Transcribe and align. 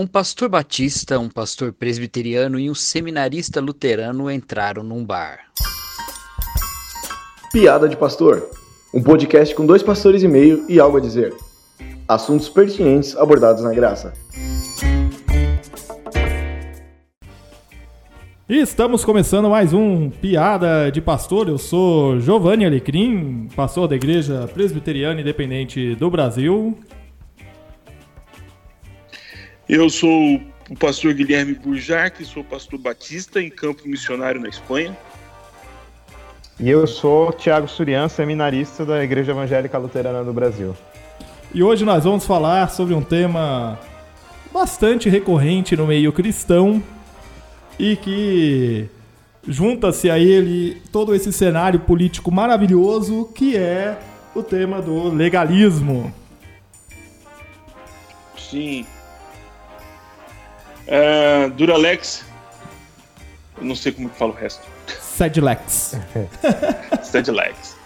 Um 0.00 0.06
pastor 0.06 0.48
batista, 0.48 1.18
um 1.18 1.28
pastor 1.28 1.74
presbiteriano 1.74 2.58
e 2.58 2.70
um 2.70 2.74
seminarista 2.74 3.60
luterano 3.60 4.30
entraram 4.30 4.82
num 4.82 5.04
bar. 5.04 5.40
Piada 7.52 7.86
de 7.86 7.98
Pastor, 7.98 8.48
um 8.94 9.02
podcast 9.02 9.54
com 9.54 9.66
dois 9.66 9.82
pastores 9.82 10.22
e 10.22 10.26
meio 10.26 10.64
e 10.70 10.80
algo 10.80 10.96
a 10.96 11.00
dizer. 11.00 11.34
Assuntos 12.08 12.48
pertinentes 12.48 13.14
abordados 13.14 13.62
na 13.62 13.74
graça. 13.74 14.14
E 18.48 18.56
estamos 18.56 19.04
começando 19.04 19.50
mais 19.50 19.74
um 19.74 20.08
Piada 20.08 20.90
de 20.90 21.02
Pastor. 21.02 21.46
Eu 21.46 21.58
sou 21.58 22.18
Giovanni 22.20 22.64
Alecrim, 22.64 23.48
pastor 23.54 23.86
da 23.86 23.96
Igreja 23.96 24.48
Presbiteriana 24.54 25.20
Independente 25.20 25.94
do 25.94 26.10
Brasil. 26.10 26.74
Eu 29.72 29.88
sou 29.88 30.42
o 30.68 30.76
pastor 30.76 31.14
Guilherme 31.14 31.54
Burjac, 31.54 32.24
sou 32.24 32.42
pastor 32.42 32.76
batista 32.76 33.40
em 33.40 33.48
campo 33.48 33.86
missionário 33.86 34.40
na 34.40 34.48
Espanha. 34.48 34.98
E 36.58 36.68
eu 36.68 36.88
sou 36.88 37.32
Tiago 37.32 37.68
Surian, 37.68 38.08
seminarista 38.08 38.84
da 38.84 39.04
Igreja 39.04 39.30
Evangélica 39.30 39.78
Luterana 39.78 40.24
do 40.24 40.32
Brasil. 40.32 40.74
E 41.54 41.62
hoje 41.62 41.84
nós 41.84 42.02
vamos 42.02 42.26
falar 42.26 42.68
sobre 42.68 42.94
um 42.94 43.00
tema 43.00 43.78
bastante 44.52 45.08
recorrente 45.08 45.76
no 45.76 45.86
meio 45.86 46.12
cristão 46.12 46.82
e 47.78 47.94
que 47.94 48.88
junta-se 49.46 50.10
a 50.10 50.18
ele 50.18 50.82
todo 50.90 51.14
esse 51.14 51.32
cenário 51.32 51.78
político 51.78 52.32
maravilhoso 52.32 53.30
que 53.32 53.56
é 53.56 53.96
o 54.34 54.42
tema 54.42 54.82
do 54.82 55.14
legalismo. 55.14 56.12
Sim, 58.36 58.84
Uh, 60.90 61.50
Duralex. 61.50 62.24
Eu 63.56 63.64
não 63.64 63.76
sei 63.76 63.92
como 63.92 64.10
que 64.10 64.16
fala 64.16 64.32
o 64.32 64.34
resto. 64.34 64.66
Sedlex. 65.00 65.96
Sedlex. 67.04 67.76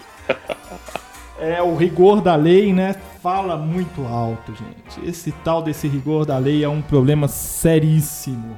é, 1.38 1.62
o 1.62 1.76
rigor 1.76 2.22
da 2.22 2.34
lei, 2.34 2.72
né? 2.72 2.94
Fala 3.22 3.56
muito 3.56 4.06
alto, 4.06 4.54
gente. 4.54 5.08
Esse 5.08 5.32
tal 5.44 5.62
desse 5.62 5.86
rigor 5.86 6.24
da 6.24 6.38
lei 6.38 6.64
é 6.64 6.68
um 6.68 6.80
problema 6.80 7.28
seríssimo. 7.28 8.56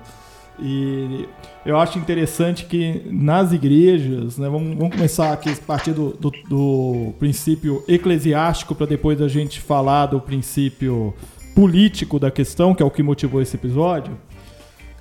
E 0.58 1.28
eu 1.64 1.78
acho 1.78 1.98
interessante 1.98 2.64
que 2.64 3.02
nas 3.10 3.52
igrejas, 3.52 4.38
né, 4.38 4.48
vamos, 4.48 4.76
vamos 4.76 4.94
começar 4.94 5.32
aqui 5.32 5.50
a 5.50 5.66
partir 5.66 5.92
do, 5.92 6.12
do, 6.12 6.30
do 6.48 7.14
princípio 7.18 7.84
eclesiástico 7.88 8.74
para 8.74 8.86
depois 8.86 9.20
a 9.20 9.28
gente 9.28 9.60
falar 9.60 10.06
do 10.06 10.20
princípio 10.20 11.12
político 11.54 12.18
da 12.18 12.30
questão, 12.30 12.74
que 12.74 12.82
é 12.82 12.86
o 12.86 12.90
que 12.90 13.02
motivou 13.02 13.42
esse 13.42 13.56
episódio. 13.56 14.16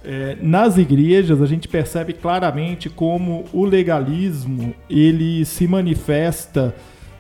É, 0.08 0.38
nas 0.40 0.78
igrejas 0.78 1.42
a 1.42 1.48
gente 1.48 1.68
percebe 1.68 2.14
claramente 2.14 2.90
como 2.90 3.46
o 3.52 3.66
legalismo 3.66 4.76
ele 4.88 5.44
se 5.46 5.68
manifesta 5.68 6.76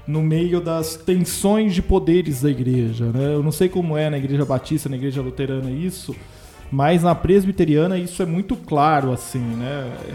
no 0.07 0.21
meio 0.21 0.61
das 0.61 0.95
tensões 0.95 1.73
de 1.73 1.81
poderes 1.81 2.43
da 2.43 2.49
igreja. 2.49 3.05
Né? 3.05 3.33
Eu 3.33 3.41
não 3.41 3.51
sei 3.51 3.67
como 3.67 3.97
é 3.97 4.09
na 4.09 4.17
igreja 4.17 4.45
batista, 4.45 4.87
na 4.87 4.95
igreja 4.95 5.21
luterana 5.21 5.71
isso, 5.71 6.15
mas 6.71 7.01
na 7.01 7.15
presbiteriana 7.15 7.97
isso 7.97 8.21
é 8.21 8.25
muito 8.25 8.55
claro 8.55 9.11
assim, 9.11 9.39
né? 9.39 9.91
É, 10.07 10.13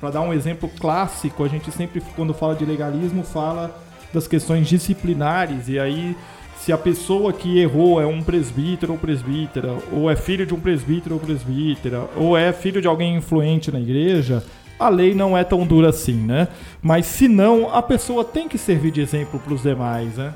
Para 0.00 0.10
dar 0.10 0.20
um 0.22 0.32
exemplo 0.32 0.68
clássico, 0.80 1.44
a 1.44 1.48
gente 1.48 1.70
sempre 1.70 2.02
quando 2.16 2.34
fala 2.34 2.54
de 2.56 2.64
legalismo 2.64 3.22
fala 3.22 3.80
das 4.12 4.26
questões 4.26 4.68
disciplinares 4.68 5.68
e 5.68 5.78
aí 5.78 6.16
se 6.64 6.72
a 6.72 6.78
pessoa 6.78 7.32
que 7.32 7.58
errou 7.58 8.00
é 8.00 8.06
um 8.06 8.22
presbítero 8.22 8.92
ou 8.92 8.98
presbítera, 8.98 9.76
ou 9.90 10.08
é 10.08 10.14
filho 10.14 10.46
de 10.46 10.54
um 10.54 10.60
presbítero 10.60 11.16
ou 11.16 11.20
presbítera, 11.20 12.08
ou 12.14 12.38
é 12.38 12.52
filho 12.52 12.80
de 12.80 12.86
alguém 12.86 13.16
influente 13.16 13.72
na 13.72 13.80
igreja, 13.80 14.44
a 14.78 14.88
lei 14.88 15.12
não 15.12 15.36
é 15.36 15.42
tão 15.42 15.66
dura 15.66 15.88
assim, 15.88 16.14
né? 16.14 16.46
Mas 16.80 17.06
se 17.06 17.26
não, 17.26 17.68
a 17.74 17.82
pessoa 17.82 18.24
tem 18.24 18.48
que 18.48 18.56
servir 18.56 18.92
de 18.92 19.00
exemplo 19.00 19.40
para 19.40 19.52
os 19.52 19.62
demais, 19.62 20.16
né? 20.16 20.32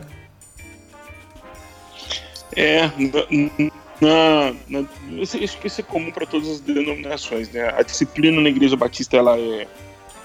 É, 2.57 2.91
na, 4.01 4.53
na, 4.69 4.85
isso, 5.23 5.39
isso 5.39 5.81
é 5.81 5.85
comum 5.85 6.11
para 6.11 6.27
todas 6.27 6.49
as 6.49 6.61
denominações, 6.61 7.53
né? 7.53 7.73
A 7.79 7.83
disciplina 7.83 8.41
na 8.41 8.49
Igreja 8.49 8.77
Batista 8.77 9.17
ela 9.17 9.39
é, 9.39 9.69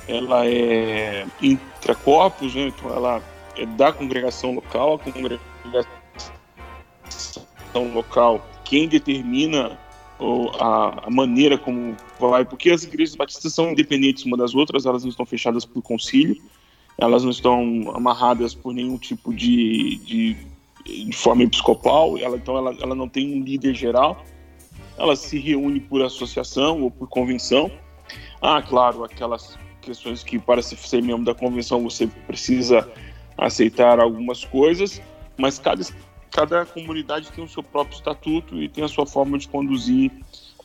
ela 0.08 0.48
é 0.48 1.28
intracorpus, 1.40 2.56
né? 2.56 2.70
Então 2.76 2.90
ela 2.90 3.22
da 3.78 3.92
congregação 3.92 4.56
local, 4.56 4.96
a 4.96 5.00
congregação 5.00 5.86
local 7.94 8.46
quem 8.72 8.88
determina 8.88 9.78
a, 10.60 11.08
a, 11.08 11.12
maneira 11.12 11.58
como 11.58 11.96
vai, 12.18 12.46
porque 12.46 12.70
as 12.70 12.84
igrejas 12.84 13.16
batistas 13.16 13.54
são 13.54 13.72
independentes 13.72 14.24
uma 14.24 14.38
das 14.38 14.56
outras, 14.56 14.86
elas 14.86 15.04
não 15.04 15.10
estão 15.10 15.26
fechadas 15.26 15.66
por 15.66 15.82
concílio, 15.82 16.42
elas 16.98 17.24
não 17.24 17.32
estão 17.32 17.92
amarradas 17.94 18.54
por 18.54 18.74
nenhum 18.74 18.98
tipo 18.98 19.34
de, 19.34 19.98
de, 20.06 20.38
de 20.86 21.12
forma 21.12 21.44
episcopal, 21.44 22.18
ela, 22.18 22.38
então 22.38 22.56
ela, 22.56 22.74
ela 22.80 22.96
não 22.96 23.10
tem 23.10 23.36
um 23.36 23.44
líder 23.44 23.74
geral, 23.74 24.24
ela 24.98 25.18
se 25.18 25.38
reúne 25.38 25.82
por 25.82 26.02
associação 26.02 26.82
ou 26.84 26.92
por 26.92 27.10
convenção. 27.10 27.70
Ah, 28.42 28.62
claro, 28.62 29.04
aquelas 29.04 29.58
questões 29.82 30.24
que 30.24 30.40
para 30.40 30.62
ser 30.62 31.02
membro 31.02 31.26
da 31.26 31.34
convenção 31.34 31.84
você 31.84 32.08
precisa 32.08 32.88
aceitar 33.42 34.00
algumas 34.00 34.46
coisas, 34.46 35.02
mas 35.36 35.58
cada, 35.58 35.84
cada 36.30 36.66
comunidade 36.66 37.32
tem 37.32 37.44
o 37.44 37.50
seu 37.50 37.64
próprio 37.64 37.96
estatuto 37.96 38.62
e 38.62 38.70
tem 38.70 38.84
a 38.84 38.88
sua 38.88 39.08
forma 39.08 39.38
de 39.38 39.48
conduzir 39.48 40.12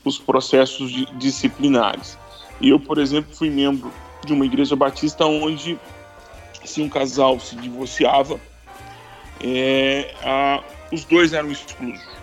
os 0.04 0.19
processos 0.19 0.92
de, 0.92 1.06
disciplinares. 1.16 2.19
Eu, 2.60 2.78
por 2.78 2.98
exemplo, 2.98 3.34
fui 3.34 3.48
membro 3.48 3.91
de 4.25 4.32
uma 4.32 4.44
igreja 4.44 4.76
batista 4.76 5.25
onde, 5.25 5.78
se 6.64 6.82
um 6.82 6.88
casal 6.88 7.41
se 7.41 7.56
divorciava, 7.56 8.38
é, 9.43 10.14
a, 10.22 10.62
os 10.93 11.04
dois 11.04 11.32
eram 11.32 11.50
exclusos. 11.50 12.16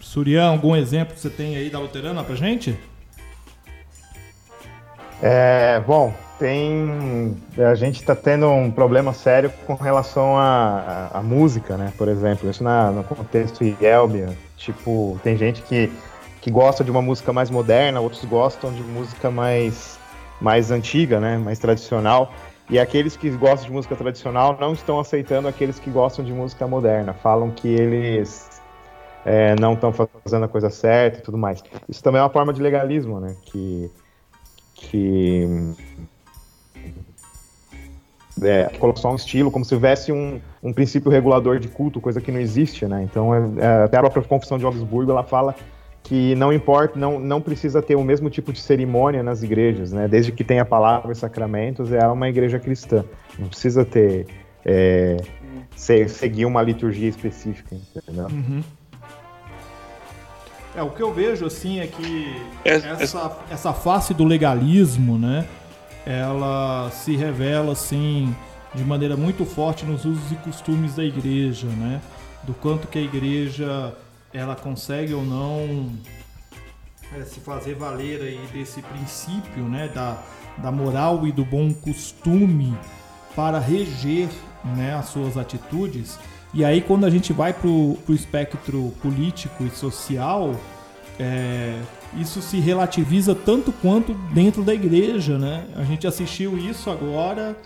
Surian, 0.00 0.50
algum 0.50 0.76
exemplo 0.76 1.14
que 1.14 1.20
você 1.20 1.30
tem 1.30 1.56
aí 1.56 1.70
da 1.70 1.78
luterana 1.78 2.22
pra 2.24 2.34
gente? 2.34 2.78
É, 5.22 5.80
bom, 5.80 6.12
tem. 6.40 7.36
A 7.58 7.74
gente 7.74 8.00
está 8.00 8.16
tendo 8.16 8.48
um 8.48 8.70
problema 8.70 9.12
sério 9.12 9.52
com 9.66 9.74
relação 9.74 10.38
à, 10.38 11.10
à, 11.12 11.22
música, 11.22 11.76
né? 11.76 11.92
Por 11.98 12.08
exemplo, 12.08 12.48
isso 12.48 12.64
na, 12.64 12.90
no 12.90 13.04
contexto 13.04 13.62
Yelbia. 13.62 14.30
Tipo, 14.56 15.20
tem 15.22 15.36
gente 15.36 15.60
que, 15.62 15.92
que 16.40 16.50
gosta 16.50 16.82
de 16.82 16.90
uma 16.90 17.02
música 17.02 17.30
mais 17.32 17.50
moderna, 17.50 18.00
outros 18.00 18.24
gostam 18.24 18.72
de 18.72 18.82
música 18.82 19.30
mais, 19.30 19.98
mais 20.40 20.70
antiga, 20.70 21.20
né? 21.20 21.36
Mais 21.36 21.58
tradicional. 21.58 22.32
E 22.70 22.78
aqueles 22.78 23.16
que 23.16 23.28
gostam 23.30 23.66
de 23.66 23.72
música 23.72 23.94
tradicional 23.94 24.56
não 24.58 24.72
estão 24.72 24.98
aceitando 24.98 25.46
aqueles 25.46 25.78
que 25.78 25.90
gostam 25.90 26.24
de 26.24 26.32
música 26.32 26.66
moderna. 26.66 27.12
Falam 27.12 27.50
que 27.50 27.68
eles 27.68 28.62
é, 29.26 29.54
não 29.60 29.74
estão 29.74 29.92
fazendo 29.92 30.44
a 30.44 30.48
coisa 30.48 30.70
certa 30.70 31.18
e 31.18 31.22
tudo 31.22 31.36
mais. 31.36 31.62
Isso 31.86 32.02
também 32.02 32.18
é 32.18 32.22
uma 32.22 32.30
forma 32.30 32.52
de 32.52 32.62
legalismo, 32.62 33.20
né? 33.20 33.36
Que, 33.44 33.90
que 34.74 35.74
é, 38.42 38.70
colocar 38.78 39.00
só 39.00 39.10
um 39.10 39.16
estilo, 39.16 39.50
como 39.50 39.64
se 39.64 39.74
houvesse 39.74 40.12
um, 40.12 40.40
um 40.62 40.72
princípio 40.72 41.10
regulador 41.10 41.58
de 41.58 41.68
culto, 41.68 42.00
coisa 42.00 42.20
que 42.20 42.30
não 42.30 42.40
existe, 42.40 42.86
né? 42.86 43.02
Então, 43.02 43.34
é, 43.34 43.64
é, 43.64 43.84
até 43.84 43.96
a 43.96 44.00
própria 44.00 44.22
Confissão 44.22 44.58
de 44.58 44.64
Augsburgo, 44.64 45.10
ela 45.10 45.24
fala 45.24 45.54
que 46.02 46.34
não 46.34 46.52
importa, 46.52 46.98
não, 46.98 47.18
não 47.18 47.40
precisa 47.40 47.82
ter 47.82 47.94
o 47.94 48.02
mesmo 48.02 48.30
tipo 48.30 48.52
de 48.52 48.60
cerimônia 48.60 49.22
nas 49.22 49.42
igrejas, 49.42 49.92
né? 49.92 50.08
Desde 50.08 50.32
que 50.32 50.42
tenha 50.42 50.64
palavras 50.64 51.18
e 51.18 51.20
sacramentos, 51.20 51.92
é 51.92 52.06
uma 52.06 52.28
igreja 52.28 52.58
cristã. 52.58 53.04
Não 53.38 53.48
precisa 53.48 53.84
ter 53.84 54.26
é, 54.64 55.16
seguir 55.74 56.46
uma 56.46 56.62
liturgia 56.62 57.08
específica, 57.08 57.74
entendeu? 57.74 58.26
Uhum. 58.26 58.62
É, 60.74 60.82
o 60.82 60.90
que 60.90 61.02
eu 61.02 61.12
vejo, 61.12 61.44
assim, 61.44 61.80
é 61.80 61.86
que 61.86 62.36
é, 62.64 62.74
é 62.74 62.76
essa, 63.00 63.38
essa 63.50 63.72
face 63.72 64.14
do 64.14 64.24
legalismo, 64.24 65.18
né? 65.18 65.46
Ela 66.06 66.90
se 66.90 67.16
revela 67.16 67.72
assim 67.72 68.34
de 68.74 68.84
maneira 68.84 69.16
muito 69.16 69.44
forte 69.44 69.84
nos 69.84 70.04
usos 70.04 70.30
e 70.32 70.36
costumes 70.36 70.94
da 70.94 71.04
igreja, 71.04 71.66
né? 71.66 72.00
Do 72.44 72.54
quanto 72.54 72.88
que 72.88 72.98
a 72.98 73.02
igreja 73.02 73.94
ela 74.32 74.54
consegue 74.54 75.12
ou 75.12 75.24
não 75.24 75.90
é, 77.16 77.24
se 77.24 77.40
fazer 77.40 77.74
valer 77.74 78.22
aí 78.22 78.40
desse 78.52 78.80
princípio, 78.82 79.64
né, 79.64 79.88
da, 79.88 80.22
da 80.58 80.70
moral 80.70 81.26
e 81.26 81.32
do 81.32 81.44
bom 81.44 81.72
costume 81.74 82.76
para 83.34 83.58
reger, 83.58 84.28
né, 84.76 84.94
as 84.94 85.06
suas 85.06 85.36
atitudes. 85.36 86.18
E 86.54 86.64
aí 86.64 86.80
quando 86.80 87.04
a 87.04 87.10
gente 87.10 87.32
vai 87.32 87.52
para 87.52 87.68
o 87.68 87.98
espectro 88.10 88.92
político 89.02 89.64
e 89.64 89.70
social, 89.70 90.54
é, 91.18 91.80
isso 92.18 92.42
se 92.42 92.58
relativiza 92.58 93.34
tanto 93.34 93.72
quanto 93.72 94.14
dentro 94.34 94.62
da 94.62 94.74
igreja, 94.74 95.38
né? 95.38 95.66
A 95.76 95.84
gente 95.84 96.06
assistiu 96.06 96.58
isso 96.58 96.90
agora, 96.90 97.56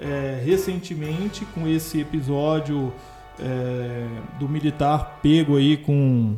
é, 0.00 0.40
recentemente, 0.44 1.44
com 1.54 1.68
esse 1.68 2.00
episódio 2.00 2.92
é, 3.38 4.06
do 4.38 4.48
militar 4.48 5.20
pego 5.22 5.56
aí 5.56 5.76
com, 5.76 6.36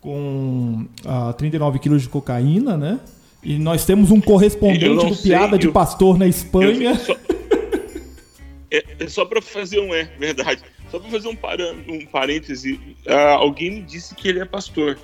com 0.00 0.86
ah, 1.04 1.32
39 1.32 1.78
quilos 1.78 2.02
de 2.02 2.08
cocaína, 2.08 2.76
né? 2.76 3.00
E 3.42 3.58
nós 3.58 3.84
temos 3.84 4.10
um 4.10 4.20
correspondente 4.20 4.88
do 4.88 5.14
sei, 5.14 5.30
Piada 5.30 5.54
eu, 5.54 5.58
de 5.58 5.70
Pastor 5.70 6.18
na 6.18 6.26
Espanha. 6.26 6.94
Só, 6.94 7.12
é, 8.70 8.84
é, 8.98 9.08
só 9.08 9.24
para 9.24 9.40
fazer 9.40 9.80
um 9.80 9.94
é, 9.94 10.04
verdade. 10.18 10.62
Só 10.90 10.98
para 10.98 11.08
fazer 11.08 11.28
um, 11.28 11.36
parã, 11.36 11.72
um 11.88 12.04
parêntese, 12.04 12.80
uh, 13.06 13.12
alguém 13.38 13.70
me 13.70 13.82
disse 13.82 14.14
que 14.14 14.28
ele 14.28 14.40
é 14.40 14.44
pastor. 14.44 14.98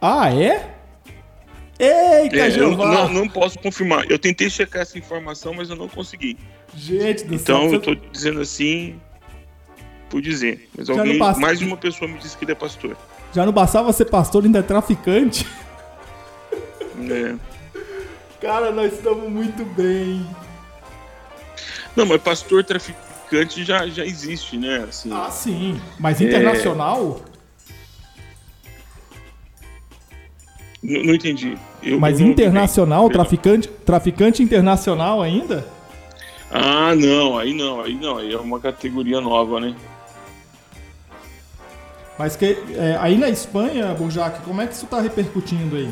Ah, 0.00 0.32
é? 0.32 0.74
Eita, 1.78 2.36
é, 2.36 2.50
Jeová! 2.50 2.84
Eu 2.84 2.90
não, 2.90 3.08
não, 3.20 3.28
posso 3.28 3.58
confirmar. 3.58 4.10
Eu 4.10 4.18
tentei 4.18 4.50
checar 4.50 4.82
essa 4.82 4.98
informação, 4.98 5.54
mas 5.54 5.70
eu 5.70 5.76
não 5.76 5.88
consegui. 5.88 6.36
Gente 6.74 7.24
do 7.24 7.34
então, 7.34 7.62
céu. 7.62 7.74
eu 7.74 7.80
tô 7.80 7.94
dizendo 7.94 8.40
assim 8.40 9.00
por 10.10 10.20
dizer. 10.20 10.68
Mas 10.76 10.90
alguém, 10.90 11.18
mais 11.18 11.58
de 11.58 11.64
uma 11.64 11.76
pessoa 11.76 12.10
me 12.10 12.18
disse 12.18 12.36
que 12.36 12.44
ele 12.44 12.52
é 12.52 12.54
pastor. 12.54 12.96
Já 13.32 13.46
não 13.46 13.52
bastava 13.52 13.92
ser 13.92 14.06
pastor, 14.06 14.44
ainda 14.44 14.58
é 14.58 14.62
traficante? 14.62 15.46
É. 17.10 17.36
Cara, 18.40 18.72
nós 18.72 18.92
estamos 18.92 19.30
muito 19.30 19.64
bem. 19.64 20.26
Não, 21.94 22.06
mas 22.06 22.20
pastor 22.20 22.64
traficante 22.64 23.64
já, 23.64 23.86
já 23.86 24.04
existe, 24.04 24.56
né? 24.56 24.86
Assim, 24.88 25.10
ah, 25.12 25.30
sim. 25.30 25.80
Mas 25.98 26.20
internacional? 26.20 27.20
Não, 30.82 31.02
não 31.02 31.14
entendi. 31.14 31.56
Eu, 31.82 31.98
Mas 31.98 32.20
eu 32.20 32.26
internacional, 32.26 33.08
traficante, 33.08 33.68
traficante 33.68 34.42
internacional 34.42 35.20
ainda? 35.20 35.66
Ah, 36.50 36.94
não, 36.94 37.36
aí 37.36 37.52
não, 37.52 37.80
aí 37.80 37.94
não, 37.94 38.18
aí 38.18 38.32
é 38.32 38.38
uma 38.38 38.58
categoria 38.58 39.20
nova, 39.20 39.60
né? 39.60 39.74
Mas 42.18 42.34
que, 42.34 42.56
é, 42.74 42.96
aí 43.00 43.16
na 43.16 43.28
Espanha, 43.28 43.94
Burjac, 43.94 44.40
como 44.42 44.60
é 44.60 44.66
que 44.66 44.74
isso 44.74 44.86
está 44.86 45.00
repercutindo 45.00 45.76
aí? 45.76 45.90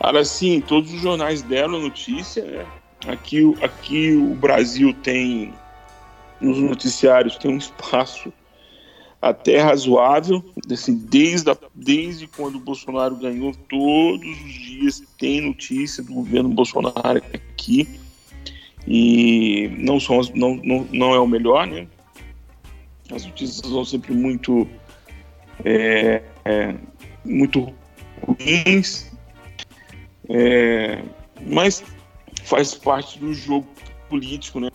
Cara, 0.00 0.24
sim, 0.24 0.60
todos 0.60 0.92
os 0.92 1.00
jornais 1.00 1.42
deram 1.42 1.78
notícia, 1.80 2.44
né? 2.44 2.66
Aqui, 3.06 3.54
aqui 3.62 4.14
o 4.14 4.34
Brasil 4.34 4.94
tem, 5.02 5.52
nos 6.40 6.58
noticiários, 6.58 7.36
tem 7.36 7.52
um 7.52 7.56
espaço 7.56 8.32
até 9.22 9.60
razoável, 9.60 10.44
assim, 10.68 10.96
desde, 10.96 11.48
a, 11.48 11.56
desde 11.72 12.26
quando 12.26 12.56
o 12.56 12.60
Bolsonaro 12.60 13.14
ganhou, 13.14 13.54
todos 13.68 14.26
os 14.26 14.52
dias 14.52 15.02
tem 15.16 15.40
notícia 15.40 16.02
do 16.02 16.12
governo 16.12 16.48
Bolsonaro 16.48 17.22
aqui, 17.32 17.88
e 18.84 19.70
não, 19.78 20.00
são, 20.00 20.20
não, 20.34 20.56
não, 20.56 20.88
não 20.92 21.14
é 21.14 21.20
o 21.20 21.26
melhor, 21.26 21.68
né? 21.68 21.86
As 23.14 23.24
notícias 23.24 23.58
são 23.58 23.84
sempre 23.84 24.12
muito, 24.12 24.66
é, 25.64 26.24
é, 26.44 26.74
muito 27.24 27.72
ruins, 28.26 29.12
é, 30.28 31.00
mas 31.46 31.84
faz 32.42 32.74
parte 32.74 33.20
do 33.20 33.32
jogo 33.32 33.68
político, 34.08 34.58
né? 34.58 34.68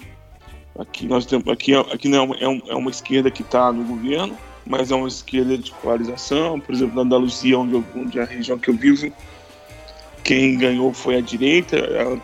Aqui 0.77 1.07
nós 1.07 1.25
temos 1.25 1.47
aqui, 1.47 1.73
aqui 1.73 2.07
não 2.07 2.33
é, 2.35 2.47
uma, 2.47 2.63
é 2.67 2.75
uma 2.75 2.91
esquerda 2.91 3.31
que 3.31 3.41
está 3.41 3.71
no 3.71 3.83
governo, 3.83 4.37
mas 4.65 4.91
é 4.91 4.95
uma 4.95 5.07
esquerda 5.07 5.57
de 5.57 5.71
polarização. 5.71 6.59
Por 6.59 6.75
exemplo, 6.75 6.95
na 6.95 7.01
Andaluzia, 7.01 7.57
onde, 7.57 7.73
eu, 7.73 7.83
onde 7.95 8.19
é 8.19 8.21
a 8.21 8.25
região 8.25 8.59
que 8.59 8.69
eu 8.69 8.75
vivo, 8.75 9.11
quem 10.23 10.57
ganhou 10.57 10.93
foi 10.93 11.15
a 11.15 11.21
direita. 11.21 11.77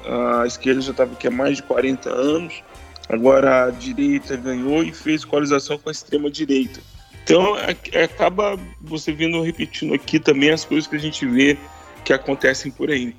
A, 0.05 0.41
a 0.41 0.47
esquerda 0.47 0.81
já 0.81 0.91
estava 0.91 1.13
aqui 1.13 1.27
há 1.27 1.31
mais 1.31 1.57
de 1.57 1.63
40 1.63 2.09
anos. 2.09 2.61
Agora 3.09 3.65
a 3.65 3.71
direita 3.71 4.35
ganhou 4.37 4.83
e 4.83 4.93
fez 4.93 5.25
coalização 5.25 5.77
com 5.77 5.89
a 5.89 5.91
extrema 5.91 6.29
direita. 6.29 6.79
Então 7.23 7.57
é, 7.57 8.03
acaba 8.03 8.59
você 8.81 9.11
vendo 9.11 9.41
repetindo 9.41 9.93
aqui 9.93 10.19
também 10.19 10.51
as 10.51 10.63
coisas 10.63 10.87
que 10.87 10.95
a 10.95 10.99
gente 10.99 11.25
vê 11.25 11.57
que 12.03 12.13
acontecem 12.13 12.71
por 12.71 12.91
aí. 12.91 13.15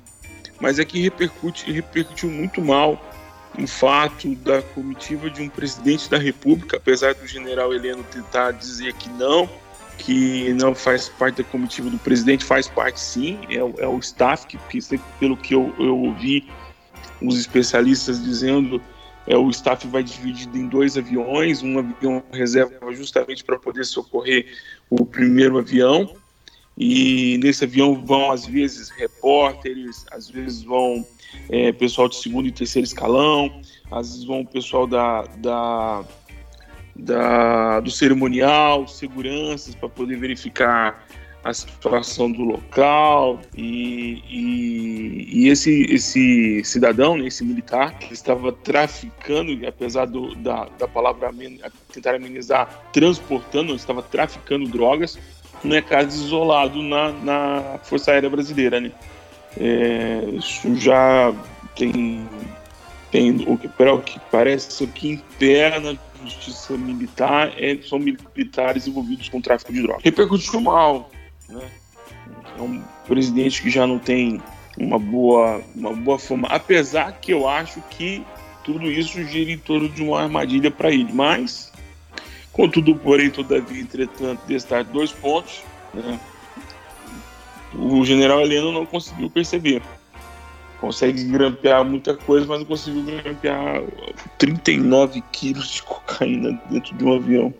Mas 0.59 0.79
é 0.79 0.85
que 0.85 1.01
repercute, 1.01 1.71
repercutiu 1.71 2.29
muito 2.29 2.61
mal 2.61 3.01
o 3.59 3.67
fato 3.67 4.33
da 4.35 4.61
comitiva 4.61 5.29
de 5.29 5.41
um 5.41 5.49
presidente 5.49 6.09
da 6.09 6.17
República, 6.17 6.77
apesar 6.77 7.13
do 7.13 7.27
general 7.27 7.73
Heleno 7.73 8.03
tentar 8.03 8.51
dizer 8.51 8.93
que 8.93 9.09
não, 9.09 9.49
que 9.97 10.53
não 10.53 10.75
faz 10.75 11.09
parte 11.09 11.41
da 11.41 11.43
comitiva 11.43 11.89
do 11.89 11.97
presidente, 11.97 12.43
faz 12.43 12.67
parte 12.67 12.99
sim, 12.99 13.39
é, 13.49 13.55
é 13.83 13.87
o 13.87 13.99
staff, 13.99 14.45
que 14.47 14.59
pelo 15.19 15.37
que 15.37 15.55
eu, 15.55 15.73
eu 15.79 15.97
ouvi 15.97 16.47
os 17.21 17.39
especialistas 17.39 18.21
dizendo, 18.23 18.81
é, 19.27 19.37
o 19.37 19.49
staff 19.49 19.87
vai 19.87 20.03
dividido 20.03 20.57
em 20.57 20.67
dois 20.67 20.97
aviões, 20.97 21.63
um 21.63 21.79
avião 21.79 22.23
reserva 22.31 22.93
justamente 22.93 23.43
para 23.43 23.57
poder 23.57 23.85
socorrer 23.85 24.47
o 24.89 25.05
primeiro 25.05 25.57
avião, 25.57 26.15
e 26.77 27.37
nesse 27.41 27.63
avião 27.63 28.03
vão 28.05 28.31
às 28.31 28.45
vezes 28.45 28.89
repórteres, 28.89 30.05
às 30.11 30.29
vezes 30.29 30.63
vão 30.63 31.05
é, 31.49 31.71
pessoal 31.71 32.09
de 32.09 32.17
segundo 32.17 32.47
e 32.47 32.51
terceiro 32.51 32.85
escalão, 32.85 33.61
às 33.91 34.09
vezes 34.09 34.25
vão 34.25 34.41
o 34.41 34.47
pessoal 34.47 34.85
da, 34.85 35.23
da, 35.37 36.03
da 36.95 37.79
do 37.79 37.89
cerimonial, 37.91 38.87
seguranças 38.87 39.75
para 39.75 39.87
poder 39.87 40.17
verificar 40.17 41.05
a 41.45 41.53
situação 41.53 42.31
do 42.31 42.41
local. 42.41 43.39
E, 43.55 44.23
e, 44.27 45.43
e, 45.43 45.47
esse, 45.47 45.83
esse 45.83 46.63
cidadão, 46.63 47.15
né, 47.15 47.27
esse 47.27 47.45
militar, 47.45 47.99
que 47.99 48.11
estava 48.11 48.51
traficando, 48.51 49.65
apesar 49.67 50.05
do, 50.05 50.33
da, 50.35 50.67
da 50.79 50.87
palavra 50.87 51.31
tentar 51.93 52.15
amenizar, 52.15 52.89
transportando, 52.91 53.75
estava 53.75 54.01
traficando 54.01 54.67
drogas, 54.67 55.19
não 55.65 55.75
é 55.75 55.81
caso 55.81 56.25
isolado 56.25 56.81
na, 56.81 57.11
na 57.11 57.79
Força 57.83 58.11
Aérea 58.11 58.29
Brasileira, 58.29 58.79
né? 58.79 58.91
É, 59.59 60.23
isso 60.33 60.75
já 60.75 61.33
tem, 61.75 62.27
tem 63.11 63.31
o 63.47 63.57
que, 63.57 63.67
o 63.67 64.01
que 64.01 64.19
parece 64.31 64.83
o 64.83 64.87
que 64.87 65.11
impera 65.11 65.79
na 65.79 65.95
justiça 66.23 66.77
militar 66.77 67.53
é, 67.57 67.77
são 67.87 67.99
militares 67.99 68.87
envolvidos 68.87 69.29
com 69.29 69.41
tráfico 69.41 69.71
de 69.71 69.81
drogas. 69.81 70.03
Repercutiu 70.03 70.61
mal, 70.61 71.09
né? 71.49 71.61
É 72.57 72.61
um 72.61 72.81
presidente 73.07 73.61
que 73.61 73.69
já 73.69 73.85
não 73.85 73.99
tem 73.99 74.41
uma 74.77 74.99
boa, 74.99 75.61
uma 75.75 75.93
boa 75.93 76.19
forma, 76.19 76.47
apesar 76.49 77.11
que 77.19 77.31
eu 77.31 77.47
acho 77.47 77.81
que 77.89 78.23
tudo 78.63 78.89
isso 78.91 79.23
gira 79.25 79.51
em 79.51 79.57
torno 79.57 79.87
de 79.87 80.01
uma 80.01 80.21
armadilha 80.21 80.71
para 80.71 80.89
ele, 80.89 81.11
mas 81.13 81.71
Contudo, 82.55 82.95
porém, 82.95 83.29
todavia, 83.29 83.81
entretanto, 83.81 84.41
destaque 84.47 84.89
dois 84.93 85.11
pontos. 85.11 85.61
Né? 85.93 86.17
O 87.73 88.05
general 88.05 88.39
Heleno 88.39 88.71
não 88.71 88.85
conseguiu 88.85 89.29
perceber. 89.29 89.81
Consegue 90.79 91.25
grampear 91.25 91.83
muita 91.83 92.15
coisa, 92.15 92.47
mas 92.47 92.59
não 92.59 92.65
conseguiu 92.65 93.03
grampear 93.03 93.83
39 94.37 95.21
quilos 95.33 95.69
de 95.69 95.83
cocaína 95.83 96.57
dentro 96.69 96.95
de 96.95 97.03
um 97.03 97.13
avião. 97.13 97.53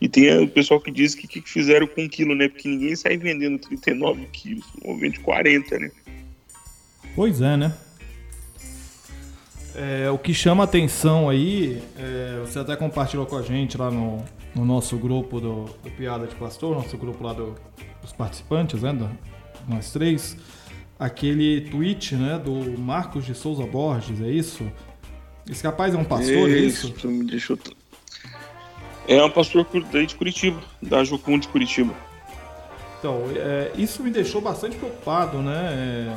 E 0.00 0.08
tem 0.08 0.42
o 0.42 0.48
pessoal 0.48 0.80
que 0.80 0.90
diz 0.90 1.14
que 1.14 1.28
que 1.28 1.40
fizeram 1.40 1.86
com 1.86 2.02
um 2.02 2.08
quilo, 2.08 2.34
né? 2.34 2.48
Porque 2.48 2.68
ninguém 2.68 2.96
sai 2.96 3.16
vendendo 3.16 3.60
39 3.60 4.26
quilos, 4.32 4.66
ou 4.82 4.96
vende 4.96 5.20
40, 5.20 5.78
né? 5.78 5.90
Pois 7.14 7.40
é, 7.40 7.56
né? 7.56 7.72
É, 9.76 10.08
o 10.08 10.16
que 10.16 10.32
chama 10.32 10.62
atenção 10.62 11.28
aí, 11.28 11.82
é, 11.98 12.40
você 12.40 12.60
até 12.60 12.76
compartilhou 12.76 13.26
com 13.26 13.36
a 13.36 13.42
gente 13.42 13.76
lá 13.76 13.90
no, 13.90 14.24
no 14.54 14.64
nosso 14.64 14.96
grupo 14.96 15.40
do, 15.40 15.64
do, 15.64 15.90
Piada 15.96 16.28
de 16.28 16.34
Pastor, 16.36 16.76
nosso 16.76 16.96
grupo 16.96 17.24
lá 17.24 17.32
do, 17.32 17.56
dos 18.00 18.12
participantes, 18.12 18.82
né, 18.82 18.92
do, 18.92 19.10
nós 19.68 19.90
três, 19.90 20.36
aquele 20.96 21.62
tweet 21.62 22.14
né, 22.14 22.38
do 22.38 22.78
Marcos 22.78 23.26
de 23.26 23.34
Souza 23.34 23.66
Borges, 23.66 24.20
é 24.20 24.28
isso? 24.28 24.64
Esse 25.50 25.64
rapaz 25.66 25.92
é 25.92 25.98
um 25.98 26.04
pastor, 26.04 26.48
é 26.48 26.58
isso? 26.58 26.94
isso? 26.96 27.08
Me 27.08 27.24
deixou... 27.24 27.58
É 29.08 29.22
um 29.22 29.30
pastor 29.30 29.66
de 30.06 30.14
Curitiba, 30.14 30.62
da 30.80 31.02
Jocum 31.02 31.38
de 31.38 31.48
Curitiba. 31.48 31.92
Então, 32.98 33.24
é, 33.36 33.72
isso 33.76 34.02
me 34.02 34.10
deixou 34.10 34.40
bastante 34.40 34.76
preocupado, 34.76 35.42
né? 35.42 36.16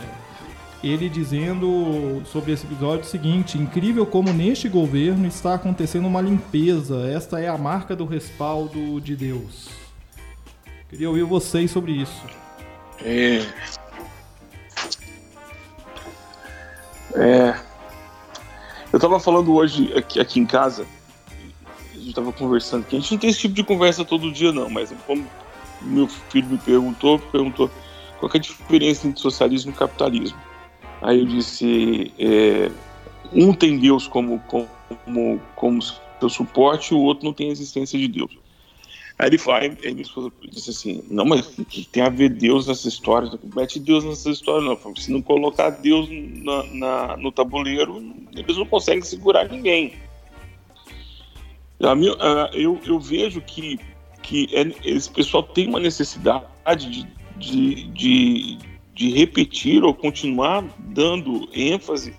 Ele 0.84 1.10
dizendo 1.10 2.22
sobre 2.26 2.52
esse 2.52 2.66
episódio 2.66 3.02
o 3.02 3.08
seguinte: 3.08 3.58
incrível 3.58 4.06
como 4.06 4.32
neste 4.32 4.70
governo 4.70 5.28
está 5.28 5.56
acontecendo 5.56 6.08
uma 6.08 6.22
limpeza. 6.22 7.08
Esta 7.10 7.40
é 7.40 7.48
a 7.48 7.58
marca 7.58 7.96
do 7.96 8.06
respaldo 8.06 9.02
de 9.02 9.16
Deus. 9.16 9.70
Queria 10.90 11.10
ouvir 11.10 11.24
vocês 11.24 11.72
sobre 11.72 11.94
isso. 11.94 12.22
É. 13.04 13.46
É. 17.16 17.60
Eu 18.94 19.00
tava 19.00 19.20
falando 19.20 19.54
hoje 19.54 19.92
aqui, 19.98 20.20
aqui 20.20 20.40
em 20.40 20.46
casa, 20.46 20.88
a 21.94 21.98
gente 21.98 22.14
tava 22.14 22.32
conversando, 22.32 22.86
que 22.86 22.96
a 22.96 23.00
gente 23.00 23.12
não 23.12 23.18
tem 23.18 23.30
esse 23.30 23.40
tipo 23.40 23.54
de 23.54 23.64
conversa 23.64 24.06
todo 24.06 24.32
dia, 24.32 24.52
não, 24.52 24.70
mas 24.70 24.94
como 25.06 25.28
meu 25.82 26.08
filho 26.08 26.48
me 26.48 26.58
perguntou, 26.58 27.20
perguntou 27.20 27.70
qual 28.20 28.32
é 28.34 28.38
a 28.38 28.40
diferença 28.40 29.08
entre 29.08 29.22
socialismo 29.22 29.72
e 29.72 29.76
capitalismo. 29.76 30.38
Aí 31.02 31.20
eu 31.20 31.26
disse: 31.26 32.12
é, 32.18 32.72
um 33.34 33.54
tem 33.54 33.78
Deus 33.78 34.08
como, 34.08 34.40
como, 34.40 35.42
como, 35.56 35.82
seu 35.82 36.30
suporte 36.30 36.94
o 36.94 37.00
outro 37.00 37.26
não 37.26 37.34
tem 37.34 37.50
a 37.50 37.52
existência 37.52 37.98
de 37.98 38.08
Deus. 38.08 38.32
Aí 39.20 39.30
ele 39.30 39.38
fala, 39.40 39.66
ele 39.66 39.94
me 39.94 40.04
disse 40.52 40.70
assim, 40.70 41.04
não, 41.10 41.26
mas 41.26 41.48
tem 41.92 42.04
a 42.04 42.10
ver 42.10 42.30
Deus 42.30 42.68
nessa 42.68 42.88
história? 42.88 43.32
Mete 43.56 43.80
Deus 43.80 44.04
nessa 44.04 44.30
história, 44.30 44.62
não. 44.62 44.96
Se 44.96 45.12
não 45.12 45.24
colocar 45.24 45.72
Deus 45.72 46.08
na, 46.12 46.64
na, 46.66 47.18
no 47.18 47.32
tabuleiro, 47.32 48.14
eles 48.36 48.56
não 48.56 48.66
conseguem 48.68 49.02
segurar 49.02 49.50
ninguém. 49.50 49.96
Eu, 52.54 52.80
eu 52.86 53.00
vejo 53.00 53.42
que, 53.42 53.80
que 54.22 54.48
é, 54.54 54.72
esse 54.88 55.10
pessoal 55.10 55.42
tem 55.42 55.68
uma 55.68 55.80
necessidade 55.80 56.88
de, 56.88 57.08
de, 57.38 57.88
de, 57.88 58.58
de 58.98 59.12
repetir 59.12 59.84
ou 59.84 59.94
continuar 59.94 60.66
dando 60.80 61.48
ênfase 61.54 62.14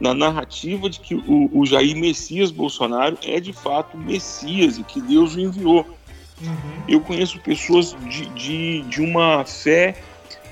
na 0.00 0.12
narrativa 0.12 0.90
de 0.90 1.00
que 1.00 1.14
o, 1.14 1.48
o 1.52 1.64
Jair 1.64 1.96
Messias 1.96 2.50
Bolsonaro 2.50 3.16
é 3.24 3.40
de 3.40 3.52
fato 3.52 3.96
Messias 3.96 4.76
e 4.76 4.82
que 4.82 5.00
Deus 5.00 5.36
o 5.36 5.40
enviou. 5.40 5.86
Uhum. 6.42 6.82
Eu 6.88 7.00
conheço 7.00 7.38
pessoas 7.40 7.96
de, 8.10 8.26
de, 8.30 8.82
de 8.82 9.00
uma 9.00 9.44
fé 9.44 9.96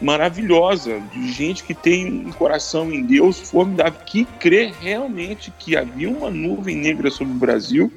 maravilhosa, 0.00 1.00
de 1.12 1.30
gente 1.32 1.64
que 1.64 1.74
tem 1.74 2.26
um 2.26 2.32
coração 2.32 2.90
em 2.92 3.02
Deus 3.02 3.50
formidável, 3.50 4.00
que 4.06 4.24
crê 4.24 4.72
realmente 4.80 5.52
que 5.58 5.76
havia 5.76 6.08
uma 6.08 6.30
nuvem 6.30 6.76
negra 6.76 7.10
sobre 7.10 7.34
o 7.34 7.36
Brasil 7.36 7.92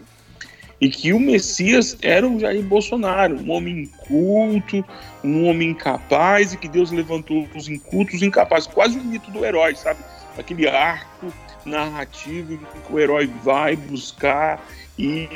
e 0.80 0.90
que 0.90 1.12
o 1.12 1.20
Messias 1.20 1.98
era 2.02 2.28
o 2.28 2.40
Jair 2.40 2.64
Bolsonaro, 2.64 3.36
um 3.36 3.52
homem 3.52 3.84
inculto, 3.84 4.86
um 5.24 5.48
homem 5.48 5.70
incapaz 5.70 6.54
e 6.54 6.58
que 6.58 6.68
Deus 6.68 6.92
levantou 6.92 7.48
os 7.56 7.68
incultos 7.68 8.22
incapazes, 8.22 8.68
quase 8.68 8.98
o 8.98 9.04
mito 9.04 9.32
do 9.32 9.44
herói, 9.44 9.76
sabe? 9.76 10.00
Aquele 10.38 10.68
arco 10.68 11.34
narrativo 11.66 12.58
que 12.58 12.94
o 12.94 13.00
herói 13.00 13.30
vai 13.44 13.76
buscar 13.76 14.64
e 14.98 15.28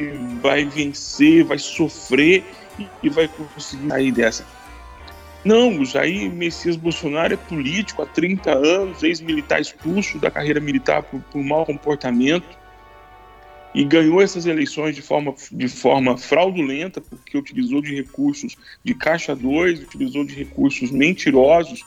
vai 0.42 0.64
vencer, 0.66 1.44
vai 1.44 1.58
sofrer 1.58 2.44
e 3.02 3.10
vai 3.10 3.28
conseguir 3.28 3.90
sair 3.90 4.12
dessa. 4.12 4.46
Não, 5.44 5.80
o 5.80 5.86
Jair 5.86 6.32
Messias 6.32 6.76
Bolsonaro 6.76 7.34
é 7.34 7.38
político 7.38 8.04
há 8.04 8.06
30 8.06 8.52
anos, 8.52 9.02
ex-militar 9.02 9.60
expulso 9.60 10.20
da 10.20 10.30
carreira 10.30 10.60
militar 10.60 11.02
por, 11.02 11.20
por 11.20 11.44
mau 11.44 11.66
comportamento 11.66 12.61
e 13.74 13.84
ganhou 13.84 14.22
essas 14.22 14.46
eleições 14.46 14.96
de 14.96 15.02
forma, 15.02 15.34
de 15.52 15.68
forma 15.68 16.18
fraudulenta, 16.18 17.00
porque 17.00 17.38
utilizou 17.38 17.82
de 17.82 17.96
recursos 17.96 18.56
de 18.84 18.94
Caixa 18.94 19.36
2, 19.36 19.84
utilizou 19.84 20.26
de 20.26 20.36
recursos 20.36 20.92
mentirosos 20.92 21.84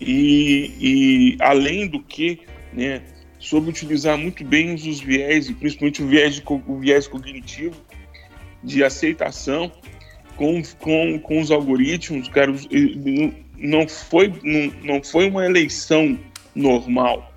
e, 0.00 0.72
e 0.80 1.36
além 1.40 1.86
do 1.86 2.00
que, 2.00 2.40
né, 2.72 3.02
soube 3.38 3.70
utilizar 3.70 4.18
muito 4.18 4.44
bem 4.44 4.74
os 4.74 5.00
viés, 5.00 5.50
principalmente 5.50 6.02
o 6.02 6.06
viés, 6.06 6.34
de, 6.34 6.42
o 6.46 6.78
viés 6.78 7.06
cognitivo, 7.06 7.76
de 8.62 8.82
aceitação 8.82 9.70
com, 10.36 10.62
com, 10.78 11.18
com 11.18 11.40
os 11.40 11.50
algoritmos, 11.50 12.28
cara, 12.28 12.52
não 13.56 13.86
foi, 13.86 14.32
não, 14.42 14.72
não 14.82 15.02
foi 15.02 15.28
uma 15.28 15.44
eleição 15.44 16.18
normal. 16.54 17.29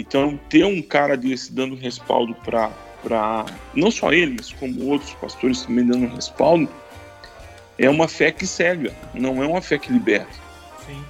Então, 0.00 0.40
ter 0.48 0.64
um 0.64 0.80
cara 0.80 1.14
desse 1.14 1.52
dando 1.52 1.74
respaldo 1.74 2.34
para 2.34 3.44
não 3.74 3.90
só 3.90 4.12
ele, 4.12 4.36
mas 4.38 4.50
como 4.50 4.86
outros 4.86 5.12
pastores 5.14 5.62
também 5.62 5.86
dando 5.86 6.06
respaldo, 6.14 6.68
é 7.78 7.88
uma 7.88 8.08
fé 8.08 8.32
que 8.32 8.46
cega, 8.46 8.94
não 9.12 9.42
é 9.42 9.46
uma 9.46 9.60
fé 9.60 9.78
que 9.78 9.92
liberta. 9.92 10.32
Sim. 10.86 11.04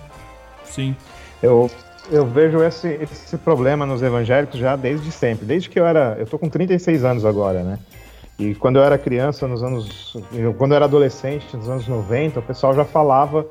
Sim. 0.65 0.97
Eu, 1.41 1.71
eu 2.11 2.27
vejo 2.27 2.63
esse, 2.65 2.89
esse 2.89 3.37
problema 3.39 3.87
nos 3.87 4.03
evangélicos 4.03 4.59
já 4.59 4.75
desde 4.75 5.13
sempre. 5.13 5.47
Desde 5.47 5.69
que 5.69 5.79
eu 5.79 5.87
era. 5.87 6.17
Eu 6.19 6.27
tô 6.27 6.37
com 6.37 6.49
36 6.49 7.05
anos 7.05 7.25
agora, 7.25 7.63
né? 7.63 7.79
E 8.39 8.57
quando 8.57 8.77
eu 8.77 8.83
era 8.83 8.99
criança, 8.99 9.47
nos 9.47 9.63
anos. 9.63 10.17
Quando 10.59 10.73
eu 10.73 10.77
era 10.77 10.87
adolescente, 10.87 11.57
nos 11.57 11.69
anos 11.69 11.87
90, 11.87 12.41
o 12.41 12.43
pessoal 12.43 12.75
já 12.75 12.85
falava 12.85 13.47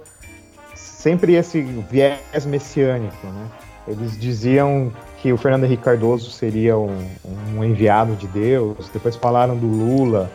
sempre 0.75 1.35
esse 1.35 1.61
viés 1.61 2.45
messiânico, 2.45 3.27
né? 3.27 3.68
Eles 3.89 4.17
diziam 4.19 4.91
que 5.19 5.33
o 5.33 5.37
Fernando 5.37 5.63
Henrique 5.63 5.83
Cardoso 5.83 6.29
seria 6.29 6.77
um, 6.77 6.95
um 7.55 7.63
enviado 7.63 8.15
de 8.15 8.27
Deus, 8.27 8.87
depois 8.93 9.15
falaram 9.15 9.57
do 9.57 9.65
Lula. 9.65 10.29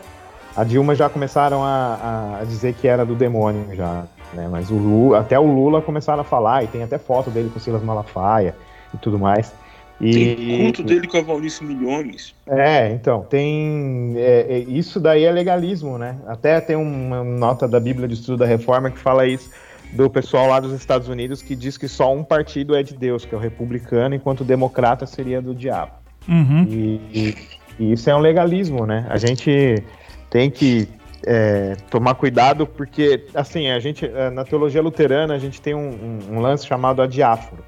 A 0.55 0.63
Dilma 0.63 0.93
já 0.93 1.09
começaram 1.09 1.63
a, 1.63 2.39
a 2.41 2.43
dizer 2.43 2.73
que 2.73 2.87
era 2.87 3.05
do 3.05 3.15
demônio 3.15 3.73
já. 3.73 4.05
Né? 4.33 4.47
Mas 4.51 4.69
o 4.69 4.75
Lula, 4.75 5.19
até 5.21 5.39
o 5.39 5.45
Lula 5.45 5.81
começaram 5.81 6.21
a 6.21 6.23
falar, 6.25 6.63
e 6.63 6.67
tem 6.67 6.83
até 6.83 6.97
foto 6.97 7.29
dele 7.31 7.49
com 7.49 7.57
o 7.57 7.61
Silas 7.61 7.81
Malafaia 7.81 8.53
e 8.93 8.97
tudo 8.97 9.17
mais. 9.17 9.53
E, 10.01 10.35
tem 10.35 10.63
culto 10.63 10.83
dele 10.83 11.07
com 11.07 11.17
a 11.17 11.21
Valnice 11.21 11.63
Milhões. 11.63 12.35
É, 12.45 12.91
então, 12.91 13.21
tem. 13.21 14.13
É, 14.17 14.45
é, 14.49 14.59
isso 14.59 14.99
daí 14.99 15.23
é 15.23 15.31
legalismo, 15.31 15.97
né? 15.97 16.17
Até 16.27 16.59
tem 16.59 16.75
uma 16.75 17.23
nota 17.23 17.65
da 17.65 17.79
Bíblia 17.79 18.05
de 18.05 18.15
Estudo 18.15 18.39
da 18.39 18.45
Reforma 18.45 18.91
que 18.91 18.99
fala 18.99 19.25
isso 19.25 19.49
do 19.95 20.09
pessoal 20.09 20.47
lá 20.47 20.59
dos 20.59 20.73
Estados 20.73 21.07
Unidos 21.07 21.41
que 21.41 21.55
diz 21.55 21.77
que 21.77 21.87
só 21.87 22.13
um 22.13 22.23
partido 22.23 22.75
é 22.75 22.83
de 22.83 22.95
Deus, 22.95 23.25
que 23.25 23.33
é 23.33 23.37
o 23.37 23.41
republicano, 23.41 24.13
enquanto 24.13 24.41
o 24.41 24.43
democrata 24.43 25.05
seria 25.05 25.41
do 25.41 25.55
diabo. 25.55 25.93
Uhum. 26.27 26.63
E, 26.69 27.35
e, 27.79 27.93
isso 27.93 28.09
é 28.09 28.15
um 28.15 28.19
legalismo, 28.19 28.85
né? 28.85 29.05
A 29.09 29.17
gente 29.17 29.83
tem 30.29 30.49
que 30.49 30.87
é, 31.25 31.75
tomar 31.89 32.15
cuidado, 32.15 32.67
porque, 32.67 33.25
assim, 33.33 33.69
a 33.69 33.79
gente, 33.79 34.05
é, 34.05 34.29
na 34.29 34.43
teologia 34.43 34.81
luterana, 34.81 35.33
a 35.33 35.39
gente 35.39 35.61
tem 35.61 35.73
um, 35.73 35.89
um, 35.89 36.35
um 36.35 36.39
lance 36.39 36.67
chamado 36.67 37.01
a 37.01 37.07
diáforo. 37.07 37.63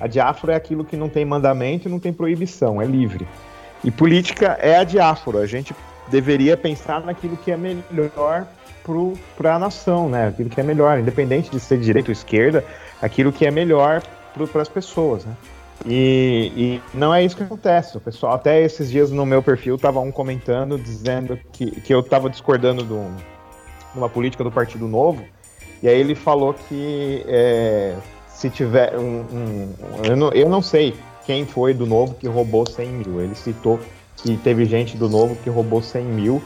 A 0.00 0.06
diáforo 0.06 0.52
é 0.52 0.56
aquilo 0.56 0.84
que 0.84 0.96
não 0.96 1.08
tem 1.08 1.24
mandamento 1.24 1.88
e 1.88 1.90
não 1.90 1.98
tem 1.98 2.12
proibição, 2.12 2.80
é 2.80 2.86
livre. 2.86 3.26
E 3.82 3.90
política 3.90 4.58
é 4.60 4.76
a 4.76 4.84
diáforo. 4.84 5.38
A 5.38 5.46
gente 5.46 5.74
deveria 6.08 6.56
pensar 6.56 7.04
naquilo 7.04 7.36
que 7.36 7.50
é 7.50 7.56
melhor 7.56 8.46
para 9.36 9.56
a 9.56 9.58
nação, 9.58 10.08
né? 10.08 10.28
Aquilo 10.28 10.50
que 10.50 10.60
é 10.60 10.64
melhor, 10.64 10.98
independente 10.98 11.50
de 11.50 11.60
ser 11.60 11.78
direita 11.78 12.10
ou 12.10 12.12
esquerda, 12.12 12.64
aquilo 13.00 13.32
que 13.32 13.46
é 13.46 13.50
melhor 13.50 14.02
para 14.52 14.62
as 14.62 14.68
pessoas, 14.68 15.24
né? 15.24 15.34
E, 15.86 16.52
e, 16.56 16.82
não 16.92 17.14
é 17.14 17.24
isso 17.24 17.36
que 17.36 17.42
acontece. 17.42 17.96
O 17.96 18.00
pessoal, 18.00 18.34
até 18.34 18.60
esses 18.62 18.90
dias 18.90 19.10
no 19.10 19.24
meu 19.24 19.42
perfil, 19.42 19.78
tava 19.78 20.00
um 20.00 20.10
comentando 20.10 20.76
dizendo 20.76 21.38
que, 21.52 21.70
que 21.70 21.94
eu 21.94 22.02
tava 22.02 22.28
discordando 22.28 22.84
de 22.84 22.92
uma 23.96 24.08
política 24.08 24.42
do 24.42 24.50
Partido 24.50 24.88
Novo. 24.88 25.22
E 25.82 25.88
aí 25.88 25.98
ele 25.98 26.14
falou 26.14 26.52
que 26.52 27.24
é, 27.28 27.94
se 28.28 28.50
tiver 28.50 28.98
um. 28.98 29.20
um 29.32 29.74
eu, 30.04 30.16
não, 30.16 30.32
eu 30.32 30.48
não 30.48 30.60
sei 30.60 30.94
quem 31.24 31.46
foi 31.46 31.72
do 31.72 31.86
Novo 31.86 32.14
que 32.14 32.26
roubou 32.26 32.66
100 32.66 32.88
mil. 32.88 33.20
Ele 33.20 33.34
citou 33.34 33.78
que 34.16 34.36
teve 34.38 34.64
gente 34.64 34.96
do 34.96 35.08
Novo 35.08 35.36
que 35.36 35.48
roubou 35.48 35.80
100 35.80 36.04
mil. 36.04 36.42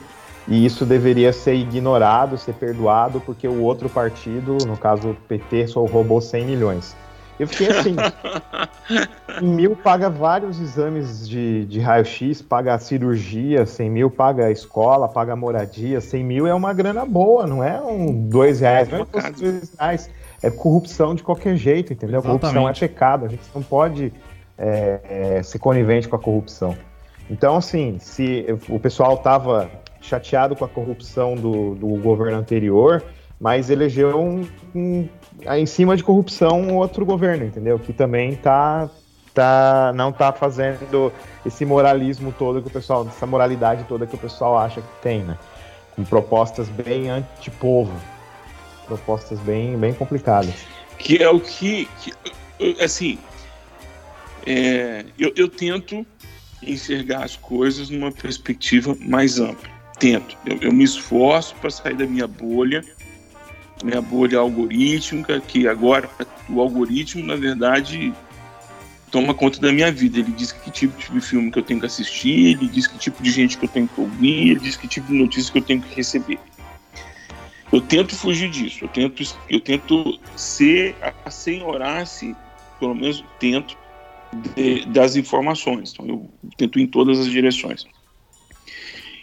E 0.49 0.65
isso 0.65 0.85
deveria 0.85 1.33
ser 1.33 1.55
ignorado, 1.55 2.37
ser 2.37 2.55
perdoado, 2.55 3.21
porque 3.21 3.47
o 3.47 3.63
outro 3.63 3.89
partido, 3.89 4.59
no 4.67 4.77
caso 4.77 5.11
o 5.11 5.15
PT, 5.15 5.69
só 5.69 5.85
roubou 5.85 6.21
100 6.21 6.45
milhões. 6.45 6.97
Eu 7.39 7.49
fiquei 7.49 7.69
assim. 7.69 7.97
em 9.41 9.47
mil 9.47 9.75
paga 9.75 10.11
vários 10.11 10.61
exames 10.61 11.27
de, 11.29 11.65
de 11.67 11.81
raio-x, 11.81 12.43
paga 12.43 12.75
a 12.75 12.79
cirurgia, 12.79 13.65
100 13.65 13.91
mil 13.91 14.11
paga 14.11 14.47
a 14.47 14.51
escola, 14.51 15.09
paga 15.09 15.33
a 15.33 15.37
moradia, 15.37 16.01
100 16.01 16.25
mil 16.25 16.47
é 16.47 16.55
uma 16.55 16.73
grana 16.73 17.07
boa, 17.07 17.47
não 17.47 17.63
é 17.63 17.81
um 17.81 18.29
dois 18.29 18.61
reais, 18.61 18.89
não 18.89 19.01
é 19.01 19.31
dois 19.31 19.73
reais. 19.79 20.11
É 20.43 20.51
corrupção 20.51 21.15
de 21.15 21.23
qualquer 21.23 21.57
jeito, 21.57 21.93
entendeu? 21.93 22.19
Exatamente. 22.19 22.41
Corrupção 22.41 22.69
é 22.69 22.73
pecado, 22.73 23.27
a 23.27 23.29
gente 23.29 23.45
não 23.55 23.63
pode 23.63 24.13
é, 24.59 25.01
é, 25.39 25.43
ser 25.43 25.59
conivente 25.59 26.09
com 26.09 26.17
a 26.17 26.19
corrupção. 26.19 26.77
Então, 27.31 27.57
assim, 27.57 27.99
se 28.01 28.45
o 28.69 28.79
pessoal 28.79 29.15
estava 29.15 29.71
chateado 30.03 30.57
com 30.57 30.65
a 30.65 30.69
corrupção 30.69 31.35
do, 31.35 31.75
do 31.75 31.87
governo 32.03 32.37
anterior, 32.37 33.03
mas 33.41 33.71
elegeu 33.71 34.21
um, 34.21 34.47
um, 34.75 35.09
em 35.57 35.67
cima 35.67 35.97
de 35.97 36.05
corrupção 36.05 36.77
outro 36.77 37.07
governo, 37.07 37.45
entendeu? 37.45 37.79
Que 37.79 37.93
também 37.93 38.35
tá, 38.37 38.91
tá, 39.33 39.93
não 39.95 40.13
tá 40.13 40.33
fazendo 40.33 41.13
esse 41.47 41.65
moralismo 41.65 42.35
todo 42.37 42.61
que 42.61 42.69
o 42.69 42.71
pessoal, 42.71 43.07
essa 43.07 43.27
moralidade 43.27 43.85
toda 43.85 44.07
que 44.07 44.15
o 44.15 44.19
pessoal 44.19 44.59
acha 44.59 44.81
que 44.81 45.03
tem, 45.03 45.23
né? 45.23 45.39
Com 45.95 46.05
propostas 46.05 46.69
bem 46.69 47.11
anti-povo, 47.11 47.93
propostas 48.87 49.39
bem, 49.41 49.77
bem 49.77 49.95
complicadas. 49.95 50.55
Que 50.99 51.23
é 51.23 51.31
o 51.31 51.41
que, 51.41 51.89
que 52.01 52.13
assim, 52.83 53.19
é, 54.47 55.05
eu, 55.19 55.33
eu 55.37 55.49
tento 55.49 56.07
enxergar 56.63 57.25
as 57.25 57.37
coisas 57.37 57.91
numa 57.91 58.13
perspectiva 58.13 58.97
mais 59.01 59.39
ampla. 59.39 59.72
Tento. 60.03 60.37
Eu, 60.45 60.59
eu 60.63 60.73
me 60.73 60.83
esforço 60.83 61.55
para 61.61 61.71
sair 61.71 61.95
da 61.95 62.07
minha 62.07 62.27
bolha 62.27 62.85
minha 63.85 64.01
bolha 64.01 64.39
algorítmica, 64.39 65.41
que 65.41 65.67
agora 65.67 66.09
o 66.49 66.61
algoritmo, 66.61 67.25
na 67.25 67.37
verdade, 67.37 68.13
toma 69.11 69.35
conta 69.35 69.61
da 69.61 69.73
minha 69.73 69.91
vida. 69.91 70.19
Ele 70.21 70.33
diz 70.33 70.53
que 70.53 70.71
tipo 70.71 70.97
de 71.13 71.21
filme 71.21 71.51
que 71.51 71.59
eu 71.59 71.63
tenho 71.63 71.81
que 71.81 71.87
assistir, 71.87 72.53
ele 72.53 72.69
diz 72.69 72.87
que 72.87 72.99
tipo 72.99 73.23
de 73.23 73.31
gente 73.31 73.59
que 73.59 73.65
eu 73.65 73.69
tenho 73.69 73.89
que 73.89 74.01
ouvir, 74.01 74.51
ele 74.51 74.61
diz 74.61 74.77
que 74.77 74.89
tipo 74.89 75.09
de 75.09 75.15
notícia 75.15 75.53
que 75.53 75.59
eu 75.59 75.63
tenho 75.63 75.83
que 75.83 75.95
receber. 75.95 76.39
Eu 77.73 77.81
tento 77.81 78.15
fugir 78.15 78.51
disso, 78.51 78.85
eu 78.85 78.89
tento, 78.89 79.23
eu 79.49 79.61
tento 79.61 80.21
ser, 80.37 80.95
assenhorar-se, 81.25 82.37
pelo 82.79 82.95
menos 82.95 83.25
tento, 83.39 83.77
de, 84.55 84.85
das 84.87 85.17
informações. 85.17 85.93
Então 85.93 86.07
eu 86.07 86.31
tento 86.57 86.79
ir 86.79 86.83
em 86.83 86.87
todas 86.87 87.19
as 87.19 87.27
direções. 87.27 87.87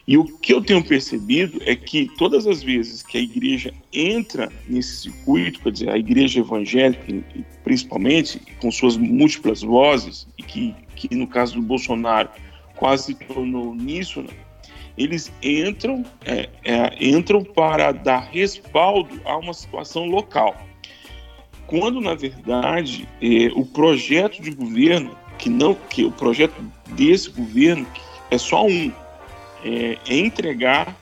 E 0.09 0.17
o 0.17 0.25
que 0.25 0.51
eu 0.51 0.59
tenho 0.59 0.83
percebido 0.83 1.61
é 1.67 1.75
que 1.75 2.09
todas 2.17 2.47
as 2.47 2.63
vezes 2.63 3.03
que 3.03 3.15
a 3.15 3.21
igreja 3.21 3.71
entra 3.93 4.51
nesse 4.67 5.03
circuito, 5.03 5.59
quer 5.59 5.71
dizer, 5.71 5.89
a 5.91 5.99
igreja 5.99 6.39
evangélica, 6.39 7.23
principalmente, 7.63 8.41
com 8.59 8.71
suas 8.71 8.97
múltiplas 8.97 9.61
vozes, 9.61 10.27
e 10.35 10.41
que, 10.41 10.73
que 10.95 11.13
no 11.15 11.27
caso 11.27 11.53
do 11.53 11.61
Bolsonaro 11.61 12.27
quase 12.75 13.03
se 13.03 13.13
tornou 13.13 13.75
nisso, 13.75 14.23
né? 14.23 14.29
eles 14.97 15.31
entram, 15.43 16.03
é, 16.25 16.49
é, 16.63 17.07
entram 17.07 17.43
para 17.43 17.91
dar 17.91 18.31
respaldo 18.31 19.21
a 19.25 19.37
uma 19.37 19.53
situação 19.53 20.07
local. 20.07 20.59
Quando, 21.67 22.01
na 22.01 22.15
verdade, 22.15 23.07
é, 23.21 23.51
o 23.53 23.63
projeto 23.63 24.41
de 24.41 24.49
governo, 24.49 25.15
que 25.37 25.51
não, 25.51 25.75
que 25.75 26.03
o 26.03 26.11
projeto 26.11 26.55
desse 26.95 27.29
governo 27.29 27.85
é 28.31 28.37
só 28.39 28.65
um, 28.65 28.91
é, 29.63 29.97
entregar 30.07 30.95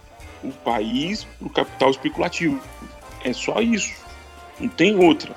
o 0.44 0.52
país 0.52 1.24
para 1.24 1.48
o 1.48 1.50
capital 1.50 1.90
especulativo. 1.92 2.62
É 3.24 3.34
só 3.34 3.62
isso. 3.62 3.94
Não 4.60 4.70
tem 4.70 4.96
outra. 4.96 5.36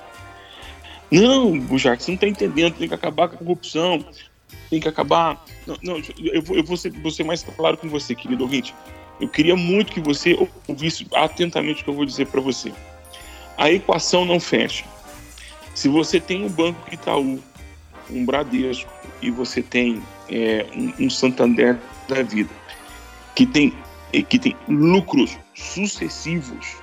Não, 1.10 1.58
Bujac, 1.58 2.02
você 2.02 2.10
não 2.10 2.14
está 2.16 2.28
entendendo. 2.28 2.74
Tem 2.74 2.88
que 2.88 2.94
acabar 2.94 3.28
com 3.28 3.34
a 3.34 3.38
corrupção. 3.38 4.04
Tem 4.68 4.80
que 4.80 4.88
acabar. 4.88 5.44
Não, 5.66 5.76
não 5.82 6.02
eu, 6.18 6.42
vou, 6.42 6.56
eu 6.56 6.64
vou, 6.64 6.76
ser, 6.76 6.90
vou 6.90 7.10
ser 7.10 7.24
mais 7.24 7.42
claro 7.42 7.76
com 7.76 7.88
você, 7.88 8.14
querido 8.14 8.44
ouvinte. 8.44 8.74
Eu 9.20 9.28
queria 9.28 9.56
muito 9.56 9.92
que 9.92 10.00
você 10.00 10.36
ouvisse 10.66 11.06
atentamente 11.14 11.82
o 11.82 11.84
que 11.84 11.90
eu 11.90 11.94
vou 11.94 12.06
dizer 12.06 12.26
para 12.28 12.40
você. 12.40 12.72
A 13.56 13.70
equação 13.70 14.24
não 14.24 14.40
fecha. 14.40 14.84
Se 15.74 15.88
você 15.88 16.18
tem 16.18 16.44
um 16.44 16.48
Banco 16.48 16.80
Itaú, 16.92 17.38
um 18.08 18.24
Bradesco 18.24 18.90
e 19.20 19.30
você 19.30 19.62
tem 19.62 20.02
é, 20.30 20.66
um, 20.74 21.06
um 21.06 21.10
Santander 21.10 21.78
da 22.08 22.22
vida, 22.22 22.50
que 23.34 23.46
tem, 23.46 23.72
que 24.28 24.38
tem 24.38 24.56
lucros 24.68 25.38
sucessivos 25.54 26.76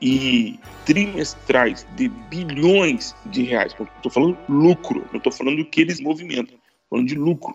e 0.00 0.58
trimestrais 0.86 1.86
de 1.96 2.08
bilhões 2.08 3.14
de 3.26 3.42
reais. 3.42 3.72
Estou 3.72 4.10
falando 4.10 4.38
lucro, 4.48 5.06
não 5.10 5.18
estou 5.18 5.32
falando 5.32 5.58
do 5.58 5.64
que 5.64 5.80
eles 5.80 6.00
movimentam, 6.00 6.56
falando 6.88 7.06
de 7.06 7.14
lucro. 7.14 7.54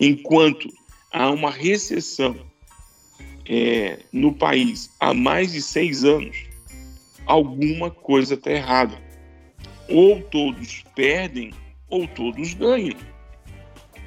Enquanto 0.00 0.68
há 1.12 1.30
uma 1.30 1.50
recessão 1.50 2.36
é, 3.48 4.00
no 4.12 4.32
país 4.34 4.90
há 5.00 5.14
mais 5.14 5.52
de 5.52 5.62
seis 5.62 6.04
anos, 6.04 6.36
alguma 7.26 7.90
coisa 7.90 8.34
está 8.34 8.50
errada. 8.50 9.00
Ou 9.88 10.20
todos 10.22 10.84
perdem, 10.94 11.52
ou 11.88 12.06
todos 12.08 12.54
ganham. 12.54 12.96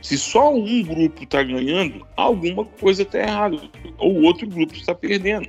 Se 0.01 0.17
só 0.17 0.53
um 0.53 0.81
grupo 0.81 1.23
está 1.23 1.43
ganhando, 1.43 2.05
alguma 2.15 2.65
coisa 2.65 3.03
está 3.03 3.19
errada, 3.19 3.57
ou 3.97 4.23
outro 4.23 4.47
grupo 4.47 4.73
está 4.73 4.95
perdendo. 4.95 5.47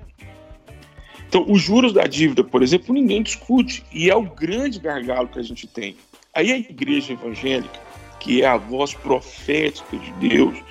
Então, 1.26 1.46
os 1.48 1.62
juros 1.62 1.94
da 1.94 2.06
dívida, 2.06 2.44
por 2.44 2.62
exemplo, 2.62 2.94
ninguém 2.94 3.22
discute, 3.22 3.82
e 3.90 4.10
é 4.10 4.14
o 4.14 4.22
grande 4.22 4.78
gargalo 4.78 5.28
que 5.28 5.38
a 5.38 5.42
gente 5.42 5.66
tem. 5.66 5.96
Aí 6.34 6.52
a 6.52 6.58
igreja 6.58 7.14
evangélica, 7.14 7.80
que 8.20 8.42
é 8.42 8.46
a 8.46 8.58
voz 8.58 8.92
profética 8.92 9.96
de 9.96 10.12
Deus, 10.28 10.62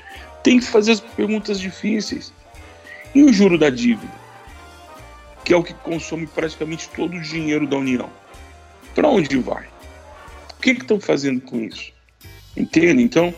tem 0.44 0.60
que 0.60 0.66
fazer 0.66 0.92
as 0.92 1.00
perguntas 1.00 1.60
difíceis. 1.60 2.32
E 3.14 3.24
o 3.24 3.34
juro 3.34 3.58
da 3.58 3.70
dívida? 3.70 4.14
Que 5.44 5.54
é 5.54 5.58
o 5.58 5.64
que 5.64 5.74
consome 5.74 6.28
praticamente 6.28 6.88
todo 6.90 7.18
o 7.18 7.22
dinheiro 7.22 7.68
da 7.68 7.78
União. 7.78 8.10
Para 8.94 9.10
onde 9.10 9.38
vai? 9.38 9.66
O 10.52 10.62
que 10.62 10.72
estão 10.72 11.00
fazendo 11.00 11.42
com 11.42 11.60
isso? 11.60 11.92
Entende? 12.56 13.02
Então, 13.02 13.34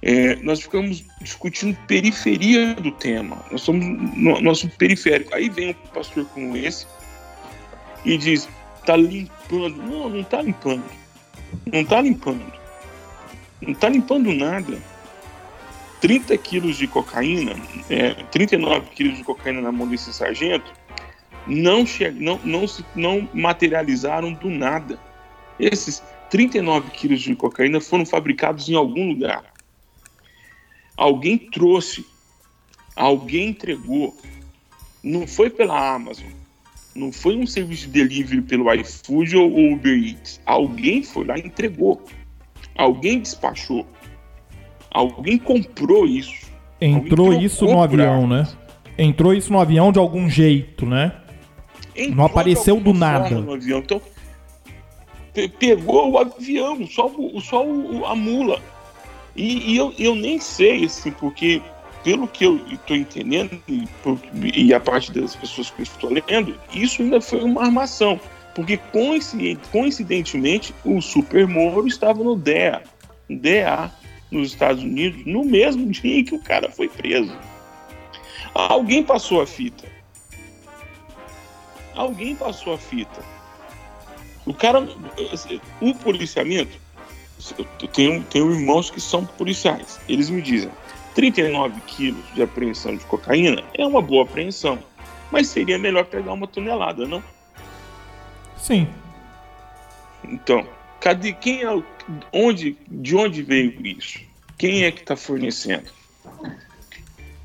é, 0.00 0.36
nós 0.36 0.60
ficamos 0.60 1.04
discutindo 1.20 1.76
periferia 1.86 2.74
do 2.74 2.92
tema. 2.92 3.44
Nós 3.50 3.62
somos 3.62 3.84
no, 4.16 4.40
nosso 4.40 4.68
periférico. 4.70 5.34
Aí 5.34 5.48
vem 5.48 5.70
um 5.70 5.88
pastor 5.88 6.24
como 6.26 6.56
esse 6.56 6.86
e 8.04 8.16
diz: 8.16 8.48
tá 8.86 8.96
limpando. 8.96 9.76
Não, 9.76 10.08
não 10.08 10.22
tá 10.22 10.40
limpando. 10.40 10.84
Não 11.66 11.84
tá 11.84 12.00
limpando. 12.00 12.52
Não 13.60 13.74
tá 13.74 13.88
limpando 13.88 14.32
nada. 14.32 14.78
30 16.00 16.38
quilos 16.38 16.76
de 16.76 16.86
cocaína, 16.86 17.56
é, 17.90 18.10
39 18.30 18.90
quilos 18.94 19.16
de 19.16 19.24
cocaína 19.24 19.60
na 19.60 19.72
mão 19.72 19.88
desse 19.88 20.12
sargento, 20.12 20.72
não, 21.44 21.84
não, 22.14 22.40
não, 22.44 22.68
se, 22.68 22.84
não 22.94 23.28
materializaram 23.34 24.32
do 24.32 24.48
nada. 24.48 24.96
Esses 25.58 26.00
39 26.30 26.92
quilos 26.92 27.20
de 27.20 27.34
cocaína 27.34 27.80
foram 27.80 28.06
fabricados 28.06 28.68
em 28.68 28.76
algum 28.76 29.08
lugar 29.08 29.42
Alguém 30.98 31.38
trouxe, 31.38 32.04
alguém 32.96 33.50
entregou. 33.50 34.16
Não 35.00 35.28
foi 35.28 35.48
pela 35.48 35.94
Amazon, 35.94 36.26
não 36.92 37.12
foi 37.12 37.36
um 37.36 37.46
serviço 37.46 37.86
de 37.86 37.92
delivery 37.92 38.42
pelo 38.42 38.74
iFood 38.74 39.36
ou 39.36 39.72
Uber 39.72 39.96
Eats. 39.96 40.40
Alguém 40.44 41.04
foi 41.04 41.24
lá 41.24 41.38
e 41.38 41.42
entregou. 41.42 42.02
Alguém 42.76 43.20
despachou. 43.20 43.86
Alguém 44.90 45.38
comprou 45.38 46.04
isso. 46.04 46.48
Entrou 46.80 47.32
isso 47.32 47.64
no 47.64 47.80
avião, 47.80 48.26
né? 48.26 48.48
Entrou 48.98 49.32
isso 49.32 49.52
no 49.52 49.60
avião 49.60 49.92
de 49.92 50.00
algum 50.00 50.28
jeito, 50.28 50.84
né? 50.84 51.12
Entrou 51.94 52.16
não 52.16 52.24
apareceu 52.24 52.80
do 52.80 52.92
nada. 52.92 53.36
Então, 53.70 54.02
pegou 55.60 56.10
o 56.10 56.18
avião, 56.18 56.84
só, 56.88 57.08
só 57.40 57.62
a 58.04 58.16
mula. 58.16 58.60
E, 59.38 59.72
e 59.72 59.76
eu, 59.76 59.94
eu 59.96 60.16
nem 60.16 60.40
sei, 60.40 60.84
assim, 60.84 61.12
porque 61.12 61.62
pelo 62.02 62.26
que 62.26 62.44
eu 62.44 62.60
estou 62.68 62.96
entendendo 62.96 63.62
e, 63.68 63.86
e, 64.52 64.74
a 64.74 64.80
parte 64.80 65.12
das 65.12 65.36
pessoas 65.36 65.70
que 65.70 65.80
eu 65.80 65.84
estou 65.84 66.10
lendo, 66.10 66.58
isso 66.74 67.02
ainda 67.02 67.20
foi 67.20 67.40
uma 67.42 67.62
armação. 67.62 68.20
Porque 68.52 68.76
coincidentemente 69.70 70.74
o 70.84 71.00
Super 71.00 71.46
Moro 71.46 71.86
estava 71.86 72.24
no 72.24 72.34
DEA, 72.34 72.82
DEA 73.30 73.92
nos 74.28 74.48
Estados 74.48 74.82
Unidos, 74.82 75.24
no 75.24 75.44
mesmo 75.44 75.86
dia 75.92 76.18
em 76.18 76.24
que 76.24 76.34
o 76.34 76.42
cara 76.42 76.68
foi 76.68 76.88
preso. 76.88 77.32
Alguém 78.52 79.04
passou 79.04 79.40
a 79.40 79.46
fita. 79.46 79.86
Alguém 81.94 82.34
passou 82.34 82.74
a 82.74 82.78
fita. 82.78 83.22
O 84.44 84.52
cara, 84.52 84.80
o 85.80 85.94
policiamento 85.94 86.76
eu 87.56 87.88
tenho, 87.88 88.22
tenho 88.24 88.52
irmãos 88.52 88.90
que 88.90 89.00
são 89.00 89.24
policiais. 89.24 90.00
Eles 90.08 90.28
me 90.30 90.42
dizem: 90.42 90.70
39 91.14 91.80
quilos 91.86 92.24
de 92.34 92.42
apreensão 92.42 92.96
de 92.96 93.04
cocaína 93.04 93.62
é 93.74 93.86
uma 93.86 94.02
boa 94.02 94.24
apreensão, 94.24 94.78
mas 95.30 95.48
seria 95.48 95.78
melhor 95.78 96.04
pegar 96.04 96.32
uma 96.32 96.46
tonelada, 96.46 97.06
não? 97.06 97.22
Sim. 98.56 98.88
Então, 100.24 100.66
cadê 101.00 101.32
quem 101.32 101.62
é 101.62 101.82
onde 102.32 102.76
de 102.88 103.16
onde 103.16 103.42
veio 103.42 103.74
isso? 103.86 104.20
Quem 104.56 104.84
é 104.84 104.90
que 104.90 105.00
está 105.00 105.16
fornecendo? 105.16 105.90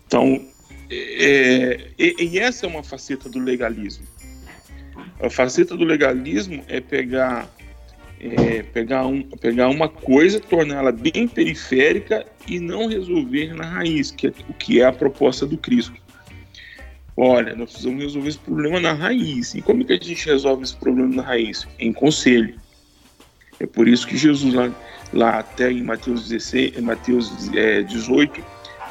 Então, 0.08 0.43
é, 0.89 1.89
e, 1.97 2.15
e 2.19 2.39
essa 2.39 2.65
é 2.65 2.69
uma 2.69 2.84
faceta 2.84 3.29
do 3.29 3.39
legalismo. 3.39 4.06
A 5.21 5.29
faceta 5.29 5.77
do 5.77 5.84
legalismo 5.84 6.63
é 6.67 6.82
pegar 6.82 7.47
é, 8.23 8.63
pegar, 8.63 9.05
um, 9.05 9.21
pegar 9.21 9.69
uma 9.69 9.89
coisa, 9.89 10.39
torná-la 10.39 10.91
bem 10.91 11.27
periférica 11.27 12.25
e 12.47 12.59
não 12.59 12.88
resolver 12.88 13.53
na 13.53 13.65
raiz, 13.65 14.12
que 14.12 14.27
é 14.27 14.33
o 14.49 14.53
que 14.53 14.81
é 14.81 14.86
a 14.86 14.93
proposta 14.93 15.45
do 15.45 15.57
Cristo. 15.57 16.01
Olha, 17.15 17.55
nós 17.55 17.71
precisamos 17.71 18.01
resolver 18.01 18.29
esse 18.29 18.39
problema 18.39 18.79
na 18.79 18.93
raiz. 18.93 19.53
E 19.53 19.62
como 19.62 19.83
é 19.83 19.86
que 19.86 19.93
a 19.93 19.97
gente 19.97 20.25
resolve 20.25 20.63
esse 20.63 20.75
problema 20.75 21.15
na 21.15 21.21
raiz? 21.21 21.67
Em 21.77 21.91
conselho. 21.91 22.59
É 23.59 23.67
por 23.67 23.88
isso 23.88 24.07
que 24.07 24.17
Jesus, 24.17 24.53
lá, 24.53 24.71
lá 25.12 25.39
até 25.39 25.71
em 25.71 25.83
Mateus, 25.83 26.29
16, 26.29 26.81
Mateus 26.81 27.49
é, 27.53 27.83
18, 27.83 28.43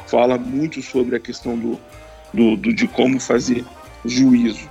fala 0.07 0.37
muito 0.37 0.81
sobre 0.81 1.15
a 1.15 1.19
questão 1.19 1.57
do, 1.57 1.79
do, 2.33 2.55
do 2.55 2.73
de 2.73 2.87
como 2.87 3.19
fazer 3.19 3.65
juízo. 4.05 4.69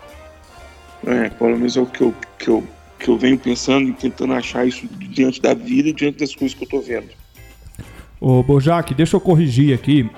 É, 1.07 1.29
pelo 1.31 1.59
menos 1.59 1.77
é 1.77 1.81
o 1.81 1.87
que 1.87 2.01
eu, 2.01 2.15
que 2.39 2.49
eu 2.49 2.67
que 3.03 3.09
eu 3.09 3.19
venho 3.19 3.39
pensando 3.39 3.89
e 3.89 3.93
tentando 3.93 4.33
achar 4.33 4.67
isso 4.67 4.87
diante 5.11 5.41
da 5.41 5.53
vida 5.53 5.89
e 5.89 5.93
diante 5.93 6.19
das 6.19 6.35
coisas 6.35 6.57
que 6.57 6.65
eu 6.65 6.69
tô 6.69 6.81
vendo. 6.81 7.09
Ô, 8.21 8.43
Bojac, 8.43 8.95
deixa 8.95 9.17
eu 9.17 9.21
corrigir 9.21 9.75
aqui 9.75 10.09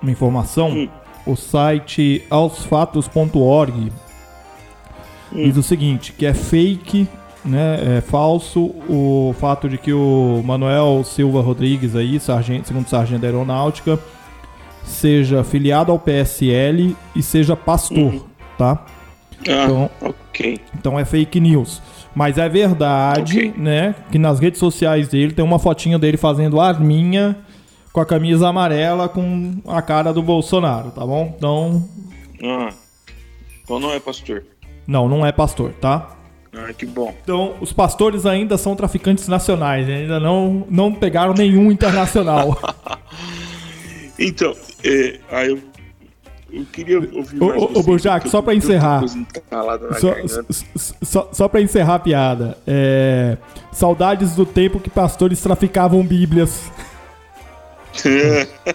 uma 0.00 0.10
informação. 0.10 0.70
Hum. 0.70 0.88
O 1.26 1.36
site 1.36 2.24
aosfatos.org 2.30 3.92
hum. 5.32 5.44
diz 5.44 5.56
o 5.56 5.62
seguinte, 5.62 6.12
que 6.14 6.24
é 6.24 6.32
fake, 6.32 7.06
né, 7.44 7.98
é 7.98 8.00
falso 8.00 8.74
o 8.88 9.34
fato 9.38 9.68
de 9.68 9.76
que 9.76 9.92
o 9.92 10.42
Manuel 10.44 11.02
Silva 11.04 11.42
Rodrigues 11.42 11.94
aí, 11.94 12.18
sargento, 12.18 12.68
segundo 12.68 12.88
sargento 12.88 13.20
da 13.20 13.28
aeronáutica, 13.28 13.98
seja 14.82 15.44
filiado 15.44 15.92
ao 15.92 15.98
PSL 15.98 16.96
e 17.14 17.22
seja 17.22 17.54
pastor, 17.54 18.14
uhum. 18.14 18.24
tá? 18.56 18.86
Ah, 19.46 19.64
então, 19.64 19.90
ok. 20.00 20.60
Então 20.74 20.98
é 20.98 21.04
fake 21.04 21.38
news. 21.38 21.82
Mas 22.14 22.38
é 22.38 22.48
verdade, 22.48 23.38
okay. 23.38 23.54
né, 23.56 23.94
que 24.10 24.18
nas 24.18 24.40
redes 24.40 24.58
sociais 24.58 25.08
dele 25.08 25.32
tem 25.32 25.44
uma 25.44 25.58
fotinha 25.58 25.98
dele 25.98 26.16
fazendo 26.16 26.60
arminha 26.60 27.36
com 27.92 28.00
a 28.00 28.06
camisa 28.06 28.48
amarela 28.48 29.08
com 29.08 29.60
a 29.66 29.80
cara 29.82 30.12
do 30.12 30.22
Bolsonaro, 30.22 30.90
tá 30.90 31.04
bom? 31.04 31.34
Então. 31.36 31.88
Ah, 32.42 32.72
então 33.62 33.78
não 33.78 33.92
é 33.92 34.00
pastor. 34.00 34.44
Não, 34.86 35.08
não 35.08 35.24
é 35.24 35.32
pastor, 35.32 35.72
tá? 35.80 36.16
Ah, 36.52 36.72
que 36.72 36.84
bom. 36.84 37.14
Então, 37.22 37.54
os 37.60 37.72
pastores 37.72 38.26
ainda 38.26 38.58
são 38.58 38.74
traficantes 38.74 39.28
nacionais, 39.28 39.88
ainda 39.88 40.18
não, 40.18 40.66
não 40.68 40.92
pegaram 40.92 41.32
nenhum 41.32 41.70
internacional. 41.70 42.58
então, 44.18 44.52
é, 44.84 45.20
aí 45.30 45.50
eu, 45.50 45.60
eu 46.52 46.64
queria 46.66 46.98
ouvir 46.98 47.36
mais 47.36 47.62
Ô, 47.62 47.78
ô 47.78 47.82
Burjac, 47.82 48.28
só 48.28 48.42
pra 48.42 48.54
encerrar. 48.54 49.02
Só, 49.98 50.14
só, 51.02 51.28
só 51.32 51.48
pra 51.48 51.60
encerrar 51.60 51.96
a 51.96 51.98
piada. 51.98 52.58
É, 52.66 53.36
saudades 53.72 54.34
do 54.34 54.44
tempo 54.44 54.80
que 54.80 54.90
pastores 54.90 55.40
traficavam 55.40 56.04
bíblias. 56.04 56.70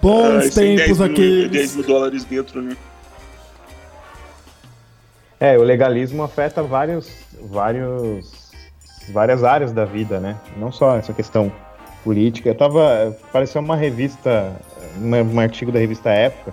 Bons 0.00 0.46
ah, 0.46 0.50
tempos 0.54 1.00
aqui. 1.00 1.48
10 1.48 1.76
mil 1.76 1.86
dólares 1.86 2.24
dentro, 2.24 2.60
né? 2.60 2.76
É, 5.38 5.56
o 5.58 5.62
legalismo 5.62 6.22
afeta 6.22 6.62
vários, 6.62 7.08
vários, 7.40 8.50
várias 9.12 9.44
áreas 9.44 9.72
da 9.72 9.84
vida, 9.84 10.18
né? 10.20 10.36
Não 10.56 10.72
só 10.72 10.96
essa 10.96 11.12
questão 11.12 11.52
política. 12.02 12.50
Eu 12.50 12.54
tava. 12.54 13.16
Apareceu 13.28 13.60
uma 13.60 13.76
revista, 13.76 14.54
um 15.00 15.40
artigo 15.40 15.72
da 15.72 15.78
revista 15.78 16.10
Época, 16.10 16.52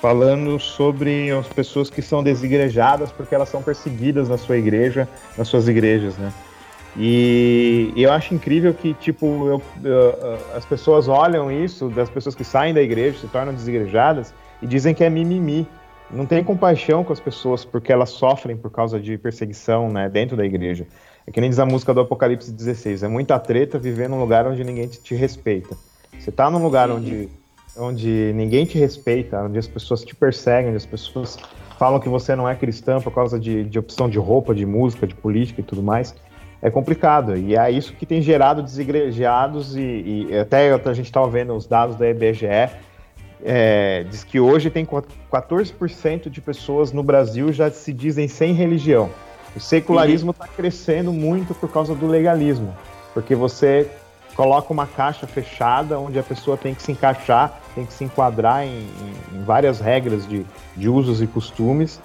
falando 0.00 0.58
sobre 0.58 1.30
as 1.30 1.46
pessoas 1.48 1.90
que 1.90 2.02
são 2.02 2.22
desigrejadas 2.22 3.12
porque 3.12 3.34
elas 3.34 3.48
são 3.48 3.62
perseguidas 3.62 4.28
na 4.28 4.38
sua 4.38 4.56
igreja, 4.56 5.08
nas 5.36 5.48
suas 5.48 5.68
igrejas, 5.68 6.16
né? 6.16 6.32
E, 6.96 7.92
eu 7.96 8.12
acho 8.12 8.34
incrível 8.34 8.74
que, 8.74 8.94
tipo, 8.94 9.46
eu, 9.46 9.62
eu, 9.84 10.38
as 10.56 10.64
pessoas 10.64 11.06
olham 11.06 11.50
isso, 11.50 11.88
das 11.88 12.10
pessoas 12.10 12.34
que 12.34 12.42
saem 12.42 12.74
da 12.74 12.82
igreja, 12.82 13.18
se 13.18 13.28
tornam 13.28 13.54
desigrejadas, 13.54 14.34
e 14.60 14.66
dizem 14.66 14.92
que 14.92 15.04
é 15.04 15.08
mimimi 15.08 15.68
não 16.12 16.26
tem 16.26 16.42
compaixão 16.42 17.04
com 17.04 17.12
as 17.12 17.20
pessoas 17.20 17.64
porque 17.64 17.92
elas 17.92 18.10
sofrem 18.10 18.56
por 18.56 18.70
causa 18.70 18.98
de 18.98 19.16
perseguição 19.16 19.88
né, 19.88 20.08
dentro 20.08 20.36
da 20.36 20.44
igreja. 20.44 20.86
É 21.26 21.30
que 21.30 21.40
nem 21.40 21.50
diz 21.50 21.58
a 21.58 21.66
música 21.66 21.92
do 21.92 22.00
Apocalipse 22.00 22.50
16, 22.50 23.02
é 23.02 23.08
muita 23.08 23.38
treta 23.38 23.78
viver 23.78 24.08
num 24.08 24.18
lugar 24.18 24.46
onde 24.46 24.64
ninguém 24.64 24.88
te, 24.88 25.00
te 25.00 25.14
respeita. 25.14 25.76
Você 26.18 26.30
está 26.30 26.50
num 26.50 26.62
lugar 26.62 26.90
onde, 26.90 27.28
onde 27.76 28.32
ninguém 28.34 28.64
te 28.64 28.78
respeita, 28.78 29.42
onde 29.42 29.58
as 29.58 29.68
pessoas 29.68 30.04
te 30.04 30.14
perseguem, 30.14 30.68
onde 30.68 30.76
as 30.76 30.86
pessoas 30.86 31.38
falam 31.78 32.00
que 32.00 32.08
você 32.08 32.36
não 32.36 32.48
é 32.48 32.54
cristã 32.54 33.00
por 33.00 33.12
causa 33.12 33.38
de, 33.38 33.64
de 33.64 33.78
opção 33.78 34.08
de 34.08 34.18
roupa, 34.18 34.54
de 34.54 34.66
música, 34.66 35.06
de 35.06 35.14
política 35.14 35.60
e 35.60 35.64
tudo 35.64 35.82
mais, 35.82 36.14
é 36.60 36.70
complicado. 36.70 37.36
E 37.36 37.56
é 37.56 37.70
isso 37.70 37.94
que 37.94 38.04
tem 38.04 38.20
gerado 38.20 38.62
desigrejados 38.62 39.76
e, 39.76 40.28
e 40.28 40.38
até 40.38 40.72
a 40.72 40.92
gente 40.92 41.06
estava 41.06 41.28
vendo 41.28 41.54
os 41.54 41.66
dados 41.66 41.96
da 41.96 42.08
IBGE, 42.08 42.70
é, 43.42 44.04
diz 44.10 44.22
que 44.24 44.38
hoje 44.38 44.68
tem 44.68 44.86
14% 44.86 46.28
de 46.28 46.40
pessoas 46.40 46.92
no 46.92 47.02
Brasil 47.02 47.52
já 47.52 47.70
se 47.70 47.92
dizem 47.92 48.28
sem 48.28 48.52
religião. 48.52 49.10
O 49.54 49.60
secularismo 49.60 50.30
está 50.30 50.44
uhum. 50.44 50.50
crescendo 50.56 51.12
muito 51.12 51.54
por 51.54 51.70
causa 51.70 51.94
do 51.94 52.06
legalismo, 52.06 52.74
porque 53.12 53.34
você 53.34 53.90
coloca 54.34 54.72
uma 54.72 54.86
caixa 54.86 55.26
fechada 55.26 55.98
onde 55.98 56.18
a 56.18 56.22
pessoa 56.22 56.56
tem 56.56 56.74
que 56.74 56.82
se 56.82 56.92
encaixar, 56.92 57.60
tem 57.74 57.84
que 57.84 57.92
se 57.92 58.04
enquadrar 58.04 58.64
em, 58.64 58.68
em, 58.70 59.38
em 59.38 59.44
várias 59.44 59.80
regras 59.80 60.26
de, 60.26 60.46
de 60.76 60.88
usos 60.88 61.20
e 61.20 61.26
costumes. 61.26 62.00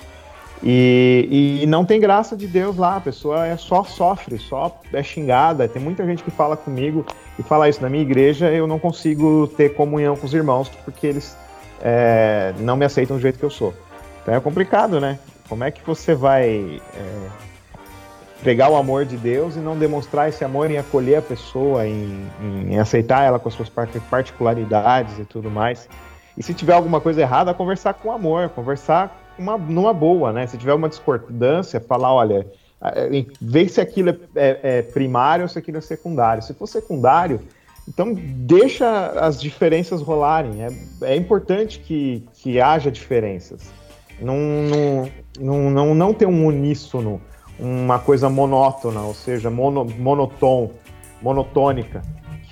E, 0.63 1.59
e, 1.61 1.65
não 1.67 1.85
tem 1.85 1.99
graça 1.99 2.35
de 2.35 2.47
Deus 2.47 2.77
lá, 2.77 2.95
a 2.95 3.01
pessoa 3.01 3.45
é 3.45 3.55
só 3.57 3.83
sofre, 3.83 4.39
só 4.39 4.81
é 4.91 5.03
xingada. 5.03 5.67
Tem 5.67 5.81
muita 5.81 6.05
gente 6.05 6.23
que 6.23 6.31
fala 6.31 6.57
comigo 6.57 7.05
e 7.37 7.43
fala 7.43 7.69
isso 7.69 7.81
na 7.81 7.89
minha 7.89 8.01
igreja, 8.01 8.49
eu 8.49 8.65
não 8.65 8.79
consigo 8.79 9.47
ter 9.47 9.75
comunhão 9.75 10.15
com 10.15 10.25
os 10.25 10.33
irmãos 10.33 10.69
porque 10.83 11.05
eles 11.05 11.37
é, 11.81 12.53
não 12.59 12.75
me 12.75 12.85
aceitam 12.85 13.17
do 13.17 13.21
jeito 13.21 13.37
que 13.37 13.45
eu 13.45 13.49
sou. 13.49 13.73
Então 14.21 14.33
é 14.33 14.39
complicado, 14.39 14.99
né? 14.99 15.19
Como 15.47 15.63
é 15.63 15.71
que 15.71 15.85
você 15.85 16.15
vai 16.15 16.81
é, 16.95 17.27
pregar 18.41 18.69
o 18.69 18.75
amor 18.75 19.05
de 19.05 19.17
Deus 19.17 19.55
e 19.55 19.59
não 19.59 19.77
demonstrar 19.77 20.29
esse 20.29 20.43
amor 20.43 20.71
em 20.71 20.77
acolher 20.77 21.17
a 21.17 21.21
pessoa, 21.21 21.87
em, 21.87 22.25
em 22.69 22.79
aceitar 22.79 23.23
ela 23.23 23.39
com 23.39 23.49
as 23.49 23.55
suas 23.55 23.69
particularidades 23.69 25.19
e 25.19 25.25
tudo 25.25 25.49
mais? 25.49 25.87
E 26.37 26.43
se 26.43 26.53
tiver 26.53 26.73
alguma 26.73 26.99
coisa 26.99 27.21
errada, 27.21 27.53
conversar 27.53 27.93
com 27.93 28.11
amor, 28.11 28.49
conversar 28.49 29.33
uma, 29.37 29.57
numa 29.57 29.93
boa, 29.93 30.33
né? 30.33 30.47
Se 30.47 30.57
tiver 30.57 30.73
uma 30.73 30.89
discordância, 30.89 31.79
falar, 31.79 32.13
olha, 32.13 32.45
é, 32.81 33.25
ver 33.41 33.69
se 33.69 33.79
aquilo 33.79 34.09
é, 34.09 34.17
é, 34.35 34.59
é, 34.63 34.81
primário 34.81 35.43
ou 35.43 35.49
se 35.49 35.57
aquilo 35.57 35.77
é 35.77 35.81
secundário. 35.81 36.43
Se 36.43 36.53
for 36.53 36.67
secundário, 36.67 37.39
então 37.87 38.13
deixa 38.13 39.07
as 39.19 39.39
diferenças 39.39 40.01
rolarem. 40.01 40.63
É, 40.63 41.13
é 41.13 41.15
importante 41.15 41.79
que, 41.79 42.23
que 42.33 42.59
haja 42.59 42.91
diferenças. 42.91 43.71
Não, 44.19 44.37
não, 45.39 45.69
não, 45.69 45.95
não, 45.95 46.13
ter 46.13 46.25
um 46.25 46.45
uníssono, 46.45 47.21
uma 47.59 47.99
coisa 47.99 48.29
monótona, 48.29 49.01
ou 49.01 49.13
seja, 49.13 49.49
mono, 49.49 49.85
monotônica 51.21 52.01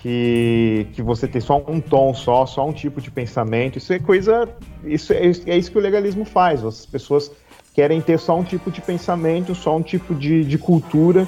que, 0.04 0.86
que 0.92 1.02
você 1.02 1.26
tem 1.26 1.40
só 1.40 1.64
um 1.66 1.80
tom 1.80 2.14
só, 2.14 2.46
só 2.46 2.68
um 2.68 2.74
tipo 2.74 3.00
de 3.00 3.10
pensamento. 3.10 3.78
Isso 3.78 3.94
é 3.94 4.00
coisa. 4.00 4.50
Isso 4.84 5.14
é, 5.14 5.32
é 5.48 5.58
isso 5.58 5.72
que 5.72 5.78
o 5.78 5.82
legalismo 5.82 6.26
faz. 6.26 6.64
As 6.64 6.86
pessoas 6.86 7.32
querem 7.74 8.02
ter 8.02 8.20
só 8.20 8.38
um 8.38 8.44
tipo 8.44 8.70
de 8.70 8.82
pensamento, 8.82 9.56
só 9.56 9.78
um 9.78 9.82
tipo 9.82 10.14
de, 10.14 10.44
de 10.44 10.58
cultura, 10.58 11.26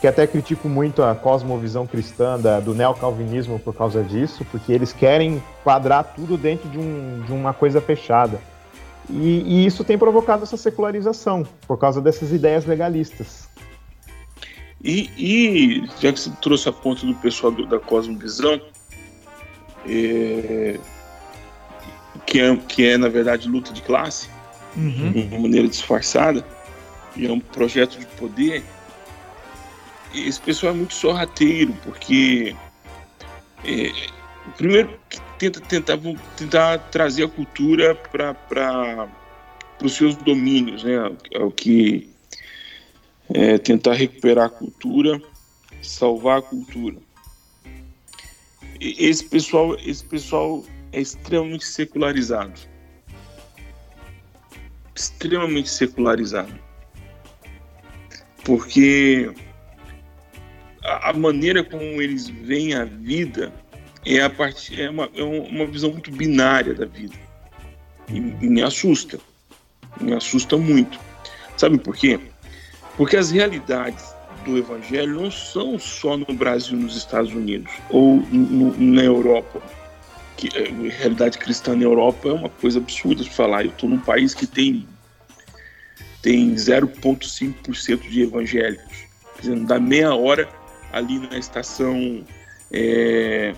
que 0.00 0.06
até 0.08 0.26
critico 0.26 0.68
muito 0.68 1.00
a 1.00 1.14
cosmovisão 1.14 1.86
cristã 1.86 2.38
da, 2.38 2.58
do 2.58 2.74
neocalvinismo 2.74 3.56
por 3.60 3.72
causa 3.72 4.02
disso, 4.02 4.44
porque 4.50 4.72
eles 4.72 4.92
querem 4.92 5.40
quadrar 5.62 6.12
tudo 6.16 6.36
dentro 6.36 6.68
de, 6.68 6.78
um, 6.78 7.22
de 7.24 7.32
uma 7.32 7.54
coisa 7.54 7.80
fechada. 7.80 8.40
E, 9.10 9.42
e 9.46 9.66
isso 9.66 9.84
tem 9.84 9.96
provocado 9.96 10.42
essa 10.42 10.56
secularização, 10.56 11.46
por 11.66 11.78
causa 11.78 12.00
dessas 12.00 12.32
ideias 12.32 12.66
legalistas. 12.66 13.48
E, 14.82 15.10
e, 15.16 15.90
já 16.00 16.12
que 16.12 16.20
você 16.20 16.30
trouxe 16.40 16.68
a 16.68 16.72
ponta 16.72 17.04
do 17.04 17.14
pessoal 17.14 17.50
do, 17.50 17.66
da 17.66 17.78
Cosmovisão, 17.78 18.60
é, 19.86 20.78
que, 22.26 22.40
é, 22.40 22.56
que 22.56 22.86
é, 22.86 22.96
na 22.96 23.08
verdade, 23.08 23.48
luta 23.48 23.72
de 23.72 23.82
classe, 23.82 24.28
uhum. 24.76 25.12
de 25.12 25.20
uma 25.34 25.40
maneira 25.40 25.66
disfarçada, 25.66 26.44
e 27.16 27.26
é 27.26 27.32
um 27.32 27.40
projeto 27.40 27.98
de 27.98 28.06
poder, 28.06 28.62
esse 30.14 30.40
pessoal 30.40 30.72
é 30.72 30.76
muito 30.76 30.94
sorrateiro, 30.94 31.74
porque, 31.82 32.54
é, 33.64 33.90
primeiro, 34.56 34.90
tenta, 35.38 35.60
tentar, 35.60 35.98
tentar 36.36 36.78
trazer 36.90 37.24
a 37.24 37.28
cultura 37.28 37.94
para 37.94 39.08
os 39.82 39.94
seus 39.94 40.16
domínios, 40.16 40.82
né? 40.82 41.16
É 41.32 41.42
o 41.42 41.50
que 41.50 42.10
é, 43.30 43.58
tentar 43.58 43.94
recuperar 43.94 44.46
a 44.46 44.50
cultura, 44.50 45.20
salvar 45.82 46.38
a 46.38 46.42
cultura. 46.42 46.96
E 48.80 49.06
esse 49.06 49.24
pessoal, 49.24 49.76
esse 49.76 50.04
pessoal 50.04 50.64
é 50.92 51.00
extremamente 51.00 51.64
secularizado, 51.64 52.60
extremamente 54.94 55.68
secularizado, 55.68 56.58
porque 58.44 59.32
a 60.82 61.12
maneira 61.12 61.62
como 61.62 61.82
eles 62.00 62.28
veem 62.28 62.74
a 62.74 62.84
vida 62.84 63.52
é 64.16 64.22
a 64.22 64.30
parte 64.30 64.80
é 64.80 64.88
uma, 64.88 65.08
é 65.14 65.22
uma 65.22 65.66
visão 65.66 65.90
muito 65.90 66.10
binária 66.10 66.74
da 66.74 66.86
vida 66.86 67.14
e, 68.08 68.16
e 68.16 68.48
me 68.48 68.62
assusta, 68.62 69.18
me 70.00 70.14
assusta 70.14 70.56
muito. 70.56 70.98
Sabe 71.56 71.78
por 71.78 71.96
quê? 71.96 72.18
Porque 72.96 73.16
as 73.16 73.30
realidades 73.30 74.14
do 74.44 74.56
Evangelho 74.56 75.20
não 75.20 75.30
são 75.30 75.78
só 75.78 76.16
no 76.16 76.32
Brasil, 76.32 76.76
nos 76.76 76.96
Estados 76.96 77.32
Unidos 77.32 77.70
ou 77.90 78.16
no, 78.30 78.76
na 78.78 79.02
Europa. 79.02 79.60
Que, 80.36 80.48
a 80.56 80.62
é, 80.62 80.88
realidade 80.88 81.36
cristã 81.38 81.74
na 81.74 81.82
Europa 81.82 82.28
é 82.28 82.32
uma 82.32 82.48
coisa 82.48 82.78
absurda 82.78 83.22
de 83.22 83.30
falar. 83.30 83.64
Eu 83.64 83.70
estou 83.70 83.90
num 83.90 83.98
país 83.98 84.34
que 84.34 84.46
tem, 84.46 84.86
tem 86.22 86.54
0,5% 86.54 88.08
de 88.08 88.22
evangélicos. 88.22 88.96
Quer 89.34 89.40
dizer, 89.40 89.56
não 89.56 89.64
dá 89.64 89.80
meia 89.80 90.14
hora 90.14 90.48
ali 90.92 91.18
na 91.18 91.38
estação. 91.38 92.24
É... 92.72 93.54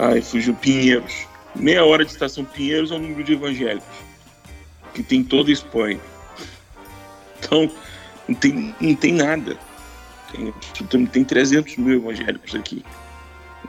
Ai, 0.00 0.22
fugiu 0.22 0.54
Pinheiros. 0.54 1.26
Meia 1.54 1.84
hora 1.84 2.06
de 2.06 2.10
estação 2.10 2.42
Pinheiros 2.42 2.90
é 2.90 2.94
o 2.94 2.98
número 2.98 3.22
de 3.22 3.34
evangélicos 3.34 4.10
que 4.94 5.02
tem 5.02 5.22
toda 5.22 5.50
a 5.50 5.52
Espanha. 5.52 6.00
Então, 7.38 7.70
não 8.26 8.34
tem, 8.34 8.74
não 8.80 8.94
tem 8.94 9.12
nada. 9.12 9.58
Tem, 10.88 11.06
tem 11.06 11.24
300 11.24 11.76
mil 11.76 11.96
evangélicos 11.96 12.54
aqui. 12.54 12.82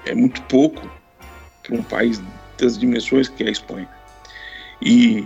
É 0.06 0.16
muito 0.16 0.42
pouco 0.44 0.90
para 1.64 1.76
um 1.76 1.84
país 1.84 2.22
das 2.58 2.78
dimensões 2.78 3.28
que 3.28 3.44
é 3.44 3.48
a 3.48 3.52
Espanha. 3.52 3.90
E, 4.82 5.26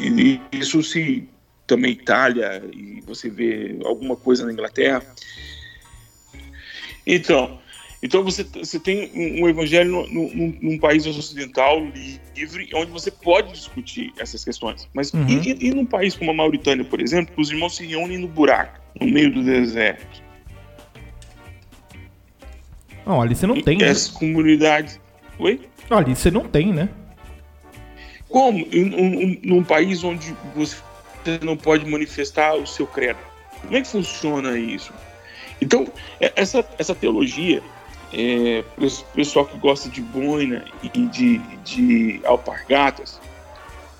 e 0.00 0.40
isso 0.52 0.82
se 0.82 1.28
também 1.66 1.92
Itália 1.92 2.62
e 2.72 3.02
você 3.02 3.28
vê 3.28 3.78
alguma 3.84 4.16
coisa 4.16 4.46
na 4.46 4.52
Inglaterra. 4.52 5.04
Então, 7.06 7.60
então 8.02 8.24
você, 8.24 8.42
você 8.42 8.80
tem 8.80 9.10
um, 9.14 9.48
evangelho 9.48 9.90
no, 9.90 10.06
no, 10.08 10.54
num 10.60 10.78
país 10.78 11.06
ocidental 11.06 11.80
livre, 12.36 12.68
onde 12.74 12.90
você 12.90 13.10
pode 13.10 13.52
discutir 13.52 14.12
essas 14.18 14.44
questões. 14.44 14.88
Mas 14.92 15.12
Uhum. 15.12 15.26
e, 15.28 15.68
e, 15.68 15.70
num 15.74 15.86
país 15.86 16.14
como 16.16 16.30
a 16.30 16.34
Mauritânia, 16.34 16.84
por 16.84 17.00
exemplo, 17.00 17.34
os 17.38 17.50
irmãos 17.50 17.76
se 17.76 17.86
reúnem 17.86 18.18
no 18.18 18.26
buraco, 18.28 18.80
no 19.00 19.06
meio 19.06 19.32
do 19.32 19.42
deserto. 19.44 20.22
Não, 23.06 23.20
ali 23.20 23.34
você 23.34 23.46
não 23.46 23.60
tem, 23.60 23.78
e 23.78 23.82
né? 23.82 23.88
Essas 23.88 24.08
comunidades. 24.08 25.00
Oi? 25.38 25.60
Ali 25.90 26.14
você 26.14 26.30
não 26.30 26.48
tem, 26.48 26.72
né? 26.72 26.88
Como? 28.28 28.58
Em- 28.72 28.94
em- 28.94 29.40
num 29.44 29.62
país 29.62 30.02
onde 30.04 30.34
você 30.54 30.76
não 31.42 31.56
pode 31.56 31.84
manifestar 31.88 32.54
o 32.54 32.66
seu 32.66 32.86
credo. 32.86 33.18
Como 33.60 33.76
é 33.76 33.80
que 33.82 33.88
funciona 33.88 34.58
isso? 34.58 34.92
Então, 35.60 35.86
é- 36.20 36.32
essa, 36.36 36.64
essa 36.78 36.94
teologia, 36.94 37.62
é, 38.12 38.62
pessoal 39.14 39.46
que 39.46 39.56
gosta 39.58 39.88
de 39.88 40.00
boina 40.02 40.64
e 40.82 40.88
de, 40.88 41.38
de 41.64 42.20
alpargatas 42.24 43.20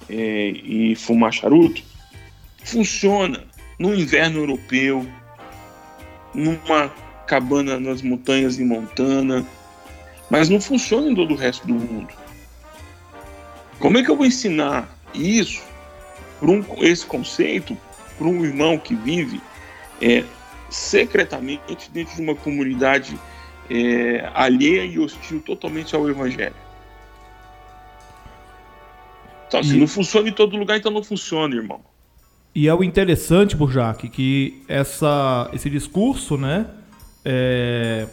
é, 0.09 0.48
e 0.51 0.94
fumar 0.94 1.33
charuto, 1.33 1.83
funciona 2.64 3.44
no 3.79 3.94
inverno 3.94 4.40
europeu, 4.40 5.07
numa 6.35 6.88
cabana 7.27 7.81
nas 7.81 8.03
montanhas 8.03 8.59
em 8.59 8.64
Montana, 8.64 9.46
mas 10.31 10.48
não 10.48 10.61
funciona 10.61 11.11
em 11.11 11.14
todo 11.14 11.33
o 11.33 11.37
resto 11.37 11.66
do 11.66 11.75
mundo. 11.75 12.12
Como 13.79 13.98
é 13.98 14.03
que 14.03 14.11
eu 14.11 14.16
vou 14.16 14.27
ensinar 14.27 14.88
isso, 15.14 15.62
um, 16.42 16.62
esse 16.85 17.05
conceito, 17.07 17.77
para 18.18 18.27
um 18.27 18.44
irmão 18.44 18.79
que 18.79 18.94
vive 18.94 19.40
é, 20.01 20.25
secretamente 20.70 21.90
dentro 21.90 22.14
de 22.14 22.22
uma 22.22 22.35
comunidade 22.35 23.18
é, 23.73 24.31
alheia 24.35 24.85
e 24.85 24.99
hostil 24.99 25.41
totalmente 25.41 25.97
ao 25.97 26.09
Evangelho? 26.09 26.55
Então, 29.49 29.63
se 29.63 29.75
E- 29.77 29.81
não 29.81 29.87
funciona 29.87 30.29
em 30.29 30.33
todo 30.33 30.57
lugar, 30.57 30.77
então 30.77 30.93
não 30.93 31.03
funciona, 31.03 31.55
irmão. 31.55 31.81
E 32.55 32.69
é 32.69 32.75
o 32.75 32.85
interessante, 32.85 33.57
Burjac, 33.57 34.09
que 34.11 34.63
essa, 34.69 35.49
esse 35.55 35.71
discurso, 35.71 36.37
né, 36.37 36.67
é, 37.25 38.07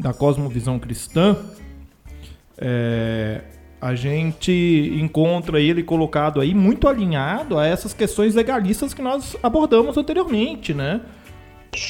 da 0.00 0.14
cosmovisão 0.14 0.78
cristã, 0.78 1.36
é, 2.56 3.42
a 3.80 3.94
gente 3.94 4.50
encontra 5.00 5.60
ele 5.60 5.82
colocado 5.82 6.40
aí 6.40 6.54
muito 6.54 6.88
alinhado 6.88 7.58
a 7.58 7.66
essas 7.66 7.92
questões 7.92 8.34
legalistas 8.34 8.94
que 8.94 9.02
nós 9.02 9.36
abordamos 9.42 9.96
anteriormente, 9.98 10.72
né? 10.72 11.02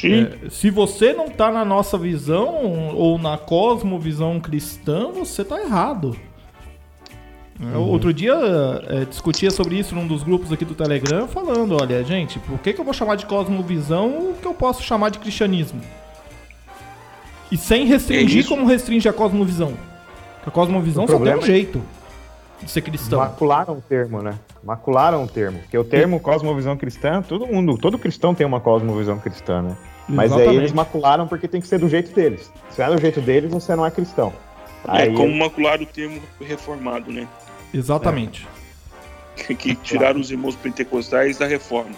É, 0.05 0.51
se 0.51 0.71
você 0.71 1.13
não 1.13 1.29
tá 1.29 1.51
na 1.51 1.65
nossa 1.65 1.97
visão 1.99 2.93
ou 2.95 3.19
na 3.19 3.37
cosmovisão 3.39 4.39
cristã, 4.41 5.11
você 5.13 5.45
tá 5.45 5.61
errado. 5.61 6.17
É, 7.61 7.77
Outro 7.77 8.13
dia 8.15 8.35
é, 8.89 9.05
discutia 9.05 9.51
sobre 9.51 9.79
isso 9.79 9.95
num 9.95 10.07
dos 10.07 10.23
grupos 10.23 10.53
aqui 10.53 10.65
do 10.65 10.75
Telegram, 10.75 11.27
falando, 11.27 11.77
olha, 11.81 12.05
gente, 12.05 12.39
por 12.39 12.59
que, 12.61 12.73
que 12.73 12.81
eu 12.81 12.85
vou 12.85 12.95
chamar 12.95 13.17
de 13.17 13.27
cosmovisão 13.27 14.31
o 14.31 14.35
que 14.41 14.47
eu 14.47 14.55
posso 14.55 14.83
chamar 14.83 15.11
de 15.11 15.19
cristianismo? 15.19 15.81
E 17.51 17.57
sem 17.57 17.87
restringir 17.87 18.45
É 18.45 18.49
como 18.49 18.67
restringe 18.67 19.09
a 19.09 19.13
cosmovisão. 19.13 19.73
A 20.47 20.51
cosmovisão 20.51 21.05
O 21.05 21.09
só 21.09 21.19
tem 21.19 21.35
um 21.35 21.39
é- 21.39 21.43
jeito 21.43 21.83
de 22.63 22.71
ser 22.71 22.83
cristão. 22.83 23.21
Macularam 23.21 23.75
o 23.75 23.81
termo, 23.81 24.23
né? 24.23 24.39
Macularam 24.63 25.25
o 25.25 25.29
termo. 25.29 25.59
Porque 25.61 25.79
o 25.79 25.85
termo 25.85 26.21
cosmovisão 26.21 26.77
cristã, 26.77 27.23
todo 27.23 27.47
mundo, 27.47 27.79
todo 27.79 27.99
cristão 27.99 28.35
tem 28.35 28.47
uma 28.47 28.61
cosmovisão 28.61 29.19
cristã, 29.19 29.63
né? 29.63 29.77
Mas 30.09 30.33
aí 30.33 30.39
Exatamente. 30.39 30.57
eles 30.57 30.73
macularam 30.73 31.29
porque 31.29 31.47
tem 31.47 31.61
que 31.61 31.69
ser 31.69 31.79
do 31.79 31.89
jeito 31.89 32.15
deles. 32.15 32.51
Se 32.71 32.83
é 32.83 32.89
do 32.89 32.99
jeito 32.99 33.21
deles, 33.21 33.53
você 33.53 33.77
não 33.77 33.85
é 33.85 33.91
cristão. 33.91 34.33
É 34.87 35.03
Aí 35.03 35.15
como 35.15 35.35
macular 35.35 35.81
o 35.81 35.87
termo 35.87 36.21
reformado, 36.41 37.13
né? 37.13 37.29
Exatamente. 37.73 38.49
Que 39.37 39.75
tiraram 39.77 40.21
os 40.21 40.31
irmãos 40.31 40.57
pentecostais 40.57 41.39
da 41.39 41.47
reforma. 41.47 41.95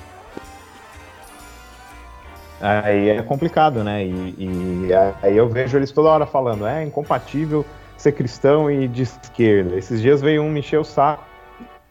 Aí 2.60 3.08
é 3.08 3.22
complicado, 3.22 3.82
né? 3.82 4.04
E, 4.04 4.34
e 4.38 4.88
aí 5.22 5.34
eu 5.34 5.48
vejo 5.48 5.78
eles 5.78 5.90
toda 5.90 6.10
hora 6.10 6.26
falando, 6.26 6.66
é 6.66 6.84
incompatível 6.84 7.64
ser 8.00 8.12
cristão 8.12 8.70
e 8.70 8.88
de 8.88 9.02
esquerda. 9.02 9.76
Esses 9.76 10.00
dias 10.00 10.20
veio 10.22 10.42
um 10.42 10.50
me 10.50 10.60
encher 10.60 10.78
o 10.80 10.84
saco, 10.84 11.22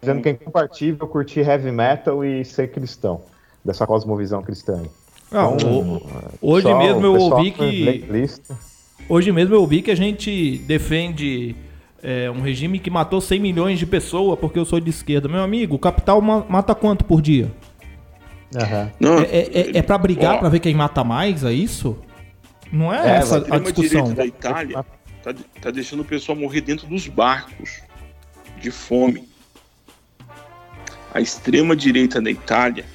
dizendo 0.02 0.22
que 0.22 0.30
é 0.30 0.32
incompatível 0.32 1.08
curtir 1.08 1.42
heavy 1.42 1.72
metal 1.72 2.26
e 2.26 2.44
ser 2.44 2.72
cristão, 2.72 3.22
dessa 3.64 3.86
cosmovisão 3.86 4.42
cristã. 4.42 4.82
Ah, 5.32 5.52
Então, 5.54 5.70
o- 5.80 6.02
hoje 6.42 6.66
pessoal- 6.66 6.84
mesmo 6.84 7.06
eu 7.06 7.14
ouvi 7.16 7.52
que. 7.52 8.04
Hoje 9.08 9.32
mesmo 9.32 9.54
eu 9.54 9.66
vi 9.68 9.82
que 9.84 9.92
a 9.92 9.96
gente 9.96 10.58
defende 10.60 11.56
é, 12.02 12.32
um 12.32 12.40
regime 12.42 12.80
que 12.80 12.90
matou 12.90 13.20
100 13.20 13.40
milhões 13.42 13.78
de 13.78 13.86
pessoas 13.86 14.40
porque 14.40 14.58
eu 14.58 14.64
sou 14.66 14.80
de 14.80 14.90
esquerda. 14.90 15.28
Meu 15.28 15.42
amigo, 15.44 15.76
o 15.76 15.80
capital 15.80 16.22
ma- 16.22 16.46
mata 16.48 16.74
quanto 16.74 17.04
por 17.04 17.22
dia? 17.22 17.52
Aham. 18.56 18.90
Não, 19.00 19.20
É, 19.20 19.24
é, 19.26 19.50
é, 19.76 19.78
é 19.80 19.82
pra 19.82 19.98
brigar, 19.98 20.36
Ó. 20.36 20.40
pra 20.40 20.48
ver 20.50 20.60
quem 20.60 20.74
mata 20.74 21.04
mais? 21.04 21.44
É 21.44 21.52
isso? 21.52 21.98
Não 22.72 22.94
é, 22.94 23.06
É, 23.06 23.16
essa 23.18 23.46
a 23.54 23.60
discussão. 23.60 24.14
da 24.14 24.26
Itália 24.26 24.84
tá, 25.24 25.34
tá 25.62 25.72
deixando 25.72 26.02
o 26.02 26.06
pessoal 26.06 26.38
morrer 26.38 26.62
dentro 26.62 26.88
dos 26.88 27.08
barcos 27.08 27.82
de 28.58 28.72
fome. 28.72 29.28
A 31.14 31.22
extrema 31.22 31.76
direita 31.76 32.22
da 32.22 32.30
Itália 32.30 32.86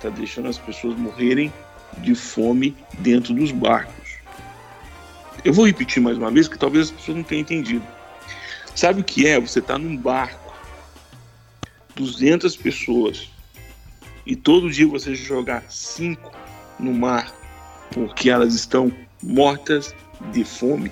tá 0.00 0.08
deixando 0.10 0.48
as 0.48 0.58
pessoas 0.58 0.96
morrerem 0.98 1.52
de 1.98 2.14
fome 2.14 2.76
dentro 2.98 3.34
dos 3.34 3.50
barcos. 3.50 4.18
Eu 5.44 5.52
vou 5.52 5.66
repetir 5.66 6.02
mais 6.02 6.16
uma 6.18 6.30
vez, 6.30 6.46
que 6.46 6.58
talvez 6.58 6.86
as 6.86 6.90
pessoas 6.90 7.16
não 7.16 7.24
tenham 7.24 7.42
entendido. 7.42 7.86
Sabe 8.74 9.00
o 9.00 9.04
que 9.04 9.26
é? 9.26 9.40
Você 9.40 9.60
tá 9.60 9.78
num 9.78 9.96
barco, 9.96 10.54
200 11.96 12.56
pessoas, 12.56 13.30
e 14.24 14.36
todo 14.36 14.70
dia 14.70 14.86
você 14.86 15.14
jogar 15.14 15.64
cinco 15.68 16.32
no 16.78 16.92
mar 16.92 17.32
porque 17.92 18.30
elas 18.30 18.54
estão 18.54 18.92
mortas 19.22 19.94
de 20.32 20.44
fome. 20.44 20.90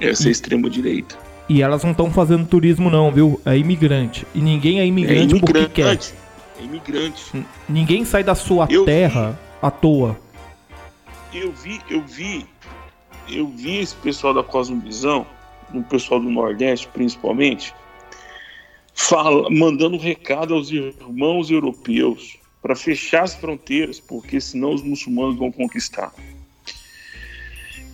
Essa 0.00 0.24
é 0.24 0.28
a 0.28 0.32
extrema 0.32 0.68
direita. 0.70 1.16
E 1.48 1.62
elas 1.62 1.82
não 1.84 1.92
estão 1.92 2.10
fazendo 2.10 2.46
turismo 2.46 2.90
não, 2.90 3.10
viu? 3.12 3.40
É 3.44 3.56
imigrante. 3.56 4.26
E 4.34 4.40
ninguém 4.40 4.78
é 4.80 4.82
É 4.82 4.86
imigrante, 4.86 5.38
porque 5.40 5.52
quer. 5.68 5.82
imigrante. 5.82 6.14
É 6.58 6.62
imigrante. 6.64 7.24
N- 7.36 7.46
Ninguém 7.68 8.04
sai 8.04 8.24
da 8.24 8.34
sua 8.34 8.66
Eu 8.70 8.80
vi. 8.80 8.86
terra 8.86 9.38
à 9.62 9.70
toa. 9.70 10.18
Eu 11.32 11.52
vi, 11.52 11.80
eu 11.90 12.02
vi, 12.02 12.46
eu 13.28 13.46
vi 13.48 13.76
esse 13.78 13.94
pessoal 13.96 14.32
da 14.34 14.42
Cosmovisão, 14.42 15.26
o 15.74 15.82
pessoal 15.82 16.18
do 16.20 16.30
Nordeste 16.30 16.88
principalmente, 16.92 17.74
fala, 18.94 19.48
mandando 19.50 19.96
recado 19.98 20.54
aos 20.54 20.70
irmãos 20.70 21.50
europeus 21.50 22.38
para 22.62 22.74
fechar 22.74 23.22
as 23.24 23.34
fronteiras, 23.34 24.00
porque 24.00 24.40
senão 24.40 24.72
os 24.74 24.82
muçulmanos 24.82 25.36
vão 25.36 25.52
conquistar. 25.52 26.12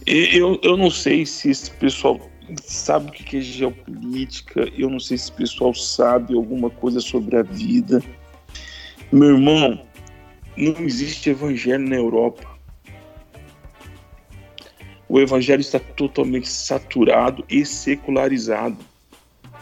Eu, 0.06 0.58
eu 0.62 0.76
não 0.76 0.90
sei 0.90 1.24
se 1.24 1.50
esse 1.50 1.70
pessoal 1.70 2.20
sabe 2.64 3.10
o 3.10 3.12
que 3.12 3.38
é 3.38 3.40
geopolítica, 3.40 4.68
eu 4.76 4.90
não 4.90 4.98
sei 4.98 5.16
se 5.16 5.24
esse 5.24 5.32
pessoal 5.32 5.72
sabe 5.74 6.34
alguma 6.34 6.70
coisa 6.70 7.00
sobre 7.00 7.36
a 7.36 7.42
vida. 7.42 8.02
Meu 9.12 9.30
irmão, 9.30 9.80
não 10.56 10.80
existe 10.80 11.30
evangelho 11.30 11.88
na 11.88 11.96
Europa. 11.96 12.50
O 15.08 15.20
evangelho 15.20 15.60
está 15.60 15.78
totalmente 15.78 16.48
saturado 16.48 17.44
e 17.48 17.64
secularizado. 17.64 18.78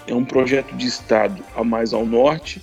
É 0.06 0.14
um 0.14 0.24
projeto 0.24 0.74
de 0.74 0.86
Estado 0.86 1.44
a 1.54 1.62
mais 1.62 1.92
ao 1.92 2.06
norte 2.06 2.62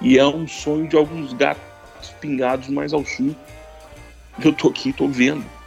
e 0.00 0.18
é 0.18 0.26
um 0.26 0.46
sonho 0.46 0.86
de 0.88 0.96
alguns 0.96 1.32
gatos 1.32 2.10
pingados 2.20 2.68
mais 2.68 2.92
ao 2.92 3.04
sul. 3.04 3.34
Eu 4.44 4.50
estou 4.50 4.70
aqui, 4.70 4.90
estou 4.90 5.08
vendo. 5.08 5.57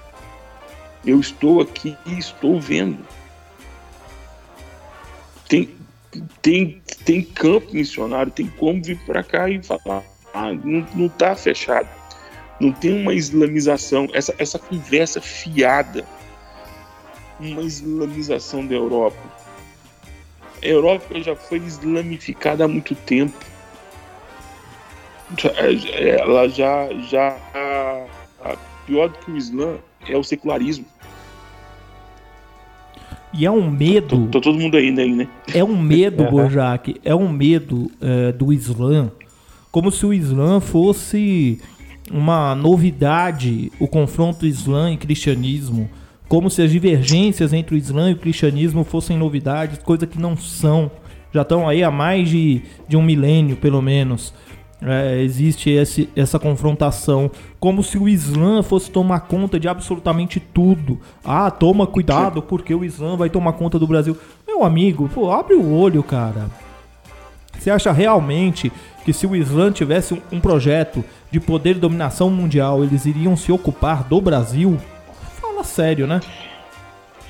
Eu 1.05 1.19
estou 1.19 1.61
aqui 1.61 1.97
e 2.05 2.17
estou 2.17 2.59
vendo. 2.59 3.05
Tem, 5.49 5.69
tem, 6.41 6.81
tem 7.03 7.23
campo 7.23 7.73
missionário, 7.73 8.31
tem 8.31 8.47
como 8.47 8.81
vir 8.83 8.99
para 9.05 9.23
cá 9.23 9.49
e 9.49 9.61
falar. 9.63 10.03
Ah, 10.33 10.53
não, 10.53 10.85
não 10.95 11.09
tá 11.09 11.35
fechado. 11.35 11.89
Não 12.59 12.71
tem 12.71 13.01
uma 13.01 13.13
islamização. 13.13 14.07
Essa, 14.13 14.33
essa 14.37 14.59
conversa 14.59 15.19
fiada. 15.19 16.05
Uma 17.39 17.61
islamização 17.63 18.65
da 18.65 18.75
Europa. 18.75 19.17
A 20.61 20.65
Europa 20.65 21.19
já 21.21 21.35
foi 21.35 21.57
islamificada 21.57 22.65
há 22.65 22.67
muito 22.67 22.93
tempo. 22.93 23.35
Já- 25.37 25.49
Ela 25.49 26.47
já. 26.47 26.87
já 27.09 27.35
pior 28.85 29.09
do 29.09 29.17
que 29.19 29.31
o 29.31 29.37
Islã 29.37 29.79
é 30.07 30.17
o 30.17 30.23
secularismo. 30.23 30.85
E 33.33 33.45
é 33.45 33.51
um 33.51 33.69
medo. 33.69 34.27
Tá 34.27 34.41
todo 34.41 34.59
mundo 34.59 34.75
ainda 34.75 35.01
aí, 35.01 35.11
né? 35.13 35.27
É 35.53 35.63
um 35.63 35.77
medo, 35.77 36.23
Uhum. 36.31 36.31
Bojac, 36.31 36.95
é 37.03 37.15
um 37.15 37.29
medo 37.29 37.89
é, 38.01 38.31
do 38.31 38.51
Islã, 38.51 39.11
como 39.71 39.89
se 39.89 40.05
o 40.05 40.13
Islã 40.13 40.59
fosse 40.59 41.61
uma 42.11 42.53
novidade 42.53 43.71
o 43.79 43.87
confronto 43.87 44.45
Islã 44.45 44.91
e 44.91 44.97
cristianismo, 44.97 45.89
como 46.27 46.49
se 46.49 46.61
as 46.61 46.71
divergências 46.71 47.53
entre 47.53 47.75
o 47.75 47.77
Islã 47.77 48.09
e 48.09 48.13
o 48.13 48.17
cristianismo 48.17 48.83
fossem 48.83 49.17
novidades, 49.17 49.77
coisa 49.79 50.05
que 50.05 50.19
não 50.19 50.35
são. 50.35 50.91
Já 51.33 51.43
estão 51.43 51.67
aí 51.67 51.83
há 51.83 51.91
mais 51.91 52.29
de, 52.29 52.61
de 52.87 52.97
um 52.97 53.01
milênio, 53.01 53.55
pelo 53.55 53.81
menos. 53.81 54.33
É, 54.83 55.21
existe 55.21 55.69
esse, 55.69 56.09
essa 56.15 56.39
confrontação, 56.39 57.29
como 57.59 57.83
se 57.83 57.99
o 57.99 58.09
Islã 58.09 58.63
fosse 58.63 58.89
tomar 58.89 59.21
conta 59.21 59.59
de 59.59 59.67
absolutamente 59.67 60.39
tudo. 60.39 60.99
Ah, 61.23 61.51
toma 61.51 61.85
cuidado 61.85 62.41
porque 62.41 62.73
o 62.73 62.83
Islã 62.83 63.15
vai 63.15 63.29
tomar 63.29 63.53
conta 63.53 63.77
do 63.77 63.85
Brasil. 63.85 64.17
Meu 64.47 64.63
amigo, 64.63 65.07
pô, 65.13 65.31
abre 65.31 65.53
o 65.53 65.71
olho, 65.71 66.01
cara. 66.01 66.49
Você 67.59 67.69
acha 67.69 67.91
realmente 67.91 68.71
que 69.05 69.13
se 69.13 69.27
o 69.27 69.35
Islã 69.35 69.71
tivesse 69.71 70.15
um, 70.15 70.21
um 70.31 70.39
projeto 70.39 71.05
de 71.29 71.39
poder 71.39 71.75
e 71.75 71.79
dominação 71.79 72.31
mundial, 72.31 72.83
eles 72.83 73.05
iriam 73.05 73.37
se 73.37 73.51
ocupar 73.51 74.03
do 74.03 74.19
Brasil? 74.19 74.79
Fala 75.39 75.63
sério, 75.63 76.07
né? 76.07 76.21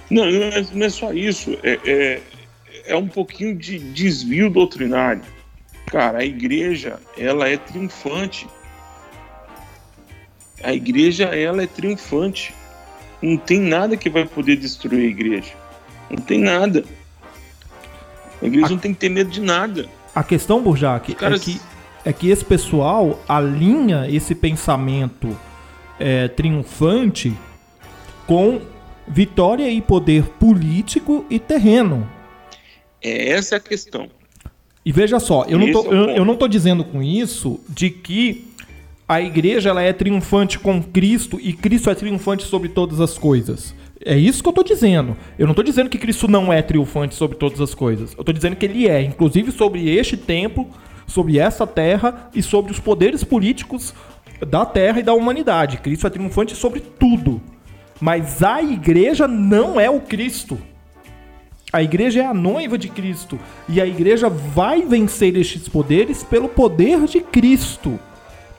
Não, 0.09 0.25
não 0.25 0.43
é, 0.43 0.65
não 0.73 0.85
é 0.85 0.89
só 0.89 1.11
isso. 1.11 1.57
É, 1.63 1.79
é, 1.85 2.21
é 2.85 2.95
um 2.95 3.09
pouquinho 3.09 3.57
de 3.57 3.77
desvio 3.77 4.49
doutrinário. 4.49 5.21
Cara, 5.91 6.19
a 6.19 6.25
igreja, 6.25 6.97
ela 7.17 7.49
é 7.49 7.57
triunfante. 7.57 8.47
A 10.63 10.73
igreja, 10.73 11.25
ela 11.25 11.63
é 11.63 11.67
triunfante. 11.67 12.55
Não 13.21 13.35
tem 13.35 13.59
nada 13.59 13.97
que 13.97 14.09
vai 14.09 14.25
poder 14.25 14.55
destruir 14.55 15.01
a 15.01 15.09
igreja. 15.09 15.53
Não 16.09 16.17
tem 16.17 16.39
nada. 16.39 16.85
A 18.41 18.45
igreja 18.45 18.67
a... 18.67 18.69
não 18.69 18.77
tem 18.77 18.93
que 18.93 19.01
ter 19.01 19.09
medo 19.09 19.29
de 19.29 19.41
nada. 19.41 19.89
A 20.15 20.23
questão, 20.23 20.63
Burjac, 20.63 21.11
é 21.11 21.15
caras... 21.15 21.41
é, 21.41 21.43
que, 21.43 21.61
é 22.05 22.13
que 22.13 22.29
esse 22.29 22.45
pessoal 22.45 23.21
alinha 23.27 24.07
esse 24.09 24.33
pensamento 24.33 25.37
é, 25.99 26.29
triunfante 26.29 27.33
com 28.25 28.61
vitória 29.05 29.69
e 29.69 29.81
poder 29.81 30.23
político 30.39 31.25
e 31.29 31.37
terreno. 31.37 32.09
É 33.01 33.31
essa 33.31 33.57
a 33.57 33.59
questão. 33.59 34.09
E 34.83 34.91
veja 34.91 35.19
só, 35.19 35.45
eu 35.47 35.59
não, 35.59 35.71
tô, 35.71 35.83
é 35.85 35.95
eu, 35.95 36.09
eu 36.09 36.25
não 36.25 36.35
tô 36.35 36.47
dizendo 36.47 36.83
com 36.83 37.03
isso 37.03 37.59
de 37.69 37.89
que 37.89 38.47
a 39.07 39.21
igreja 39.21 39.69
ela 39.69 39.81
é 39.81 39.93
triunfante 39.93 40.57
com 40.57 40.81
Cristo 40.81 41.39
e 41.41 41.53
Cristo 41.53 41.89
é 41.89 41.95
triunfante 41.95 42.43
sobre 42.43 42.69
todas 42.69 42.99
as 42.99 43.17
coisas. 43.17 43.75
É 44.03 44.17
isso 44.17 44.41
que 44.41 44.49
eu 44.49 44.53
tô 44.53 44.63
dizendo. 44.63 45.15
Eu 45.37 45.45
não 45.45 45.53
tô 45.53 45.61
dizendo 45.61 45.89
que 45.89 45.97
Cristo 45.97 46.27
não 46.27 46.51
é 46.51 46.61
triunfante 46.61 47.13
sobre 47.13 47.37
todas 47.37 47.61
as 47.61 47.75
coisas. 47.75 48.15
Eu 48.17 48.23
tô 48.23 48.31
dizendo 48.31 48.55
que 48.55 48.65
ele 48.65 48.87
é, 48.87 49.01
inclusive 49.01 49.51
sobre 49.51 49.87
este 49.89 50.17
templo, 50.17 50.67
sobre 51.05 51.37
essa 51.37 51.67
terra 51.67 52.29
e 52.33 52.41
sobre 52.41 52.71
os 52.71 52.79
poderes 52.79 53.23
políticos 53.23 53.93
da 54.47 54.65
terra 54.65 54.99
e 54.99 55.03
da 55.03 55.13
humanidade. 55.13 55.77
Cristo 55.77 56.07
é 56.07 56.09
triunfante 56.09 56.55
sobre 56.55 56.79
tudo. 56.79 57.39
Mas 57.99 58.41
a 58.41 58.63
igreja 58.63 59.27
não 59.27 59.79
é 59.79 59.89
o 59.89 59.99
Cristo. 59.99 60.57
A 61.73 61.81
igreja 61.81 62.21
é 62.21 62.25
a 62.25 62.33
noiva 62.33 62.77
de 62.77 62.89
Cristo. 62.89 63.39
E 63.69 63.79
a 63.79 63.85
igreja 63.85 64.29
vai 64.29 64.81
vencer 64.81 65.37
estes 65.37 65.69
poderes 65.69 66.23
pelo 66.23 66.49
poder 66.49 67.05
de 67.05 67.21
Cristo. 67.21 67.97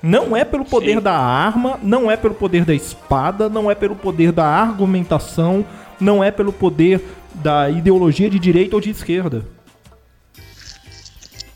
Não 0.03 0.37
é 0.37 0.45
pelo 0.45 0.65
poder 0.65 0.97
Sim. 0.97 1.03
da 1.03 1.17
arma, 1.17 1.79
não 1.83 2.11
é 2.11 2.17
pelo 2.17 2.35
poder 2.35 2.65
da 2.65 2.75
espada, 2.75 3.49
não 3.49 3.71
é 3.71 3.75
pelo 3.75 3.95
poder 3.95 4.33
da 4.33 4.45
argumentação, 4.45 5.65
não 6.01 6.25
é 6.25 6.31
pelo 6.31 6.53
poder 6.53 7.01
da 7.35 7.71
ideologia 7.71 8.29
de 8.29 8.39
direita 8.39 8.75
ou 8.75 8.81
de 8.81 8.91
esquerda. 8.91 9.47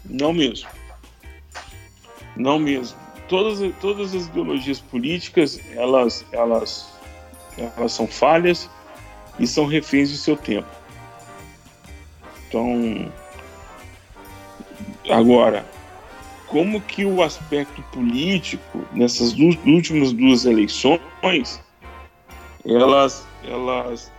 Não 0.04 0.32
mesmo. 0.32 0.68
Não 2.36 2.58
mesmo. 2.58 2.96
Todas, 3.28 3.58
todas 3.80 4.14
as 4.14 4.26
ideologias 4.26 4.78
políticas, 4.78 5.58
elas, 5.74 6.24
elas, 6.30 6.92
elas 7.58 7.92
são 7.92 8.06
falhas 8.06 8.70
e 9.40 9.46
são 9.46 9.66
reféns 9.66 10.10
de 10.10 10.18
seu 10.18 10.36
tempo. 10.36 10.68
Então, 12.48 13.12
agora, 15.10 15.66
como 16.46 16.80
que 16.80 17.04
o 17.04 17.22
aspecto 17.22 17.82
político 17.92 18.86
nessas 18.92 19.32
duas, 19.32 19.56
últimas 19.66 20.12
duas 20.12 20.44
eleições 20.44 21.00
elas 22.64 23.26
elas 23.44 24.12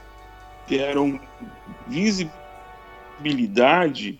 deram 0.67 1.19
visibilidade 1.87 4.19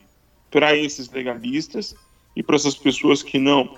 para 0.50 0.76
esses 0.76 1.08
legalistas 1.10 1.96
e 2.36 2.41
para 2.43 2.56
essas 2.56 2.76
pessoas 2.76 3.24
que 3.24 3.39
não 3.39 3.78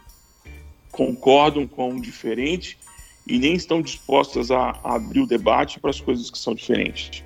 concordam 0.91 1.67
com 1.67 1.95
o 1.95 2.01
diferente 2.01 2.79
e 3.27 3.37
nem 3.37 3.53
estão 3.53 3.81
dispostas 3.81 4.49
a, 4.51 4.71
a 4.83 4.95
abrir 4.95 5.21
o 5.21 5.27
debate 5.27 5.79
para 5.79 5.91
as 5.91 6.01
coisas 6.01 6.31
que 6.31 6.37
são 6.37 6.55
diferentes. 6.55 7.23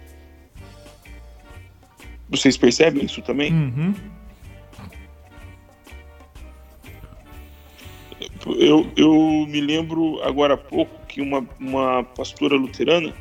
Vocês 2.33 2.57
percebem 2.57 3.05
isso 3.05 3.21
também? 3.21 3.53
Uhum. 3.53 3.93
Eu, 8.57 8.91
eu 8.97 9.13
me 9.47 9.61
lembro 9.61 10.19
agora 10.23 10.55
há 10.55 10.57
pouco 10.57 10.91
que 11.05 11.21
uma, 11.21 11.45
uma 11.59 12.03
pastora 12.03 12.55
luterana 12.55 13.13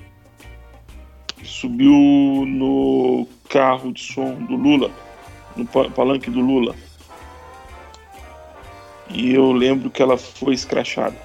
subiu 1.45 1.93
no 2.47 3.29
carro 3.51 3.93
de 3.93 4.01
som 4.01 4.33
do 4.45 4.57
Lula, 4.57 4.91
no 5.55 5.67
palanque 5.67 6.31
do 6.31 6.41
Lula. 6.41 6.75
E 9.11 9.35
eu 9.35 9.53
lembro 9.53 9.91
que 9.91 10.01
ela 10.01 10.17
foi 10.17 10.55
escrachada. 10.55 11.17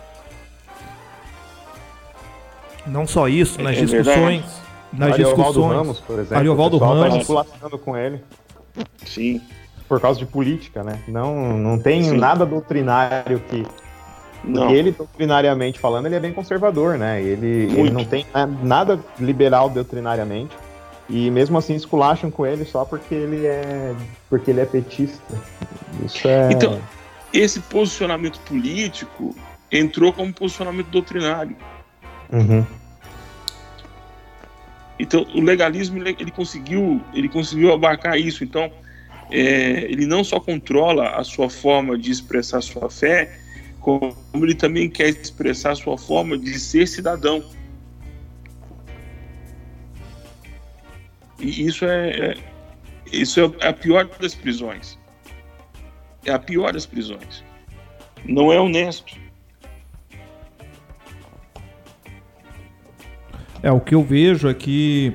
Não 2.85 3.07
só 3.07 3.29
isso, 3.29 3.61
nas 3.61 3.77
é 3.77 3.85
discussões. 3.85 4.66
Nas 4.93 5.13
Ariovaldo 5.13 5.43
discussões. 5.43 5.75
Ramos, 5.75 5.99
por 5.99 6.19
exemplo. 6.19 6.37
Ariovaldo 6.37 6.77
Ramos. 6.77 7.27
Tá 7.27 7.77
com 7.77 7.97
ele. 7.97 8.23
Sim. 9.05 9.41
Por 9.87 9.99
causa 9.99 10.19
de 10.19 10.25
política, 10.25 10.83
né? 10.83 10.99
Não, 11.07 11.57
não 11.57 11.79
tem 11.79 12.03
Sim. 12.03 12.17
nada 12.17 12.45
doutrinário 12.45 13.39
que 13.39 13.65
não. 14.43 14.69
ele, 14.69 14.91
doutrinariamente 14.91 15.79
falando, 15.79 16.05
ele 16.05 16.15
é 16.15 16.19
bem 16.19 16.33
conservador, 16.33 16.97
né? 16.97 17.21
Ele, 17.21 17.71
ele 17.73 17.89
não 17.89 18.05
tem 18.05 18.25
nada 18.63 18.99
liberal 19.19 19.69
doutrinariamente. 19.69 20.55
E 21.09 21.31
mesmo 21.31 21.57
assim 21.57 21.73
esculacham 21.73 22.29
com 22.29 22.45
ele 22.45 22.65
só 22.65 22.83
porque 22.83 23.15
ele 23.15 23.45
é 23.45 23.95
porque 24.29 24.51
ele 24.51 24.59
é 24.59 24.65
petista. 24.65 25.23
Isso 26.05 26.27
é. 26.27 26.51
Então, 26.51 26.79
esse 27.33 27.61
posicionamento 27.61 28.39
político 28.41 29.33
entrou 29.71 30.11
como 30.11 30.33
posicionamento 30.33 30.87
doutrinário. 30.87 31.55
Uhum. 32.31 32.65
Então, 34.99 35.27
o 35.35 35.41
legalismo 35.41 35.99
ele 35.99 36.31
conseguiu 36.31 37.01
ele 37.13 37.29
conseguiu 37.29 37.73
abarcar 37.73 38.17
isso. 38.17 38.43
Então, 38.43 38.71
é, 39.29 39.83
ele 39.91 40.05
não 40.05 40.23
só 40.23 40.39
controla 40.39 41.09
a 41.09 41.23
sua 41.23 41.49
forma 41.49 41.97
de 41.97 42.11
expressar 42.11 42.61
sua 42.61 42.89
fé, 42.89 43.39
como 43.79 44.15
ele 44.35 44.55
também 44.55 44.89
quer 44.89 45.09
expressar 45.09 45.75
sua 45.75 45.97
forma 45.97 46.37
de 46.37 46.59
ser 46.59 46.87
cidadão. 46.87 47.43
E 51.39 51.65
isso 51.65 51.85
é, 51.85 52.09
é 52.09 52.37
isso 53.11 53.55
é 53.59 53.67
a 53.67 53.73
pior 53.73 54.05
das 54.19 54.35
prisões. 54.35 54.97
É 56.25 56.31
a 56.31 56.39
pior 56.39 56.73
das 56.73 56.85
prisões. 56.85 57.43
Não 58.25 58.51
é 58.51 58.59
honesto. 58.59 59.15
É, 63.61 63.71
o 63.71 63.79
que 63.79 63.95
eu 63.95 64.03
vejo 64.03 64.47
é 64.47 64.53
que 64.53 65.13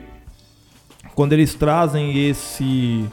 quando 1.14 1.32
eles 1.32 1.54
trazem 1.54 2.28
esse 2.28 3.04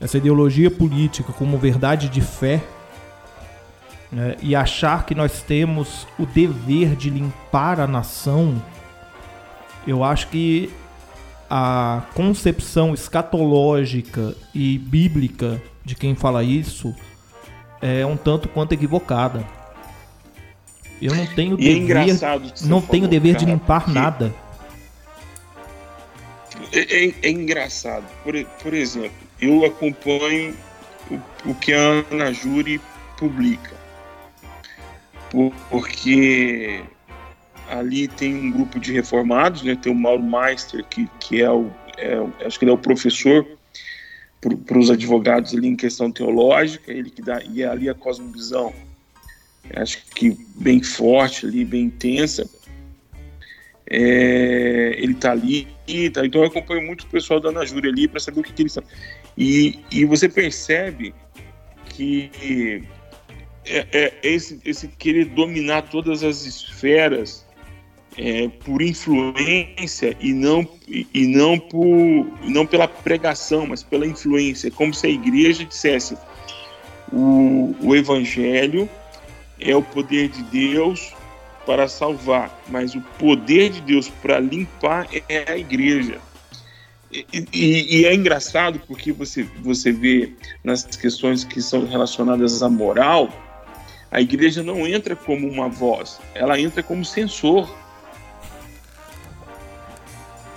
essa 0.00 0.16
ideologia 0.16 0.70
política 0.70 1.32
como 1.32 1.58
verdade 1.58 2.08
de 2.08 2.20
fé, 2.20 2.62
né, 4.12 4.36
e 4.40 4.54
achar 4.54 5.04
que 5.04 5.14
nós 5.14 5.42
temos 5.42 6.06
o 6.18 6.24
dever 6.24 6.94
de 6.94 7.10
limpar 7.10 7.80
a 7.80 7.86
nação, 7.86 8.62
eu 9.86 10.04
acho 10.04 10.28
que 10.28 10.70
a 11.50 12.02
concepção 12.14 12.94
escatológica 12.94 14.34
e 14.54 14.78
bíblica 14.78 15.60
de 15.84 15.94
quem 15.94 16.14
fala 16.14 16.44
isso 16.44 16.94
é 17.80 18.04
um 18.04 18.16
tanto 18.16 18.48
quanto 18.48 18.72
equivocada. 18.72 19.44
Eu 21.00 21.14
não 21.14 21.26
tenho 21.26 21.58
e 21.58 21.68
é 21.68 21.74
dever, 21.74 22.22
é 22.22 22.66
não 22.66 22.80
tenho 22.80 23.04
falou, 23.04 23.08
dever 23.08 23.32
cara, 23.34 23.44
de 23.44 23.50
limpar 23.50 23.88
nada. 23.88 24.34
É, 26.72 27.06
é, 27.06 27.14
é, 27.22 27.30
engraçado. 27.30 28.06
Por, 28.22 28.34
por 28.62 28.74
exemplo, 28.74 29.16
eu 29.40 29.64
acompanho 29.64 30.54
o, 31.10 31.50
o 31.50 31.54
que 31.54 31.72
a 31.72 32.04
Ana 32.10 32.32
Júri 32.32 32.80
publica 33.16 33.78
porque 35.70 36.82
ali 37.68 38.08
tem 38.08 38.34
um 38.34 38.50
grupo 38.50 38.80
de 38.80 38.92
reformados, 38.92 39.62
né? 39.62 39.76
Tem 39.76 39.92
o 39.92 39.94
Mauro 39.94 40.22
Meister, 40.22 40.84
que, 40.84 41.08
que 41.20 41.42
é 41.42 41.50
o, 41.50 41.70
é, 41.96 42.46
acho 42.46 42.58
que 42.58 42.64
ele 42.64 42.72
é 42.72 42.74
o 42.74 42.78
professor 42.78 43.46
para 44.40 44.78
os 44.78 44.90
advogados 44.90 45.52
ali 45.54 45.68
em 45.68 45.76
questão 45.76 46.12
teológica, 46.12 46.92
ele 46.92 47.10
que 47.10 47.20
dá, 47.20 47.42
e 47.42 47.62
é 47.62 47.66
ali 47.66 47.88
a 47.88 47.94
cosmovisão 47.94 48.72
acho 49.74 49.98
que 50.14 50.30
bem 50.54 50.82
forte 50.82 51.44
ali, 51.44 51.64
bem 51.64 51.84
intensa. 51.84 52.48
É, 53.90 54.96
ele 54.98 55.14
tá 55.14 55.32
ali, 55.32 55.66
tá, 56.12 56.26
então 56.26 56.42
eu 56.42 56.48
acompanho 56.48 56.86
muito 56.86 57.02
o 57.02 57.06
pessoal 57.06 57.40
da 57.40 57.48
Ana 57.48 57.64
Júlia 57.64 57.90
ali 57.90 58.06
para 58.06 58.20
saber 58.20 58.40
o 58.40 58.42
que, 58.42 58.52
que 58.52 58.62
eles 58.62 58.76
estão. 58.76 58.84
E, 59.36 59.78
e 59.90 60.04
você 60.04 60.28
percebe 60.28 61.14
que 61.86 62.82
é, 63.64 63.86
é, 63.92 64.14
esse, 64.22 64.60
esse 64.64 64.88
querer 64.88 65.26
dominar 65.26 65.82
todas 65.82 66.22
as 66.22 66.44
esferas 66.44 67.46
é, 68.16 68.48
por 68.64 68.82
influência 68.82 70.16
e 70.20 70.32
não, 70.32 70.68
e 70.88 71.26
não, 71.26 71.58
por, 71.58 71.86
não 72.42 72.66
pela 72.66 72.88
pregação, 72.88 73.66
mas 73.66 73.82
pela 73.82 74.06
influência. 74.06 74.70
Como 74.70 74.92
se 74.92 75.06
a 75.06 75.10
igreja 75.10 75.64
dissesse: 75.64 76.16
o, 77.12 77.74
o 77.80 77.94
evangelho 77.94 78.88
é 79.60 79.74
o 79.74 79.82
poder 79.82 80.28
de 80.28 80.42
Deus 80.44 81.12
para 81.68 81.86
salvar, 81.86 82.64
mas 82.66 82.94
o 82.94 83.00
poder 83.18 83.68
de 83.68 83.82
Deus 83.82 84.08
para 84.08 84.40
limpar 84.40 85.06
é 85.28 85.52
a 85.52 85.58
igreja. 85.58 86.18
E, 87.12 87.26
e, 87.52 88.00
e, 88.00 88.04
é 88.06 88.14
engraçado 88.14 88.80
porque 88.86 89.12
você, 89.12 89.46
você 89.60 89.92
vê 89.92 90.32
nas 90.64 90.84
questões 90.84 91.44
que 91.44 91.60
são 91.60 91.86
relacionadas 91.86 92.62
à 92.62 92.70
moral, 92.70 93.28
a 94.10 94.18
igreja 94.18 94.62
não 94.62 94.86
entra 94.86 95.14
como 95.14 95.46
uma 95.46 95.68
voz, 95.68 96.18
ela 96.34 96.58
entra 96.58 96.82
como 96.82 97.04
censor. 97.04 97.68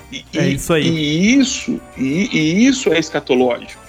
E, 0.09 0.23
é 0.33 0.47
isso 0.47 0.73
aí. 0.73 0.87
E 0.87 1.39
isso, 1.39 1.81
e, 1.97 2.65
isso 2.65 2.93
é 2.93 2.99
escatológico. 2.99 3.81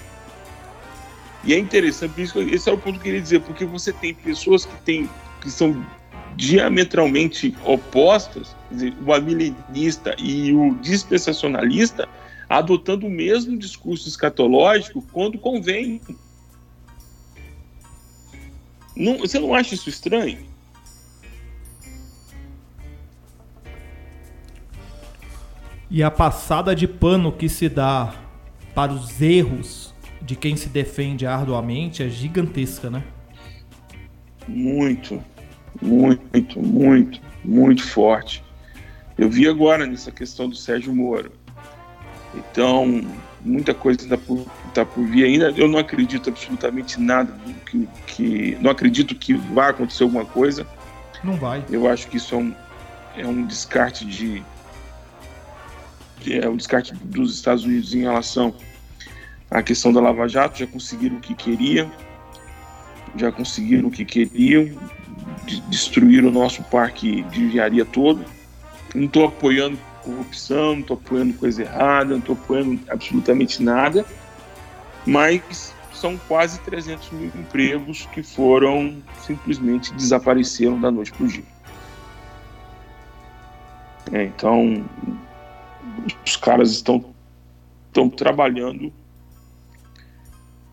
E 1.45 1.53
é 1.53 1.57
interessante, 1.57 2.21
esse 2.51 2.69
é 2.69 2.73
o 2.73 2.77
ponto 2.77 2.95
que 2.95 2.99
eu 2.99 3.03
queria 3.03 3.21
dizer, 3.21 3.39
porque 3.39 3.63
você 3.63 3.93
tem 3.93 4.13
pessoas 4.13 4.65
que, 4.65 4.75
tem, 4.81 5.09
que 5.41 5.49
são 5.49 5.85
diametralmente 6.35 7.55
opostas, 7.63 8.55
dizer, 8.71 8.93
o 9.05 9.13
amilenista 9.13 10.15
e 10.17 10.53
o 10.53 10.75
dispensacionalista, 10.75 12.07
adotando 12.49 13.07
o 13.07 13.09
mesmo 13.09 13.57
discurso 13.57 14.07
escatológico 14.07 15.01
quando 15.11 15.37
convém. 15.37 16.01
Não, 18.95 19.17
você 19.17 19.39
não 19.39 19.53
acha 19.53 19.73
isso 19.73 19.89
estranho? 19.89 20.45
E 25.89 26.01
a 26.01 26.09
passada 26.09 26.75
de 26.75 26.87
pano 26.87 27.31
que 27.31 27.47
se 27.47 27.69
dá 27.69 28.15
para 28.73 28.91
os 28.91 29.21
erros 29.21 29.93
de 30.21 30.35
quem 30.35 30.55
se 30.55 30.69
defende 30.69 31.25
arduamente 31.25 32.01
é 32.01 32.09
gigantesca, 32.09 32.89
né? 32.89 33.03
Muito, 34.47 35.23
muito, 35.81 36.59
muito, 36.59 37.19
muito 37.43 37.83
forte. 37.83 38.43
Eu 39.17 39.29
vi 39.29 39.47
agora 39.47 39.85
nessa 39.85 40.11
questão 40.11 40.49
do 40.49 40.55
Sérgio 40.55 40.93
Moro. 40.93 41.31
Então, 42.35 43.01
muita 43.41 43.73
coisa 43.73 44.01
está 44.01 44.17
por, 44.17 44.45
tá 44.73 44.85
por 44.85 45.05
vir 45.05 45.25
ainda. 45.25 45.51
Eu 45.55 45.67
não 45.67 45.79
acredito 45.79 46.29
absolutamente 46.29 46.99
nada 46.99 47.31
do 47.31 47.53
que, 47.65 47.87
que. 48.07 48.57
Não 48.59 48.71
acredito 48.71 49.15
que 49.15 49.33
vai 49.33 49.69
acontecer 49.69 50.03
alguma 50.03 50.25
coisa. 50.25 50.65
Não 51.23 51.35
vai. 51.35 51.63
Eu 51.69 51.87
acho 51.87 52.07
que 52.07 52.17
isso 52.17 52.33
é 52.35 52.37
um, 52.37 52.55
é 53.17 53.27
um 53.27 53.45
descarte 53.45 54.05
de. 54.05 54.43
É 56.25 56.47
um 56.47 56.55
descarte 56.55 56.93
dos 56.95 57.35
Estados 57.35 57.65
Unidos 57.65 57.93
em 57.93 58.01
relação 58.01 58.55
à 59.51 59.61
questão 59.61 59.93
da 59.93 60.01
Lava 60.01 60.27
Jato. 60.27 60.57
Já 60.57 60.67
conseguiram 60.67 61.17
o 61.17 61.19
que 61.19 61.35
queriam. 61.35 61.91
Já 63.15 63.31
conseguiram 63.31 63.89
o 63.89 63.91
que 63.91 64.05
queriam. 64.05 64.69
De 65.45 65.59
destruir 65.61 66.23
o 66.23 66.31
nosso 66.31 66.63
parque 66.63 67.23
de 67.23 67.43
engenharia 67.43 67.85
todo. 67.85 68.23
Não 68.95 69.05
estou 69.05 69.25
apoiando 69.25 69.77
corrupção, 70.03 70.73
não 70.73 70.79
estou 70.81 70.97
apoiando 70.97 71.33
coisa 71.33 71.63
errada, 71.63 72.11
não 72.11 72.19
estou 72.19 72.35
apoiando 72.35 72.79
absolutamente 72.89 73.63
nada, 73.63 74.05
mas 75.05 75.73
são 75.93 76.17
quase 76.27 76.59
300 76.61 77.11
mil 77.11 77.27
empregos 77.27 78.05
que 78.07 78.21
foram 78.21 79.01
simplesmente 79.25 79.93
desapareceram 79.93 80.79
da 80.79 80.91
noite 80.91 81.11
para 81.13 81.25
o 81.25 81.27
dia. 81.27 81.43
É, 84.11 84.25
então, 84.25 84.85
os 86.25 86.35
caras 86.35 86.71
estão, 86.71 87.13
estão 87.87 88.09
trabalhando 88.09 88.91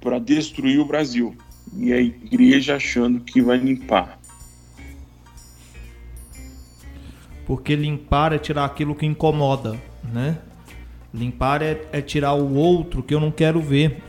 para 0.00 0.18
destruir 0.18 0.80
o 0.80 0.84
Brasil 0.84 1.36
e 1.76 1.92
a 1.92 2.00
igreja 2.00 2.76
achando 2.76 3.20
que 3.20 3.40
vai 3.40 3.58
limpar. 3.58 4.19
Porque 7.50 7.74
limpar 7.74 8.32
é 8.32 8.38
tirar 8.38 8.64
aquilo 8.64 8.94
que 8.94 9.04
incomoda, 9.04 9.76
né? 10.04 10.38
Limpar 11.12 11.62
é, 11.62 11.82
é 11.90 12.00
tirar 12.00 12.34
o 12.34 12.54
outro 12.54 13.02
que 13.02 13.12
eu 13.12 13.18
não 13.18 13.32
quero 13.32 13.60
ver. 13.60 14.04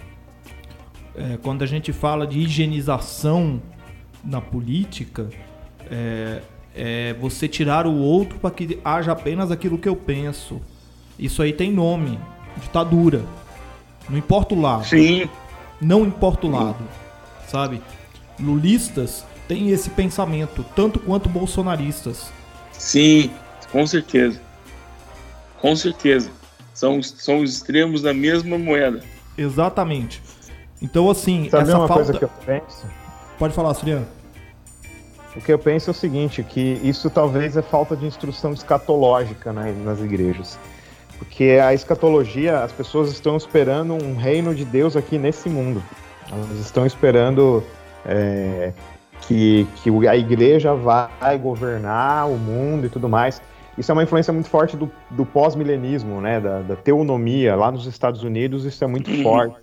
É, 1.15 1.39
quando 1.41 1.63
a 1.63 1.65
gente 1.65 1.91
fala 1.91 2.27
de 2.27 2.37
higienização 2.37 3.59
na 4.23 4.39
política, 4.39 5.27
é, 5.89 6.43
é 6.75 7.15
você 7.19 7.47
tirar 7.47 7.87
o 7.87 7.97
outro 7.97 8.37
para 8.37 8.51
que 8.51 8.79
haja 8.85 9.11
apenas 9.11 9.49
aquilo 9.49 9.79
que 9.79 9.89
eu 9.89 9.95
penso. 9.95 10.61
Isso 11.17 11.41
aí 11.41 11.51
tem 11.51 11.73
nome, 11.73 12.19
ditadura. 12.61 13.23
Não 14.07 14.19
importa 14.19 14.53
o 14.53 14.61
lado. 14.61 14.85
Sim. 14.85 15.27
Não 15.81 16.05
importa 16.05 16.45
o 16.45 16.51
lado, 16.51 16.83
sabe? 17.47 17.81
Lulistas 18.39 19.25
têm 19.47 19.71
esse 19.71 19.89
pensamento, 19.89 20.63
tanto 20.75 20.99
quanto 20.99 21.27
bolsonaristas. 21.27 22.31
Sim, 22.81 23.29
com 23.71 23.85
certeza. 23.85 24.41
Com 25.61 25.75
certeza. 25.75 26.31
São, 26.73 27.01
são 27.03 27.41
os 27.41 27.53
extremos 27.53 28.01
da 28.01 28.11
mesma 28.11 28.57
moeda. 28.57 29.03
Exatamente. 29.37 30.21
Então, 30.81 31.07
assim, 31.07 31.47
Sabe 31.47 31.69
essa 31.69 31.77
uma 31.77 31.87
falta... 31.87 32.05
coisa 32.05 32.17
que 32.17 32.25
eu 32.25 32.31
penso? 32.43 32.87
Pode 33.37 33.53
falar, 33.53 33.75
Surian. 33.75 34.03
O 35.35 35.41
que 35.41 35.53
eu 35.53 35.59
penso 35.59 35.91
é 35.91 35.91
o 35.91 35.93
seguinte, 35.93 36.41
que 36.41 36.81
isso 36.83 37.07
talvez 37.11 37.55
é 37.55 37.61
falta 37.61 37.95
de 37.95 38.07
instrução 38.07 38.51
escatológica 38.51 39.53
né, 39.53 39.71
nas 39.85 39.99
igrejas. 39.99 40.57
Porque 41.19 41.59
a 41.63 41.75
escatologia, 41.75 42.63
as 42.63 42.71
pessoas 42.71 43.11
estão 43.11 43.37
esperando 43.37 43.93
um 43.93 44.17
reino 44.17 44.55
de 44.55 44.65
Deus 44.65 44.95
aqui 44.95 45.19
nesse 45.19 45.47
mundo. 45.49 45.83
Elas 46.31 46.59
estão 46.59 46.83
esperando 46.83 47.63
é, 48.05 48.73
que, 49.21 49.67
que 49.77 50.07
a 50.07 50.15
igreja 50.15 50.73
vai 50.73 51.37
governar 51.37 52.29
o 52.29 52.37
mundo 52.37 52.85
e 52.85 52.89
tudo 52.89 53.07
mais. 53.07 53.41
Isso 53.77 53.91
é 53.91 53.93
uma 53.93 54.03
influência 54.03 54.33
muito 54.33 54.49
forte 54.49 54.75
do, 54.75 54.91
do 55.09 55.25
pós-milenismo, 55.25 56.19
né, 56.19 56.39
da, 56.39 56.59
da, 56.59 56.75
teonomia. 56.75 57.55
Lá 57.55 57.71
nos 57.71 57.85
Estados 57.85 58.23
Unidos 58.23 58.65
isso 58.65 58.83
é 58.83 58.87
muito 58.87 59.09
uhum. 59.09 59.23
forte. 59.23 59.55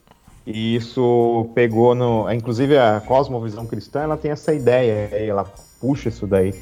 E 0.46 0.74
isso 0.74 1.50
pegou 1.54 1.94
no... 1.94 2.30
Inclusive 2.32 2.78
a 2.78 3.02
cosmovisão 3.04 3.66
cristã, 3.66 4.00
ela 4.00 4.16
tem 4.16 4.30
essa 4.30 4.54
ideia, 4.54 5.14
ela 5.14 5.44
puxa 5.78 6.08
isso 6.08 6.26
daí. 6.26 6.54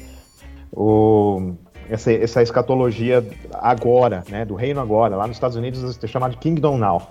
O, 0.73 1.53
essa, 1.89 2.11
essa 2.11 2.43
escatologia 2.43 3.25
agora, 3.53 4.25
né, 4.29 4.43
do 4.43 4.55
reino 4.55 4.81
agora. 4.81 5.15
Lá 5.15 5.25
nos 5.25 5.37
Estados 5.37 5.55
Unidos 5.55 5.97
é 6.03 6.07
chamado 6.07 6.31
de 6.31 6.37
Kingdom 6.37 6.77
Now 6.77 7.01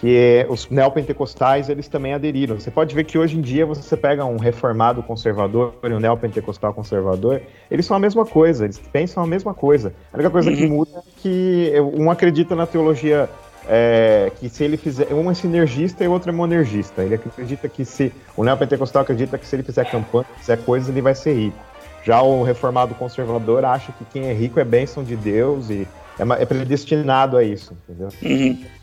que 0.00 0.46
os 0.48 0.68
neopentecostais 0.68 1.68
eles 1.68 1.88
também 1.88 2.12
aderiram. 2.12 2.58
Você 2.58 2.70
pode 2.70 2.94
ver 2.94 3.04
que 3.04 3.18
hoje 3.18 3.38
em 3.38 3.40
dia 3.40 3.64
você 3.64 3.96
pega 3.96 4.24
um 4.24 4.36
reformado 4.36 5.02
conservador 5.02 5.74
e 5.82 5.88
um 5.88 6.00
neopentecostal 6.00 6.74
conservador, 6.74 7.40
eles 7.70 7.86
são 7.86 7.96
a 7.96 8.00
mesma 8.00 8.24
coisa, 8.26 8.64
eles 8.64 8.78
pensam 8.78 9.22
a 9.22 9.26
mesma 9.26 9.54
coisa. 9.54 9.94
A 10.12 10.16
única 10.16 10.30
coisa 10.30 10.50
uhum. 10.50 10.56
que 10.56 10.66
muda 10.66 10.90
é 10.98 11.02
que 11.16 11.72
um 11.94 12.10
acredita 12.10 12.54
na 12.54 12.66
teologia 12.66 13.28
é, 13.68 14.30
que 14.38 14.48
se 14.48 14.64
ele 14.64 14.76
fizer, 14.76 15.12
um 15.12 15.30
é 15.30 15.34
sinergista 15.34 16.04
e 16.04 16.08
o 16.08 16.12
outro 16.12 16.30
é 16.30 16.32
monergista. 16.32 17.02
Ele 17.02 17.14
acredita 17.14 17.68
que 17.68 17.84
se 17.84 18.12
o 18.36 18.44
neopentecostal 18.44 19.02
acredita 19.02 19.38
que 19.38 19.46
se 19.46 19.56
ele 19.56 19.62
fizer 19.62 19.90
campanha, 19.90 20.26
fizer 20.38 20.58
coisas, 20.58 20.90
ele 20.90 21.00
vai 21.00 21.14
ser 21.14 21.32
rico. 21.32 21.58
Já 22.04 22.20
o 22.20 22.42
reformado 22.42 22.94
conservador 22.94 23.64
acha 23.64 23.92
que 23.92 24.04
quem 24.04 24.28
é 24.28 24.32
rico 24.32 24.60
é 24.60 24.64
bênção 24.64 25.02
de 25.02 25.16
Deus 25.16 25.70
e 25.70 25.88
é, 26.18 26.42
é 26.42 26.46
predestinado 26.46 27.36
a 27.36 27.42
isso, 27.42 27.74
entendeu? 27.88 28.08
Uhum 28.22 28.76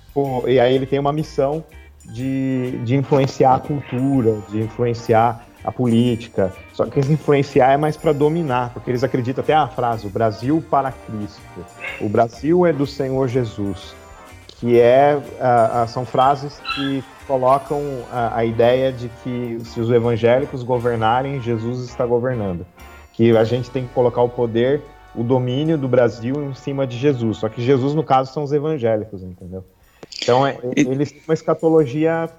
e 0.48 0.60
aí 0.60 0.76
ele 0.76 0.86
tem 0.86 1.00
uma 1.00 1.14
missão 1.14 1.64
de, 2.06 2.80
de 2.84 2.96
influenciar 2.96 3.56
a 3.56 3.60
cultura, 3.60 4.38
de 4.50 4.62
influenciar 4.62 5.46
a 5.64 5.72
política. 5.72 6.54
Só 6.74 6.86
que 6.86 7.00
influenciar 7.00 7.72
é 7.72 7.78
mais 7.78 7.96
para 7.96 8.12
dominar, 8.12 8.72
porque 8.74 8.92
eles 8.92 9.04
acreditam 9.04 9.44
até 9.44 9.54
a 9.54 9.68
frase: 9.68 10.06
o 10.06 10.10
Brasil 10.10 10.64
para 10.70 10.92
Cristo, 10.92 11.42
o 12.02 12.10
Brasil 12.10 12.66
é 12.66 12.74
do 12.74 12.86
Senhor 12.86 13.28
Jesus, 13.28 13.96
que 14.60 14.80
é 14.80 15.16
uh, 15.16 15.88
são 15.88 16.06
frases 16.06 16.60
que 16.76 17.04
colocam 17.26 17.82
a, 18.12 18.40
a 18.40 18.46
ideia 18.46 18.92
de 18.92 19.10
que 19.24 19.60
se 19.64 19.80
os 19.80 19.90
evangélicos 19.90 20.64
governarem, 20.64 21.42
Jesus 21.42 21.86
está 21.86 22.06
governando, 22.06 22.66
que 23.14 23.36
a 23.36 23.44
gente 23.44 23.72
tem 23.72 23.88
que 23.88 23.94
colocar 23.94 24.22
o 24.22 24.30
poder, 24.30 24.82
o 25.16 25.24
domínio 25.24 25.78
do 25.78 25.88
Brasil 25.88 26.36
em 26.44 26.54
cima 26.54 26.86
de 26.86 26.98
Jesus. 26.98 27.38
Só 27.38 27.48
que 27.48 27.62
Jesus 27.62 27.94
no 27.94 28.04
caso 28.04 28.34
são 28.34 28.44
os 28.44 28.52
evangélicos, 28.52 29.24
entendeu? 29.24 29.64
Então, 30.22 30.46
é, 30.46 30.58
eles 30.76 31.12
têm 31.12 31.22
uma 31.28 31.34
escatologia 31.34 32.30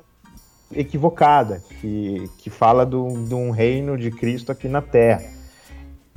equivocada, 0.75 1.63
que, 1.81 2.31
que 2.39 2.51
fala 2.51 2.85
do, 2.85 3.09
de 3.27 3.35
um 3.35 3.51
reino 3.51 3.97
de 3.97 4.11
Cristo 4.11 4.51
aqui 4.51 4.69
na 4.69 4.81
Terra. 4.81 5.23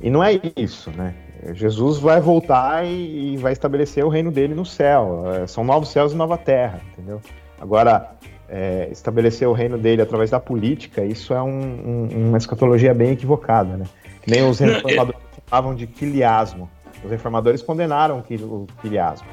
E 0.00 0.10
não 0.10 0.22
é 0.22 0.40
isso, 0.56 0.90
né? 0.90 1.14
Jesus 1.52 1.98
vai 1.98 2.20
voltar 2.20 2.84
e, 2.84 3.34
e 3.34 3.36
vai 3.36 3.52
estabelecer 3.52 4.04
o 4.04 4.08
reino 4.08 4.30
dele 4.30 4.54
no 4.54 4.64
céu. 4.64 5.24
É, 5.32 5.46
são 5.46 5.64
novos 5.64 5.90
céus 5.90 6.12
e 6.12 6.16
nova 6.16 6.36
terra, 6.36 6.80
entendeu? 6.92 7.20
Agora, 7.60 8.12
é, 8.48 8.88
estabelecer 8.90 9.46
o 9.46 9.52
reino 9.52 9.76
dele 9.76 10.02
através 10.02 10.30
da 10.30 10.40
política, 10.40 11.04
isso 11.04 11.34
é 11.34 11.42
um, 11.42 11.48
um, 11.50 12.28
uma 12.28 12.38
escatologia 12.38 12.94
bem 12.94 13.10
equivocada, 13.10 13.76
né? 13.76 13.84
Nem 14.26 14.48
os 14.48 14.60
é- 14.60 14.66
reformadores 14.66 15.20
falavam 15.46 15.74
de 15.74 15.86
quiliasmo. 15.86 16.68
Os 17.04 17.10
reformadores 17.10 17.62
condenaram 17.62 18.18
o 18.18 18.66
quiliasmo. 18.80 19.26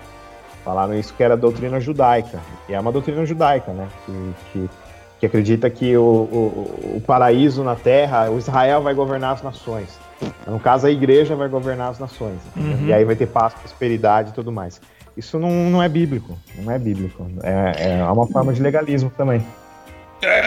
Falaram 0.65 0.95
isso 0.95 1.13
que 1.13 1.21
era 1.21 1.37
doutrina 1.37 1.79
judaica. 1.79 2.41
E 2.67 2.73
é 2.73 2.79
uma 2.79 2.91
doutrina 2.91 3.23
judaica, 3.23 3.71
né? 3.71 3.87
Que, 4.05 4.33
que, 4.51 4.69
que 5.19 5.25
acredita 5.27 5.69
que 5.69 5.95
o, 5.95 6.01
o, 6.01 6.95
o 6.97 7.03
paraíso 7.05 7.63
na 7.63 7.75
terra, 7.75 8.31
o 8.31 8.39
Israel 8.39 8.81
vai 8.81 8.95
governar 8.95 9.33
as 9.33 9.43
nações. 9.43 9.97
No 10.47 10.59
caso, 10.59 10.87
a 10.87 10.91
igreja 10.91 11.35
vai 11.35 11.47
governar 11.47 11.91
as 11.91 11.99
nações. 11.99 12.39
Uhum. 12.55 12.87
E 12.87 12.93
aí 12.93 13.05
vai 13.05 13.15
ter 13.15 13.27
paz, 13.27 13.53
prosperidade 13.53 14.31
e 14.31 14.33
tudo 14.33 14.51
mais. 14.51 14.81
Isso 15.15 15.37
não, 15.37 15.51
não 15.69 15.83
é 15.83 15.87
bíblico. 15.87 16.37
Não 16.57 16.71
é 16.71 16.79
bíblico. 16.79 17.27
É, 17.43 17.99
é 17.99 18.03
uma 18.03 18.27
forma 18.27 18.51
de 18.51 18.61
legalismo 18.61 19.11
também. 19.15 19.45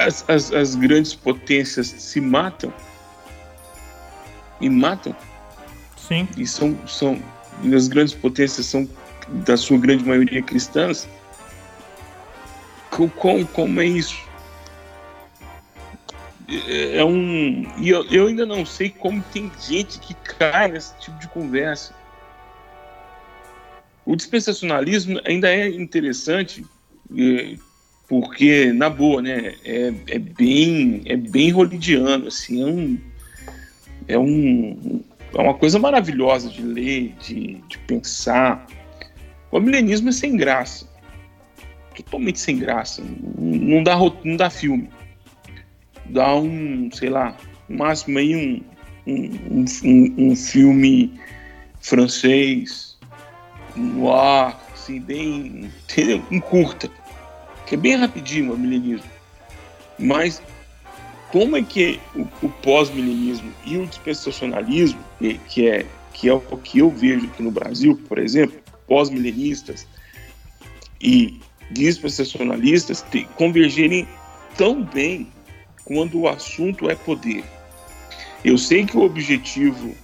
As, 0.04 0.28
as, 0.28 0.52
as 0.52 0.74
grandes 0.74 1.14
potências 1.14 1.86
se 1.86 2.20
matam. 2.20 2.72
E 4.60 4.68
matam. 4.68 5.14
Sim. 5.96 6.26
E 6.36 6.44
são, 6.44 6.76
são. 6.86 7.18
As 7.74 7.86
grandes 7.88 8.14
potências 8.14 8.66
são, 8.66 8.88
da 9.28 9.56
sua 9.56 9.78
grande 9.78 10.04
maioria, 10.04 10.42
cristãs. 10.42 11.08
Como, 12.90 13.46
como 13.46 13.80
é 13.80 13.86
isso? 13.86 14.28
é 16.96 17.04
um. 17.04 17.66
E 17.78 17.90
eu, 17.90 18.04
eu 18.10 18.26
ainda 18.26 18.46
não 18.46 18.64
sei 18.64 18.88
como 18.88 19.22
tem 19.32 19.50
gente 19.60 19.98
que 20.00 20.14
cai 20.14 20.68
nesse 20.68 20.98
tipo 20.98 21.18
de 21.18 21.28
conversa. 21.28 21.94
O 24.06 24.16
dispensacionalismo 24.16 25.20
ainda 25.26 25.50
é 25.50 25.68
interessante, 25.68 26.64
é, 27.14 27.56
porque, 28.08 28.72
na 28.72 28.88
boa, 28.88 29.20
né, 29.20 29.54
é, 29.62 29.92
é 30.08 30.18
bem 30.18 31.02
é 31.04 31.14
bem 31.14 31.50
rolidiano, 31.50 32.28
assim, 32.28 32.62
é 32.62 32.66
um, 32.66 32.98
é 34.08 34.18
um 34.18 35.04
é 35.34 35.42
uma 35.42 35.52
coisa 35.52 35.78
maravilhosa 35.78 36.48
de 36.48 36.62
ler, 36.62 37.14
de, 37.20 37.62
de 37.68 37.78
pensar. 37.86 38.66
O 39.50 39.60
milenismo 39.60 40.10
é 40.10 40.12
sem 40.12 40.36
graça, 40.36 40.86
totalmente 41.96 42.38
sem 42.38 42.58
graça, 42.58 43.02
não 43.36 43.82
dá, 43.82 43.96
não 44.24 44.36
dá 44.36 44.50
filme 44.50 44.88
dá 46.08 46.34
um, 46.34 46.90
sei 46.92 47.10
lá, 47.10 47.36
no 47.68 47.78
máximo 47.78 48.18
aí 48.18 48.34
um, 48.34 48.62
um, 49.06 49.64
um, 49.84 50.14
um 50.30 50.36
filme 50.36 51.18
francês, 51.80 52.98
no 53.76 54.12
ar, 54.12 54.60
assim, 54.72 55.00
bem, 55.00 55.70
entendeu? 55.90 56.22
Um 56.30 56.40
curta, 56.40 56.90
que 57.66 57.74
é 57.74 57.78
bem 57.78 57.96
rapidinho 57.96 58.52
o 58.52 58.58
milenismo. 58.58 59.08
Mas 59.98 60.42
como 61.30 61.56
é 61.56 61.62
que 61.62 62.00
o, 62.14 62.26
o 62.42 62.48
pós-milenismo 62.48 63.52
e 63.64 63.76
o 63.76 63.86
dispensacionalismo, 63.86 65.00
que 65.48 65.68
é, 65.68 65.86
que 66.12 66.28
é 66.28 66.32
o 66.32 66.40
que 66.40 66.78
eu 66.78 66.90
vejo 66.90 67.26
aqui 67.26 67.42
no 67.42 67.50
Brasil, 67.50 68.00
por 68.08 68.18
exemplo, 68.18 68.58
pós-milenistas 68.88 69.86
e 71.00 71.38
dispensacionalistas 71.70 73.04
convergerem 73.36 74.08
tão 74.56 74.82
bem 74.82 75.28
quando 75.84 76.20
o 76.20 76.28
assunto 76.28 76.90
é 76.90 76.94
poder. 76.94 77.44
Eu 78.44 78.56
sei 78.56 78.84
que 78.84 78.96
o 78.96 79.02
objetivo 79.02 79.94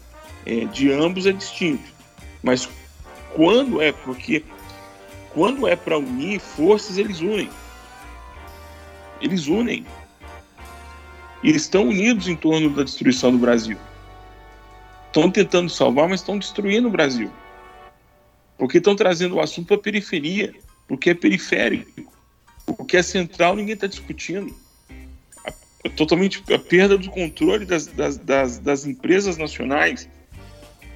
é, 0.47 0.65
de 0.67 0.93
ambos 0.93 1.27
é 1.27 1.33
distinto, 1.33 1.91
mas 2.43 2.69
quando 3.35 3.81
é 3.81 3.91
porque 3.91 4.45
quando 5.31 5.67
é 5.67 5.75
para 5.75 5.99
unir 5.99 6.39
forças 6.39 6.97
eles 6.97 7.21
unem, 7.21 7.51
eles 9.21 9.47
unem 9.47 9.85
e 11.43 11.51
estão 11.51 11.89
unidos 11.89 12.29
em 12.29 12.37
torno 12.37 12.71
da 12.71 12.85
destruição 12.85 13.33
do 13.33 13.39
Brasil. 13.39 13.77
Estão 15.07 15.31
tentando 15.31 15.69
salvar, 15.69 16.09
mas 16.09 16.21
estão 16.21 16.39
destruindo 16.39 16.89
o 16.89 16.91
Brasil. 16.91 17.31
Porque 18.57 18.79
estão 18.79 18.95
trazendo 18.95 19.37
o 19.37 19.41
assunto 19.41 19.67
para 19.69 19.77
a 19.77 19.81
periferia, 19.81 20.55
porque 20.87 21.11
é 21.11 21.15
periférico. 21.15 22.13
O 22.67 22.85
que 22.85 22.97
é 22.97 23.03
central 23.03 23.57
ninguém 23.57 23.75
está 23.75 23.87
discutindo 23.87 24.55
totalmente 25.91 26.43
a 26.53 26.59
perda 26.59 26.97
do 26.97 27.11
controle 27.11 27.65
das, 27.65 27.87
das, 27.87 28.17
das, 28.17 28.59
das 28.59 28.87
empresas 28.87 29.37
nacionais, 29.37 30.09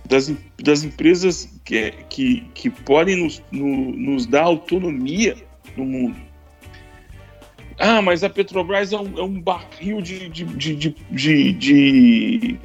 das, 0.05 0.33
das 0.63 0.83
empresas 0.83 1.49
que, 1.65 1.93
que, 2.09 2.41
que 2.55 2.71
podem 2.71 3.17
nos, 3.17 3.43
no, 3.51 3.93
nos 3.93 4.27
dar 4.27 4.45
autonomia 4.45 5.37
no 5.77 5.85
mundo. 5.85 6.17
Ah, 7.79 8.03
mas 8.03 8.25
a 8.25 8.31
Petrobras 8.31 8.93
é 8.93 8.99
um, 8.99 9.19
é 9.19 9.23
um 9.23 9.41
barril 9.41 10.03
de, 10.03 10.29
de, 10.29 10.45
de, 10.45 10.75
de, 11.11 11.53
de, 11.53 12.59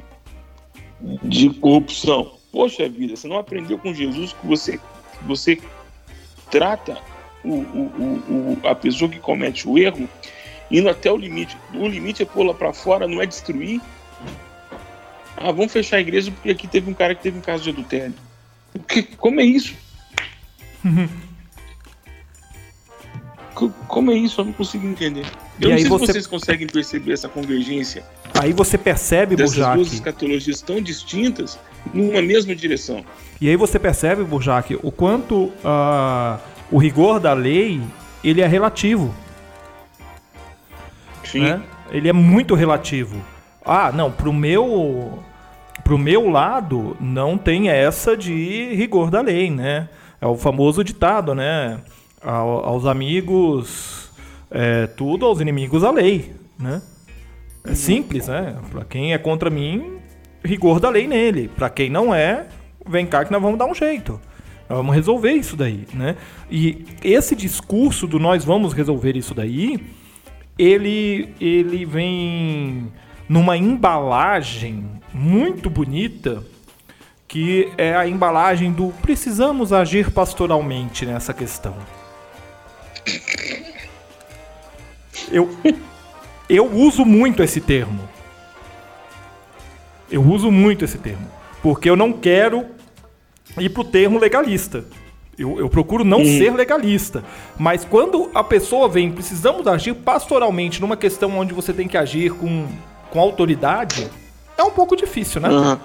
de 1.22 1.50
corrupção. 1.60 2.33
Poxa 2.54 2.88
vida, 2.88 3.16
você 3.16 3.26
não 3.26 3.36
aprendeu 3.36 3.76
com 3.76 3.92
Jesus 3.92 4.32
que 4.32 4.46
você, 4.46 4.78
você 5.22 5.58
trata 6.52 6.96
o, 7.42 7.48
o, 7.48 8.56
o, 8.62 8.68
a 8.68 8.76
pessoa 8.76 9.10
que 9.10 9.18
comete 9.18 9.68
o 9.68 9.76
erro 9.76 10.08
indo 10.70 10.88
até 10.88 11.10
o 11.10 11.16
limite. 11.16 11.56
O 11.74 11.88
limite 11.88 12.22
é 12.22 12.24
pô-la 12.24 12.54
para 12.54 12.72
fora, 12.72 13.08
não 13.08 13.20
é 13.20 13.26
destruir. 13.26 13.80
Ah, 15.36 15.50
vamos 15.50 15.72
fechar 15.72 15.96
a 15.96 16.00
igreja 16.00 16.30
porque 16.30 16.48
aqui 16.48 16.68
teve 16.68 16.88
um 16.88 16.94
cara 16.94 17.12
que 17.16 17.24
teve 17.24 17.36
um 17.36 17.40
caso 17.40 17.64
de 17.64 17.70
adultério. 17.70 18.14
Que, 18.86 19.02
como 19.02 19.40
é 19.40 19.44
isso? 19.44 19.74
como 23.88 24.12
é 24.12 24.14
isso? 24.14 24.40
Eu 24.40 24.44
não 24.44 24.52
consigo 24.52 24.86
entender. 24.86 25.26
Eu 25.60 25.70
e 25.70 25.72
não 25.72 25.78
sei 25.80 25.88
você... 25.88 26.06
se 26.06 26.12
vocês 26.12 26.26
conseguem 26.28 26.68
perceber 26.68 27.14
essa 27.14 27.28
convergência. 27.28 28.04
Aí 28.32 28.52
você 28.52 28.78
percebe, 28.78 29.34
Burjac... 29.34 29.74
Duas 29.74 29.92
escatologias 29.92 30.62
tão 30.62 30.80
distintas 30.80 31.58
numa 31.92 32.22
mesma 32.22 32.54
direção. 32.54 33.04
E 33.40 33.48
aí 33.48 33.56
você 33.56 33.78
percebe, 33.78 34.24
Burjac, 34.24 34.78
o 34.82 34.90
quanto 34.90 35.44
uh, 35.44 36.38
o 36.70 36.78
rigor 36.78 37.20
da 37.20 37.32
lei 37.32 37.80
ele 38.22 38.40
é 38.40 38.46
relativo. 38.46 39.14
Sim. 41.24 41.40
Né? 41.40 41.62
Ele 41.90 42.08
é 42.08 42.12
muito 42.12 42.54
relativo. 42.54 43.20
Ah, 43.64 43.92
não, 43.92 44.10
pro 44.10 44.32
meu 44.32 45.18
pro 45.82 45.98
meu 45.98 46.30
lado 46.30 46.96
não 46.98 47.36
tem 47.36 47.68
essa 47.68 48.16
de 48.16 48.74
rigor 48.74 49.10
da 49.10 49.20
lei, 49.20 49.50
né? 49.50 49.88
É 50.20 50.26
o 50.26 50.36
famoso 50.36 50.82
ditado, 50.82 51.34
né? 51.34 51.78
aos 52.24 52.86
amigos 52.86 54.10
é, 54.50 54.86
tudo, 54.86 55.26
aos 55.26 55.40
inimigos 55.40 55.84
a 55.84 55.90
lei, 55.90 56.34
né? 56.58 56.80
É 57.64 57.70
uhum. 57.70 57.74
simples, 57.74 58.28
né? 58.28 58.56
Para 58.70 58.84
quem 58.84 59.12
é 59.12 59.18
contra 59.18 59.50
mim, 59.50 59.93
rigor 60.44 60.80
da 60.80 60.90
lei 60.90 61.06
nele. 61.06 61.48
Para 61.48 61.70
quem 61.70 61.88
não 61.88 62.14
é, 62.14 62.46
vem 62.86 63.06
cá 63.06 63.24
que 63.24 63.32
nós 63.32 63.40
vamos 63.40 63.58
dar 63.58 63.66
um 63.66 63.74
jeito. 63.74 64.20
Nós 64.68 64.78
vamos 64.78 64.94
resolver 64.94 65.32
isso 65.32 65.56
daí, 65.56 65.86
né? 65.92 66.16
E 66.50 66.84
esse 67.02 67.34
discurso 67.34 68.06
do 68.06 68.18
nós 68.18 68.44
vamos 68.44 68.72
resolver 68.72 69.16
isso 69.16 69.34
daí 69.34 69.80
ele, 70.58 71.34
ele 71.40 71.84
vem 71.84 72.92
numa 73.28 73.56
embalagem 73.56 74.88
muito 75.12 75.68
bonita, 75.68 76.44
que 77.26 77.72
é 77.76 77.94
a 77.94 78.06
embalagem 78.06 78.72
do 78.72 78.92
precisamos 79.02 79.72
agir 79.72 80.10
pastoralmente 80.10 81.04
nessa 81.04 81.34
questão. 81.34 81.76
Eu, 85.30 85.50
eu 86.48 86.70
uso 86.72 87.04
muito 87.04 87.42
esse 87.42 87.60
termo. 87.60 88.08
Eu 90.14 90.22
uso 90.22 90.48
muito 90.48 90.84
esse 90.84 90.96
termo. 90.96 91.28
Porque 91.60 91.90
eu 91.90 91.96
não 91.96 92.12
quero 92.12 92.66
ir 93.58 93.68
pro 93.68 93.82
termo 93.82 94.16
legalista. 94.16 94.84
Eu, 95.36 95.58
eu 95.58 95.68
procuro 95.68 96.04
não 96.04 96.24
ser 96.24 96.54
legalista. 96.54 97.24
Mas 97.58 97.84
quando 97.84 98.30
a 98.32 98.44
pessoa 98.44 98.88
vem, 98.88 99.10
precisamos 99.10 99.66
agir 99.66 99.92
pastoralmente 99.92 100.80
numa 100.80 100.96
questão 100.96 101.36
onde 101.36 101.52
você 101.52 101.72
tem 101.72 101.88
que 101.88 101.96
agir 101.96 102.30
com, 102.30 102.68
com 103.10 103.18
autoridade, 103.18 104.08
é 104.56 104.62
um 104.62 104.70
pouco 104.70 104.94
difícil, 104.94 105.40
né? 105.40 105.48
Uhum. 105.48 105.78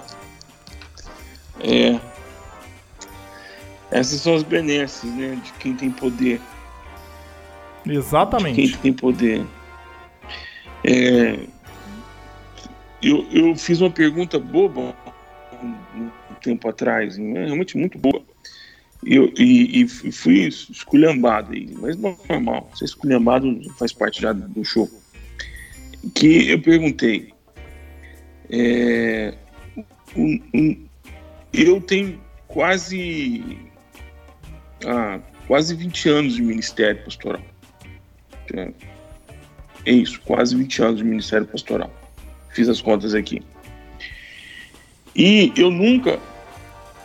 É. 1.61 1.99
Essas 3.89 4.21
são 4.21 4.35
as 4.35 4.43
benesses, 4.43 5.11
né? 5.11 5.39
De 5.43 5.51
quem 5.53 5.73
tem 5.73 5.89
poder. 5.89 6.39
Exatamente. 7.83 8.61
De 8.61 8.67
quem 8.73 8.79
tem 8.79 8.93
poder. 8.93 9.43
É, 10.83 11.39
eu, 13.01 13.25
eu 13.31 13.55
fiz 13.55 13.81
uma 13.81 13.89
pergunta 13.89 14.39
boba 14.39 14.95
um, 15.61 16.09
tempo 16.41 16.69
atrás, 16.69 17.17
né? 17.17 17.45
realmente 17.45 17.77
muito 17.77 17.97
boa 17.97 18.23
eu, 19.05 19.31
e, 19.37 19.81
e 19.81 19.87
fui 19.87 20.47
esculhambado 20.47 21.53
mas 21.79 21.97
normal, 21.97 22.69
ser 22.75 22.85
esculhambado 22.85 23.59
faz 23.77 23.93
parte 23.93 24.21
já 24.21 24.33
do 24.33 24.63
show. 24.65 24.89
que 26.13 26.49
eu 26.49 26.61
perguntei. 26.61 27.33
É, 28.51 29.33
um, 30.17 30.41
um, 30.53 30.85
eu 31.53 31.79
tenho 31.81 32.19
quase 32.47 33.57
ah, 34.85 35.19
quase 35.47 35.75
20 35.75 36.09
anos 36.09 36.35
de 36.35 36.41
ministério 36.41 37.03
pastoral. 37.03 37.41
É, 38.53 38.71
é 39.85 39.91
isso, 39.91 40.19
quase 40.21 40.55
20 40.55 40.81
anos 40.81 40.97
de 40.97 41.03
ministério 41.03 41.47
pastoral. 41.47 41.93
Fiz 42.51 42.67
as 42.67 42.81
contas 42.81 43.13
aqui. 43.13 43.41
E 45.15 45.51
eu 45.55 45.69
nunca 45.69 46.19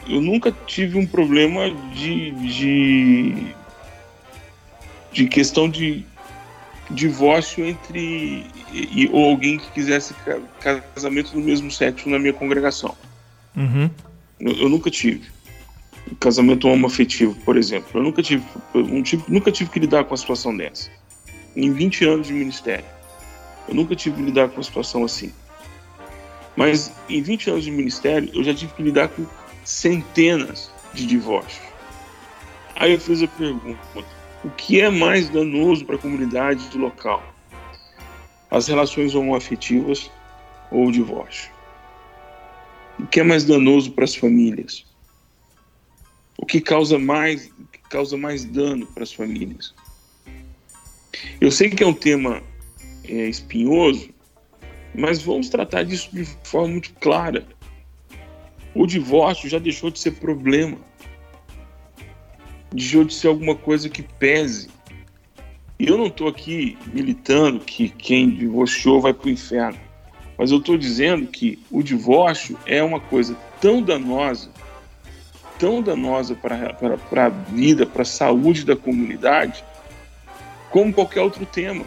eu 0.08 0.20
nunca 0.20 0.52
tive 0.66 0.98
um 0.98 1.06
problema 1.06 1.70
de, 1.94 2.30
de, 2.32 3.54
de 5.12 5.26
questão 5.26 5.68
de 5.68 6.04
divórcio 6.90 7.64
entre 7.64 8.44
e, 8.72 9.08
ou 9.12 9.30
alguém 9.30 9.58
que 9.58 9.70
quisesse 9.70 10.14
casamento 10.94 11.32
do 11.32 11.40
mesmo 11.40 11.70
sexo 11.70 12.08
na 12.08 12.18
minha 12.18 12.32
congregação. 12.32 12.94
Uhum. 13.56 13.90
Eu, 14.38 14.52
eu, 14.52 14.68
nunca 14.68 14.90
tive 14.90 15.22
casamento 16.20 16.68
homoafetivo, 16.68 17.34
por 17.44 17.56
exemplo. 17.56 17.88
Eu 17.94 18.02
nunca 18.02 18.22
tive, 18.22 18.44
um 18.74 19.02
tipo, 19.02 19.24
nunca 19.32 19.50
tive 19.50 19.70
que 19.70 19.78
lidar 19.78 20.04
com 20.04 20.10
uma 20.10 20.16
situação 20.16 20.54
dessa. 20.54 20.90
Em 21.56 21.72
20 21.72 22.04
anos 22.04 22.26
de 22.26 22.32
ministério, 22.32 22.84
eu 23.68 23.74
nunca 23.74 23.96
tive 23.96 24.16
que 24.16 24.22
lidar 24.22 24.48
com 24.48 24.56
uma 24.56 24.62
situação 24.62 25.04
assim. 25.04 25.32
Mas 26.56 26.92
em 27.08 27.22
20 27.22 27.50
anos 27.50 27.64
de 27.64 27.70
ministério, 27.70 28.30
eu 28.32 28.44
já 28.44 28.54
tive 28.54 28.72
que 28.74 28.82
lidar 28.82 29.08
com 29.08 29.26
centenas 29.64 30.70
de 30.92 31.06
divórcios. 31.06 31.64
Aí 32.76 32.92
eu 32.92 33.00
fiz 33.00 33.22
a 33.22 33.28
pergunta: 33.28 33.78
o 34.44 34.50
que 34.50 34.80
é 34.80 34.90
mais 34.90 35.28
danoso 35.28 35.84
para 35.84 35.96
a 35.96 35.98
comunidade 35.98 36.68
do 36.68 36.78
local? 36.78 37.22
As 38.50 38.68
relações 38.68 39.14
homoafetivas 39.14 40.10
ou 40.70 40.86
o 40.86 40.92
divórcio? 40.92 41.50
O 42.98 43.06
que 43.06 43.20
é 43.20 43.24
mais 43.24 43.44
danoso 43.44 43.90
para 43.92 44.04
as 44.04 44.14
famílias? 44.14 44.84
O 46.38 46.46
que 46.46 46.60
causa 46.60 46.98
mais, 46.98 47.50
que 47.72 47.80
causa 47.90 48.16
mais 48.16 48.44
dano 48.44 48.86
para 48.86 49.02
as 49.02 49.12
famílias? 49.12 49.74
Eu 51.40 51.50
sei 51.50 51.70
que 51.70 51.82
é 51.82 51.86
um 51.86 51.94
tema 51.94 52.42
é, 53.08 53.28
espinhoso, 53.28 54.10
mas 54.94 55.22
vamos 55.22 55.48
tratar 55.48 55.82
disso 55.82 56.08
de 56.12 56.24
forma 56.44 56.68
muito 56.68 56.92
clara. 56.94 57.46
O 58.74 58.86
divórcio 58.86 59.48
já 59.48 59.58
deixou 59.58 59.90
de 59.90 59.98
ser 59.98 60.12
problema. 60.12 60.78
Deixou 62.72 63.04
de 63.04 63.14
ser 63.14 63.28
alguma 63.28 63.54
coisa 63.54 63.88
que 63.88 64.02
pese. 64.02 64.68
Eu 65.78 65.98
não 65.98 66.06
estou 66.06 66.28
aqui 66.28 66.76
militando 66.92 67.60
que 67.60 67.88
quem 67.88 68.30
divorciou 68.30 69.00
vai 69.00 69.12
para 69.12 69.28
o 69.28 69.30
inferno. 69.30 69.78
Mas 70.36 70.50
eu 70.50 70.58
estou 70.58 70.76
dizendo 70.76 71.26
que 71.26 71.58
o 71.70 71.82
divórcio 71.82 72.58
é 72.66 72.82
uma 72.82 72.98
coisa 72.98 73.36
tão 73.60 73.80
danosa, 73.80 74.50
tão 75.58 75.80
danosa 75.80 76.34
para 76.34 77.26
a 77.26 77.28
vida, 77.28 77.86
para 77.86 78.02
a 78.02 78.06
saúde 78.06 78.64
da 78.64 78.74
comunidade, 78.74 79.64
como 80.70 80.92
qualquer 80.92 81.20
outro 81.20 81.46
tema. 81.46 81.84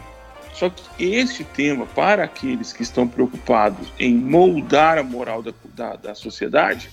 Só 0.58 0.72
que 0.72 0.84
este 1.14 1.44
tema, 1.44 1.86
para 1.86 2.24
aqueles 2.24 2.74
que 2.74 2.82
estão 2.82 3.08
preocupados 3.08 3.94
em 4.00 4.16
moldar 4.16 4.98
a 4.98 5.04
moral 5.04 5.44
da, 5.44 5.54
da, 5.76 5.96
da 5.96 6.16
sociedade, 6.16 6.90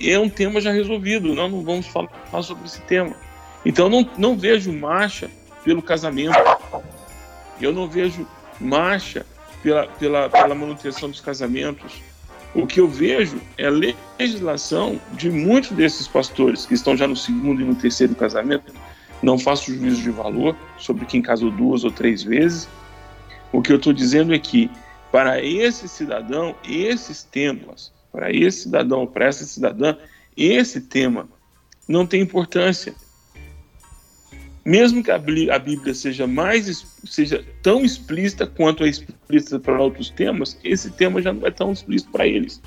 é 0.00 0.16
um 0.16 0.28
tema 0.28 0.60
já 0.60 0.70
resolvido. 0.70 1.34
Nós 1.34 1.50
não 1.50 1.64
vamos 1.64 1.88
falar 1.88 2.42
sobre 2.42 2.64
esse 2.66 2.80
tema. 2.82 3.16
Então, 3.66 3.88
não, 3.88 4.08
não 4.16 4.36
vejo 4.36 4.72
marcha 4.72 5.28
pelo 5.64 5.82
casamento. 5.82 6.38
Eu 7.60 7.72
não 7.72 7.88
vejo 7.88 8.24
marcha 8.60 9.26
pela, 9.60 9.88
pela, 9.88 10.30
pela 10.30 10.54
manutenção 10.54 11.10
dos 11.10 11.20
casamentos. 11.20 12.00
O 12.54 12.68
que 12.68 12.78
eu 12.78 12.86
vejo 12.86 13.40
é 13.58 13.66
a 13.66 13.70
legislação 14.20 15.00
de 15.14 15.28
muitos 15.28 15.72
desses 15.72 16.06
pastores 16.06 16.66
que 16.66 16.74
estão 16.74 16.96
já 16.96 17.08
no 17.08 17.16
segundo 17.16 17.60
e 17.62 17.64
no 17.64 17.74
terceiro 17.74 18.14
casamento 18.14 18.72
não 19.22 19.38
faço 19.38 19.72
juízo 19.74 20.02
de 20.02 20.10
valor 20.10 20.56
sobre 20.78 21.06
quem 21.06 21.22
casou 21.22 21.50
duas 21.50 21.84
ou 21.84 21.90
três 21.90 22.22
vezes. 22.22 22.68
O 23.52 23.62
que 23.62 23.72
eu 23.72 23.76
estou 23.76 23.92
dizendo 23.92 24.34
é 24.34 24.38
que, 24.38 24.70
para 25.10 25.42
esse 25.42 25.88
cidadão, 25.88 26.54
esses 26.68 27.22
temas, 27.22 27.92
para 28.10 28.32
esse 28.32 28.62
cidadão, 28.62 29.06
para 29.06 29.26
essa 29.26 29.44
cidadã, 29.44 29.96
esse 30.36 30.80
tema 30.80 31.28
não 31.86 32.06
tem 32.06 32.22
importância. 32.22 32.94
Mesmo 34.64 35.02
que 35.02 35.10
a 35.10 35.18
Bíblia 35.18 35.92
seja 35.92 36.26
mais 36.26 36.86
seja 37.04 37.44
tão 37.62 37.84
explícita 37.84 38.46
quanto 38.46 38.84
é 38.84 38.88
explícita 38.88 39.58
para 39.58 39.80
outros 39.80 40.10
temas, 40.10 40.56
esse 40.62 40.90
tema 40.90 41.20
já 41.20 41.32
não 41.32 41.46
é 41.46 41.50
tão 41.50 41.72
explícito 41.72 42.12
para 42.12 42.26
eles. 42.26 42.62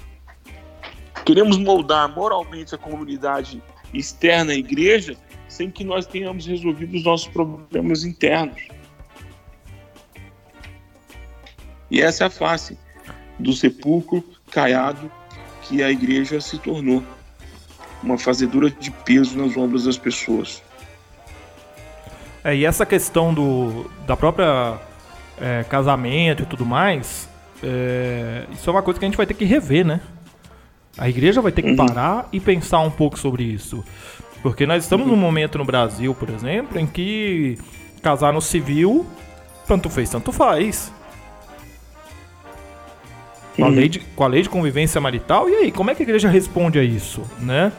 Queremos 1.25 1.57
moldar 1.57 2.13
moralmente 2.13 2.75
a 2.75 2.77
comunidade 2.77 3.63
externa 3.93 4.51
à 4.51 4.55
igreja 4.55 5.17
sem 5.55 5.71
que 5.71 5.83
nós 5.83 6.05
tenhamos 6.05 6.45
resolvido 6.45 6.95
os 6.95 7.03
nossos 7.03 7.27
problemas 7.27 8.03
internos. 8.03 8.61
E 11.89 12.01
essa 12.01 12.25
é 12.25 12.27
a 12.27 12.29
face 12.29 12.77
do 13.39 13.53
sepulcro 13.53 14.23
caiado 14.51 15.09
que 15.63 15.81
a 15.81 15.89
igreja 15.89 16.41
se 16.41 16.57
tornou 16.57 17.01
uma 18.03 18.17
fazedura 18.17 18.69
de 18.69 18.91
peso 18.91 19.37
nas 19.37 19.55
ombros 19.55 19.85
das 19.85 19.97
pessoas. 19.97 20.61
É, 22.43 22.55
e 22.55 22.65
essa 22.65 22.85
questão 22.85 23.33
do, 23.33 23.89
da 24.05 24.15
própria 24.15 24.79
é, 25.39 25.63
casamento 25.63 26.43
e 26.43 26.45
tudo 26.45 26.65
mais, 26.65 27.27
é, 27.63 28.45
isso 28.51 28.69
é 28.69 28.73
uma 28.73 28.83
coisa 28.83 28.99
que 28.99 29.05
a 29.05 29.07
gente 29.07 29.17
vai 29.17 29.25
ter 29.25 29.33
que 29.33 29.45
rever, 29.45 29.85
né? 29.85 30.01
A 30.97 31.09
igreja 31.09 31.41
vai 31.41 31.51
ter 31.51 31.61
que 31.61 31.71
uhum. 31.71 31.75
parar 31.75 32.29
e 32.31 32.39
pensar 32.39 32.79
um 32.79 32.91
pouco 32.91 33.19
sobre 33.19 33.43
isso. 33.43 33.83
Porque 34.45 34.67
nós 34.67 34.83
estamos 34.83 35.07
num 35.07 35.15
momento 35.15 35.57
no 35.57 35.65
Brasil, 35.65 36.13
por 36.13 36.29
exemplo, 36.29 36.79
em 36.79 36.85
que 36.85 37.57
casar 37.99 38.31
no 38.31 38.39
civil, 38.39 39.03
tanto 39.67 39.89
fez, 39.89 40.07
tanto 40.07 40.31
faz. 40.31 40.93
Com 43.55 43.65
a, 43.65 43.69
lei 43.69 43.89
de, 43.89 43.99
com 44.01 44.23
a 44.23 44.27
lei 44.27 44.43
de 44.43 44.49
convivência 44.49 45.01
marital, 45.01 45.49
e 45.49 45.55
aí, 45.55 45.71
como 45.71 45.89
é 45.89 45.95
que 45.95 46.03
a 46.03 46.05
igreja 46.05 46.29
responde 46.29 46.77
a 46.77 46.83
isso, 46.83 47.23
né? 47.39 47.71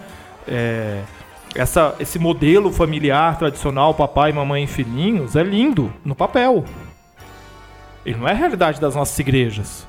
É, 0.48 1.02
essa, 1.54 1.94
esse 2.00 2.18
modelo 2.18 2.72
familiar 2.72 3.38
tradicional, 3.38 3.94
papai, 3.94 4.32
mamãe 4.32 4.64
e 4.64 4.66
filhinhos, 4.66 5.36
é 5.36 5.44
lindo 5.44 5.92
no 6.04 6.16
papel. 6.16 6.64
Ele 8.04 8.18
não 8.18 8.26
é 8.26 8.32
a 8.32 8.34
realidade 8.34 8.80
das 8.80 8.96
nossas 8.96 9.16
igrejas. 9.20 9.86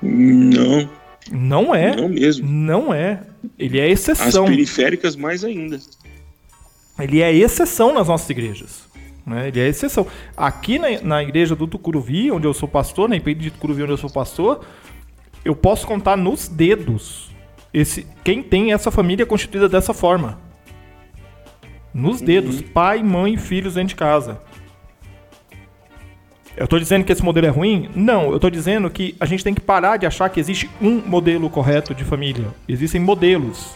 Não. 0.00 0.88
Não 1.30 1.74
é. 1.74 1.94
Não 1.94 2.08
mesmo. 2.08 2.48
Não 2.48 2.92
é. 2.92 3.22
Ele 3.58 3.78
é 3.78 3.88
exceção. 3.88 4.44
As 4.44 4.50
periféricas 4.50 5.16
mais 5.16 5.44
ainda. 5.44 5.78
Ele 6.98 7.22
é 7.22 7.32
exceção 7.32 7.94
nas 7.94 8.08
nossas 8.08 8.28
igrejas. 8.28 8.88
Né? 9.24 9.48
Ele 9.48 9.60
é 9.60 9.68
exceção. 9.68 10.06
Aqui 10.36 10.78
na, 10.78 11.00
na 11.02 11.22
igreja 11.22 11.54
do 11.54 11.66
Tucuruvi, 11.66 12.30
onde 12.30 12.46
eu 12.46 12.52
sou 12.52 12.68
pastor, 12.68 13.08
na 13.08 13.16
IPI 13.16 13.34
de 13.34 13.50
Tucuruvi, 13.50 13.82
onde 13.84 13.92
eu 13.92 13.96
sou 13.96 14.10
pastor, 14.10 14.64
eu 15.44 15.54
posso 15.54 15.86
contar 15.86 16.16
nos 16.16 16.48
dedos 16.48 17.30
esse, 17.72 18.06
quem 18.24 18.42
tem 18.42 18.72
essa 18.72 18.90
família 18.90 19.24
constituída 19.24 19.68
dessa 19.68 19.94
forma. 19.94 20.38
Nos 21.94 22.20
dedos. 22.20 22.60
Uhum. 22.60 22.68
Pai, 22.68 23.02
mãe, 23.02 23.36
filhos 23.36 23.74
dentro 23.74 23.90
de 23.90 23.96
casa. 23.96 24.40
Eu 26.56 26.64
estou 26.64 26.78
dizendo 26.78 27.04
que 27.04 27.12
esse 27.12 27.24
modelo 27.24 27.46
é 27.46 27.50
ruim? 27.50 27.88
Não, 27.94 28.30
eu 28.30 28.36
estou 28.36 28.50
dizendo 28.50 28.90
que 28.90 29.14
a 29.20 29.26
gente 29.26 29.44
tem 29.44 29.54
que 29.54 29.60
parar 29.60 29.96
de 29.96 30.06
achar 30.06 30.28
que 30.28 30.40
existe 30.40 30.68
um 30.80 31.00
modelo 31.06 31.48
correto 31.48 31.94
de 31.94 32.04
família. 32.04 32.48
Existem 32.68 33.00
modelos. 33.00 33.72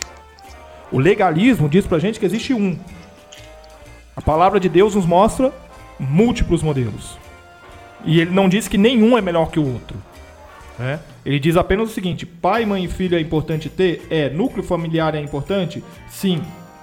O 0.91 0.99
legalismo 0.99 1.69
diz 1.69 1.87
pra 1.87 1.99
gente 1.99 2.19
que 2.19 2.27
existe 2.27 2.53
um. 2.53 2.79
A 4.17 4.21
palavra 4.21 4.61
de 4.61 4.69
Deus 4.69 4.95
nos 4.95 5.07
mostra 5.07 5.53
múltiplos 5.99 6.63
modelos. 6.63 7.17
E 8.05 8.21
ele 8.21 8.33
não 8.33 8.49
diz 8.49 8.69
que 8.69 8.77
nenhum 8.77 9.17
é 9.17 9.21
melhor 9.21 9.51
que 9.51 9.59
o 9.59 9.73
outro. 9.73 9.97
Né? 10.79 11.01
Ele 11.25 11.39
diz 11.39 11.57
apenas 11.57 11.91
o 11.91 11.93
seguinte: 11.93 12.27
pai, 12.27 12.67
mãe 12.67 12.85
e 12.85 12.89
filho 12.89 13.17
é 13.17 13.21
importante 13.21 13.69
ter? 13.69 14.07
É. 14.11 14.29
Núcleo 14.29 14.63
familiar 14.63 15.15
é 15.15 15.21
importante? 15.21 15.83
Sim, 16.09 16.43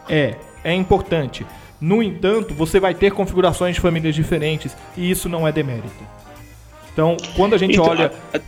é. 0.10 0.36
É 0.64 0.74
importante. 0.74 1.46
No 1.82 2.04
entanto, 2.04 2.54
você 2.54 2.80
vai 2.80 2.94
ter 2.94 3.12
configurações 3.12 3.74
de 3.76 3.82
famílias 3.82 4.14
diferentes 4.14 4.78
e 4.96 5.10
isso 5.10 5.28
não 5.28 5.48
é 5.48 5.52
demérito. 5.52 5.90
Então, 6.94 7.18
quando 7.36 7.56
a 7.56 7.58
gente 7.58 7.74
então, 7.74 7.86
olha, 7.86 8.14
a, 8.32 8.38
a, 8.38 8.42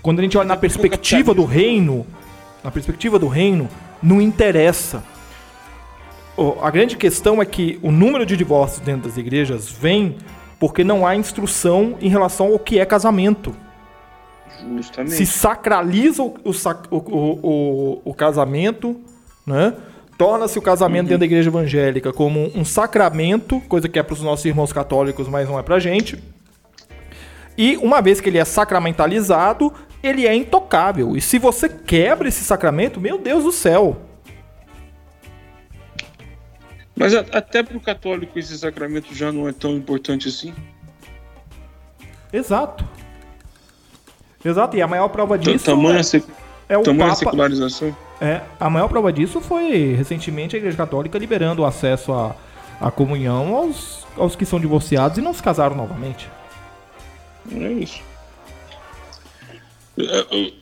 quando 0.00 0.20
a 0.20 0.22
gente 0.22 0.38
olha 0.38 0.46
na 0.46 0.56
perspectiva 0.56 1.34
do 1.34 1.44
reino, 1.44 2.06
na 2.62 2.70
perspectiva 2.70 3.18
do 3.18 3.26
reino, 3.26 3.68
não 4.00 4.20
interessa. 4.20 5.02
A 6.62 6.70
grande 6.70 6.96
questão 6.96 7.42
é 7.42 7.46
que 7.46 7.80
o 7.82 7.90
número 7.90 8.24
de 8.24 8.36
divórcios 8.36 8.80
dentro 8.80 9.08
das 9.08 9.16
igrejas 9.16 9.68
vem 9.68 10.16
porque 10.60 10.84
não 10.84 11.06
há 11.06 11.16
instrução 11.16 11.96
em 12.00 12.08
relação 12.08 12.52
ao 12.52 12.58
que 12.58 12.78
é 12.78 12.86
casamento. 12.86 13.54
Justamente. 14.76 15.16
Se 15.16 15.26
sacraliza 15.26 16.22
o, 16.22 16.34
o, 16.44 16.96
o, 16.96 18.02
o 18.04 18.14
casamento, 18.14 19.00
né? 19.46 19.74
Torna-se 20.16 20.58
o 20.58 20.62
casamento 20.62 21.04
uhum. 21.04 21.08
dentro 21.08 21.18
da 21.20 21.26
igreja 21.26 21.50
evangélica 21.50 22.12
como 22.12 22.50
um 22.54 22.64
sacramento, 22.64 23.60
coisa 23.68 23.88
que 23.88 23.98
é 23.98 24.02
para 24.02 24.14
os 24.14 24.22
nossos 24.22 24.44
irmãos 24.44 24.72
católicos, 24.72 25.28
mas 25.28 25.48
não 25.48 25.58
é 25.58 25.62
para 25.62 25.76
a 25.76 25.80
gente. 25.80 26.22
E 27.56 27.76
uma 27.78 28.02
vez 28.02 28.20
que 28.20 28.28
ele 28.28 28.38
é 28.38 28.44
sacramentalizado, 28.44 29.72
ele 30.02 30.26
é 30.26 30.34
intocável. 30.34 31.16
E 31.16 31.20
se 31.20 31.38
você 31.38 31.68
quebra 31.68 32.28
esse 32.28 32.44
sacramento, 32.44 33.00
meu 33.00 33.18
Deus 33.18 33.44
do 33.44 33.52
céu. 33.52 33.96
Mas 36.94 37.14
a, 37.14 37.20
até 37.32 37.62
para 37.62 37.76
o 37.76 37.80
católico 37.80 38.38
esse 38.38 38.56
sacramento 38.58 39.14
já 39.14 39.30
não 39.30 39.48
é 39.48 39.52
tão 39.52 39.72
importante 39.72 40.28
assim. 40.28 40.54
Exato. 42.32 42.84
Exato, 44.44 44.76
e 44.76 44.82
a 44.82 44.86
maior 44.86 45.08
prova 45.08 45.36
disso 45.36 45.64
tamanha, 45.64 46.00
é, 46.00 46.74
é 46.74 46.78
o 46.78 46.82
tamanha 46.82 47.10
Papa, 47.10 47.16
secularização. 47.16 47.96
É, 48.20 48.40
a 48.58 48.70
maior 48.70 48.88
prova 48.88 49.12
disso 49.12 49.40
foi 49.40 49.94
recentemente 49.94 50.56
a 50.56 50.58
Igreja 50.58 50.76
Católica 50.76 51.18
liberando 51.18 51.62
o 51.62 51.66
acesso 51.66 52.12
à, 52.12 52.34
à 52.80 52.90
comunhão 52.90 53.54
aos, 53.54 54.06
aos 54.16 54.34
que 54.34 54.46
são 54.46 54.58
divorciados 54.58 55.18
e 55.18 55.20
não 55.20 55.34
se 55.34 55.42
casaram 55.42 55.76
novamente. 55.76 56.28
É 57.52 57.72
isso. 57.72 58.00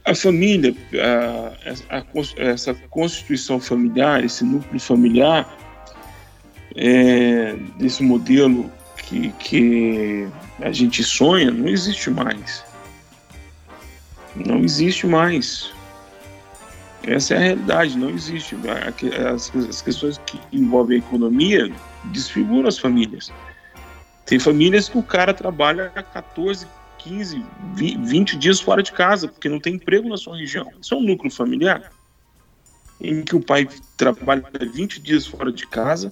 A, 0.05 0.15
família, 0.15 0.75
a, 1.91 1.97
a, 1.99 2.05
essa 2.37 2.73
constituição 2.91 3.59
familiar, 3.61 4.23
esse 4.23 4.45
núcleo 4.45 4.79
familiar, 4.79 5.49
é, 6.77 7.55
desse 7.77 8.03
modelo 8.03 8.71
que, 8.97 9.31
que 9.39 10.29
a 10.61 10.71
gente 10.71 11.03
sonha, 11.03 11.51
não 11.51 11.69
existe 11.69 12.11
mais. 12.11 12.65
Não 14.37 14.59
existe 14.61 15.07
mais. 15.07 15.74
Essa 17.07 17.35
é 17.35 17.37
a 17.37 17.41
realidade, 17.41 17.99
não 17.99 18.11
existe. 18.11 18.57
As, 19.33 19.83
questões 19.83 20.19
que 20.27 20.41
envolvem 20.53 20.97
a 20.97 20.99
economia 21.01 21.71
desfiguram 22.05 22.69
as 22.69 22.79
famílias. 22.79 23.33
Tem 24.27 24.39
famílias 24.39 24.89
que 24.89 24.97
o 24.97 25.03
cara 25.03 25.35
trabalha 25.35 25.91
14, 25.91 26.67
15, 26.99 27.45
20 27.75 28.37
dias 28.37 28.61
fora 28.61 28.83
de 28.83 28.93
casa, 28.93 29.29
porque 29.29 29.49
não 29.49 29.61
tem 29.61 29.75
emprego 29.75 30.09
na 30.09 30.17
sua 30.17 30.37
região. 30.37 30.71
Isso 30.81 30.95
é 30.95 30.97
um 30.97 31.03
núcleo 31.03 31.31
familiar 31.31 31.91
em 33.01 33.23
que 33.23 33.37
o 33.37 33.41
pai 33.41 33.69
trabalha 33.97 34.43
20 34.73 35.01
dias 35.01 35.27
fora 35.27 35.53
de 35.53 35.67
casa 35.67 36.11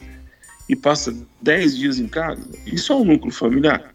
e 0.68 0.76
passa 0.76 1.14
10 1.40 1.76
dias 1.76 1.98
em 1.98 2.06
casa. 2.06 2.46
Isso 2.66 2.92
é 2.92 2.96
um 2.96 3.04
núcleo 3.04 3.32
familiar. 3.32 3.94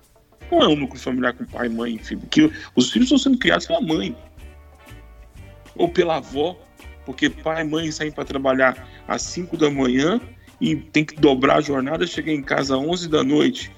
Não 0.52 0.62
é 0.62 0.68
um 0.68 0.76
núcleo 0.76 1.00
familiar 1.00 1.34
com 1.34 1.46
pai, 1.46 1.70
mãe 1.70 1.96
e 1.96 2.00
filho, 2.00 2.22
porque 2.22 2.52
os 2.76 2.92
filhos 2.92 3.08
estão 3.08 3.18
sendo 3.18 3.38
criados 3.38 3.68
pela 3.68 3.82
mãe 3.82 4.16
ou 5.76 5.90
pela 5.90 6.18
avó, 6.18 6.58
porque 7.08 7.28
pai 7.28 7.62
e 7.62 7.64
mãe 7.64 7.92
saem 7.92 8.12
para 8.12 8.24
trabalhar 8.24 8.88
às 9.08 9.24
5 9.24 9.58
da 9.58 9.72
manhã 9.72 10.22
e 10.62 10.76
tem 10.76 11.04
que 11.04 11.16
dobrar 11.16 11.58
a 11.58 11.62
jornada, 11.62 12.06
chegar 12.06 12.34
em 12.34 12.44
casa 12.44 12.76
às 12.76 12.82
11 12.82 13.10
da 13.10 13.24
noite 13.24 13.72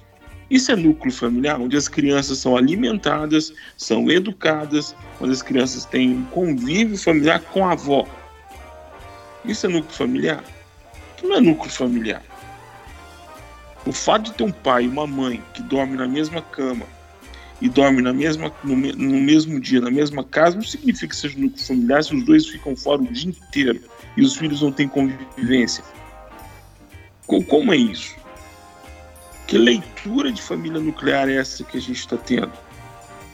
isso 0.50 0.72
é 0.72 0.76
núcleo 0.76 1.12
familiar, 1.12 1.60
onde 1.60 1.76
as 1.76 1.86
crianças 1.86 2.38
são 2.38 2.56
alimentadas, 2.56 3.52
são 3.76 4.10
educadas, 4.10 4.96
onde 5.20 5.32
as 5.32 5.42
crianças 5.42 5.84
têm 5.84 6.10
um 6.10 6.24
convívio 6.24 6.98
familiar 6.98 7.40
com 7.40 7.64
a 7.64 7.72
avó. 7.72 8.04
Isso 9.44 9.66
é 9.66 9.68
núcleo 9.68 9.94
familiar? 9.94 10.42
Não 11.22 11.36
é 11.36 11.40
núcleo 11.40 11.70
familiar. 11.70 12.22
O 13.86 13.92
fato 13.92 14.24
de 14.24 14.32
ter 14.32 14.42
um 14.42 14.50
pai 14.50 14.84
e 14.84 14.88
uma 14.88 15.06
mãe 15.06 15.40
que 15.54 15.62
dormem 15.62 15.96
na 15.96 16.08
mesma 16.08 16.42
cama 16.42 16.84
e 17.60 17.68
dormem 17.68 18.02
na 18.02 18.12
mesma, 18.12 18.52
no, 18.64 18.74
no 18.74 19.20
mesmo 19.20 19.60
dia, 19.60 19.80
na 19.80 19.90
mesma 19.90 20.24
casa, 20.24 20.56
não 20.56 20.62
significa 20.62 21.08
que 21.08 21.16
seja 21.16 21.38
núcleo 21.38 21.64
familiar 21.64 22.02
se 22.02 22.14
os 22.14 22.24
dois 22.24 22.46
ficam 22.46 22.74
fora 22.74 23.02
o 23.02 23.06
dia 23.06 23.28
inteiro 23.30 23.80
e 24.16 24.22
os 24.22 24.36
filhos 24.36 24.62
não 24.62 24.72
têm 24.72 24.88
convivência. 24.88 25.84
Como 27.26 27.72
é 27.72 27.76
isso? 27.76 28.16
Que 29.46 29.58
leitura 29.58 30.32
de 30.32 30.40
família 30.40 30.80
nuclear 30.80 31.28
é 31.28 31.36
essa 31.36 31.62
que 31.64 31.76
a 31.76 31.80
gente 31.80 31.98
está 31.98 32.16
tendo? 32.16 32.52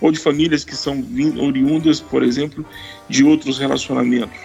Ou 0.01 0.11
de 0.11 0.19
famílias 0.19 0.65
que 0.65 0.77
são 0.77 1.05
oriundas, 1.41 2.01
por 2.01 2.23
exemplo, 2.23 2.67
de 3.09 3.25
outros 3.25 3.59
relacionamentos? 3.59 4.39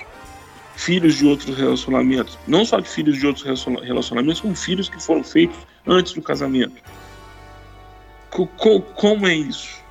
Filhos 0.76 1.16
de 1.16 1.26
outros 1.26 1.58
relacionamentos. 1.58 2.38
Não 2.48 2.66
só 2.66 2.80
de 2.80 2.88
filhos 2.90 3.18
de 3.18 3.28
outros 3.28 3.46
relacionamentos, 3.84 4.42
como 4.42 4.56
filhos 4.56 4.90
que 4.90 5.02
foram 5.02 5.24
feitos 5.24 5.58
antes 5.86 6.14
do 6.14 6.22
casamento. 6.22 6.82
Como 8.32 9.28
é 9.28 9.36
isso? 9.36 9.82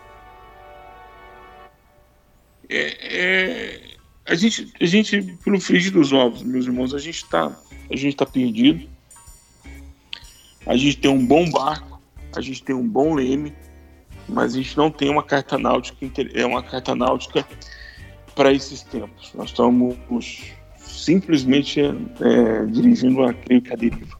É, 2.69 3.19
é, 3.19 3.81
a, 4.27 4.35
gente, 4.35 4.73
a 4.81 4.87
gente, 4.87 5.23
pelo 5.45 5.61
frigir 5.61 5.93
dos 5.93 6.13
ovos, 6.13 6.43
meus 6.43 6.67
irmãos, 6.67 6.95
a 6.95 6.99
gente 6.99 7.25
está 7.25 7.51
tá 8.17 8.27
perdido 8.27 8.89
a 10.67 10.77
gente 10.77 10.99
tem 10.99 11.11
um 11.11 11.25
bom 11.25 11.51
barco, 11.51 12.01
a 12.37 12.41
gente 12.41 12.63
tem 12.63 12.75
um 12.75 12.87
bom 12.87 13.15
leme, 13.15 13.53
mas 14.29 14.55
a 14.55 14.59
gente 14.59 14.77
não 14.77 14.91
tem 14.91 15.11
uma 15.11 15.23
carta 15.23 15.59
náutica, 15.59 16.07
é 16.35 16.45
uma 16.45 16.63
carta 16.63 16.95
náutica 16.95 17.47
para 18.35 18.53
esses 18.53 18.83
tempos. 18.83 19.33
Nós 19.35 19.51
estamos 19.51 19.97
simplesmente 20.77 21.81
é, 21.81 22.67
dirigindo 22.67 23.25
a 23.25 23.33
creio 23.33 23.63
que 23.63 23.77
deriva. 23.77 24.20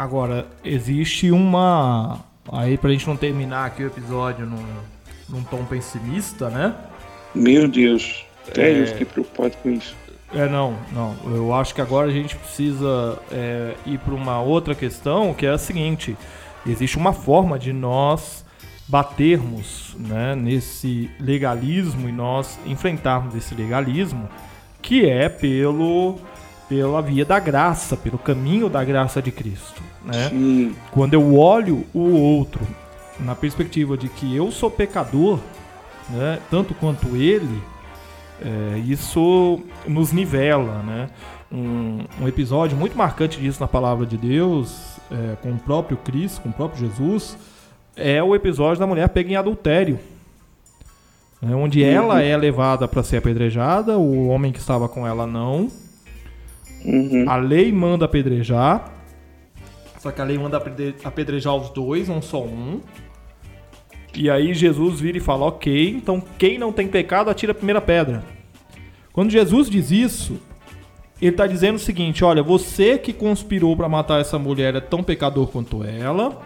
Agora, 0.00 0.46
existe 0.64 1.30
uma. 1.30 2.20
Aí, 2.50 2.78
pra 2.78 2.88
gente 2.88 3.06
não 3.06 3.18
terminar 3.18 3.66
aqui 3.66 3.82
o 3.82 3.86
episódio 3.86 4.46
num, 4.46 4.64
num 5.28 5.42
tom 5.42 5.62
pessimista, 5.66 6.48
né? 6.48 6.74
Meu 7.34 7.68
Deus, 7.68 8.24
até 8.48 8.72
é... 8.72 8.80
eu 8.80 8.86
fiquei 8.86 9.04
preocupado 9.04 9.58
com 9.62 9.68
isso. 9.68 9.94
É, 10.32 10.48
não, 10.48 10.74
não. 10.90 11.14
Eu 11.26 11.52
acho 11.52 11.74
que 11.74 11.82
agora 11.82 12.08
a 12.08 12.10
gente 12.10 12.34
precisa 12.34 13.18
é, 13.30 13.74
ir 13.84 13.98
para 13.98 14.14
uma 14.14 14.40
outra 14.40 14.74
questão, 14.74 15.34
que 15.34 15.44
é 15.44 15.50
a 15.50 15.58
seguinte: 15.58 16.16
existe 16.66 16.96
uma 16.96 17.12
forma 17.12 17.58
de 17.58 17.70
nós 17.70 18.42
batermos 18.88 19.94
né, 19.98 20.34
nesse 20.34 21.10
legalismo 21.20 22.08
e 22.08 22.12
nós 22.12 22.58
enfrentarmos 22.64 23.34
esse 23.34 23.54
legalismo, 23.54 24.30
que 24.80 25.04
é 25.04 25.28
pelo 25.28 26.18
pela 26.70 27.02
via 27.02 27.24
da 27.24 27.40
graça, 27.40 27.96
pelo 27.96 28.16
caminho 28.16 28.68
da 28.68 28.84
graça 28.84 29.20
de 29.20 29.32
Cristo. 29.32 29.89
Né? 30.04 30.72
Quando 30.90 31.14
eu 31.14 31.36
olho 31.36 31.84
o 31.92 32.10
outro 32.12 32.66
na 33.18 33.34
perspectiva 33.34 33.96
de 33.96 34.08
que 34.08 34.34
eu 34.34 34.50
sou 34.50 34.70
pecador, 34.70 35.38
né, 36.08 36.38
tanto 36.50 36.74
quanto 36.74 37.16
ele, 37.16 37.62
é, 38.42 38.78
isso 38.78 39.60
nos 39.86 40.12
nivela, 40.12 40.82
né? 40.82 41.10
Um, 41.52 42.04
um, 42.20 42.28
episódio 42.28 42.76
muito 42.76 42.96
marcante 42.96 43.40
disso 43.40 43.60
na 43.60 43.66
palavra 43.66 44.06
de 44.06 44.16
Deus, 44.16 44.98
é, 45.10 45.36
com 45.42 45.50
o 45.50 45.58
próprio 45.58 45.96
Cristo, 45.96 46.40
com 46.42 46.48
o 46.48 46.52
próprio 46.52 46.86
Jesus, 46.86 47.36
é 47.96 48.22
o 48.22 48.34
episódio 48.34 48.78
da 48.78 48.86
mulher 48.86 49.08
pega 49.08 49.32
em 49.32 49.36
adultério. 49.36 49.98
Né? 51.42 51.54
Onde 51.54 51.82
uhum. 51.82 51.88
ela 51.88 52.22
é 52.22 52.36
levada 52.36 52.86
para 52.86 53.02
ser 53.02 53.16
apedrejada, 53.16 53.98
o 53.98 54.28
homem 54.28 54.52
que 54.52 54.60
estava 54.60 54.88
com 54.88 55.06
ela 55.06 55.26
não. 55.26 55.68
Uhum. 56.84 57.24
A 57.28 57.36
lei 57.36 57.72
manda 57.72 58.04
apedrejar, 58.04 58.90
só 60.00 60.10
que 60.10 60.18
a 60.18 60.24
lei 60.24 60.38
manda 60.38 60.56
apedrejar 61.04 61.54
os 61.54 61.68
dois, 61.68 62.08
não 62.08 62.22
só 62.22 62.42
um. 62.42 62.80
E 64.16 64.30
aí 64.30 64.54
Jesus 64.54 64.98
vira 64.98 65.18
e 65.18 65.20
fala: 65.20 65.44
Ok, 65.44 65.90
então 65.90 66.22
quem 66.38 66.56
não 66.58 66.72
tem 66.72 66.88
pecado 66.88 67.28
atira 67.28 67.52
a 67.52 67.54
primeira 67.54 67.82
pedra. 67.82 68.24
Quando 69.12 69.30
Jesus 69.30 69.68
diz 69.68 69.90
isso, 69.90 70.40
ele 71.20 71.32
está 71.32 71.46
dizendo 71.46 71.76
o 71.76 71.78
seguinte: 71.78 72.24
olha, 72.24 72.42
você 72.42 72.96
que 72.96 73.12
conspirou 73.12 73.76
para 73.76 73.90
matar 73.90 74.22
essa 74.22 74.38
mulher 74.38 74.74
é 74.74 74.80
tão 74.80 75.02
pecador 75.02 75.48
quanto 75.48 75.84
ela. 75.84 76.40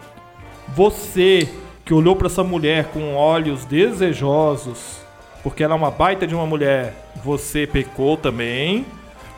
Você 0.75 1.47
que 1.85 1.93
olhou 1.93 2.15
para 2.17 2.27
essa 2.27 2.43
mulher 2.43 2.89
com 2.91 3.15
olhos 3.15 3.63
desejosos, 3.63 4.99
porque 5.41 5.63
ela 5.63 5.75
é 5.75 5.77
uma 5.77 5.91
baita 5.91 6.27
de 6.27 6.35
uma 6.35 6.45
mulher, 6.45 6.93
você 7.23 7.65
pecou 7.65 8.17
também. 8.17 8.85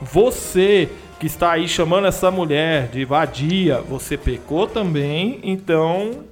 Você 0.01 0.89
que 1.19 1.25
está 1.25 1.51
aí 1.51 1.67
chamando 1.67 2.07
essa 2.07 2.29
mulher 2.29 2.89
de 2.89 3.03
vadia, 3.03 3.81
você 3.81 4.17
pecou 4.17 4.67
também. 4.67 5.39
Então, 5.43 6.23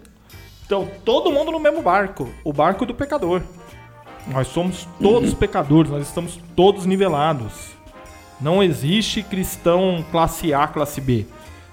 então, 0.66 0.90
todo 1.04 1.32
mundo 1.32 1.52
no 1.52 1.60
mesmo 1.60 1.82
barco 1.82 2.30
o 2.44 2.52
barco 2.52 2.86
do 2.86 2.94
pecador. 2.94 3.42
Nós 4.28 4.48
somos 4.48 4.88
todos 5.00 5.32
uhum. 5.32 5.36
pecadores, 5.36 5.92
nós 5.92 6.08
estamos 6.08 6.40
todos 6.56 6.86
nivelados. 6.86 7.76
Não 8.42 8.62
existe 8.62 9.22
cristão 9.22 10.04
classe 10.12 10.54
A, 10.54 10.68
classe 10.68 11.00
B. 11.00 11.26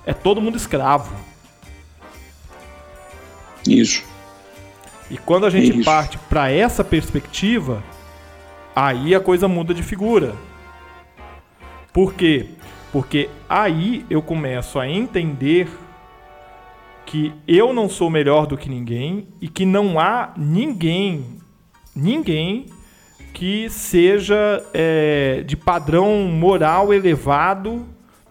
É 0.04 0.12
todo 0.12 0.40
mundo 0.40 0.56
escravo. 0.56 1.14
Isso. 3.66 4.04
E 5.10 5.16
quando 5.16 5.46
a 5.46 5.50
gente 5.50 5.76
Isso. 5.76 5.84
parte 5.84 6.18
para 6.28 6.50
essa 6.50 6.84
perspectiva, 6.84 7.82
aí 8.74 9.14
a 9.14 9.20
coisa 9.20 9.48
muda 9.48 9.72
de 9.72 9.82
figura. 9.82 10.34
Por 11.92 12.14
quê? 12.14 12.48
Porque 12.92 13.30
aí 13.48 14.04
eu 14.10 14.20
começo 14.20 14.78
a 14.78 14.86
entender 14.86 15.66
que 17.06 17.32
eu 17.48 17.72
não 17.72 17.88
sou 17.88 18.10
melhor 18.10 18.46
do 18.46 18.56
que 18.56 18.68
ninguém 18.68 19.28
e 19.40 19.48
que 19.48 19.64
não 19.64 19.98
há 19.98 20.32
ninguém, 20.36 21.24
ninguém 21.96 22.66
que 23.32 23.68
seja 23.70 24.62
é, 24.74 25.42
de 25.46 25.56
padrão 25.56 26.24
moral 26.24 26.92
elevado 26.92 27.86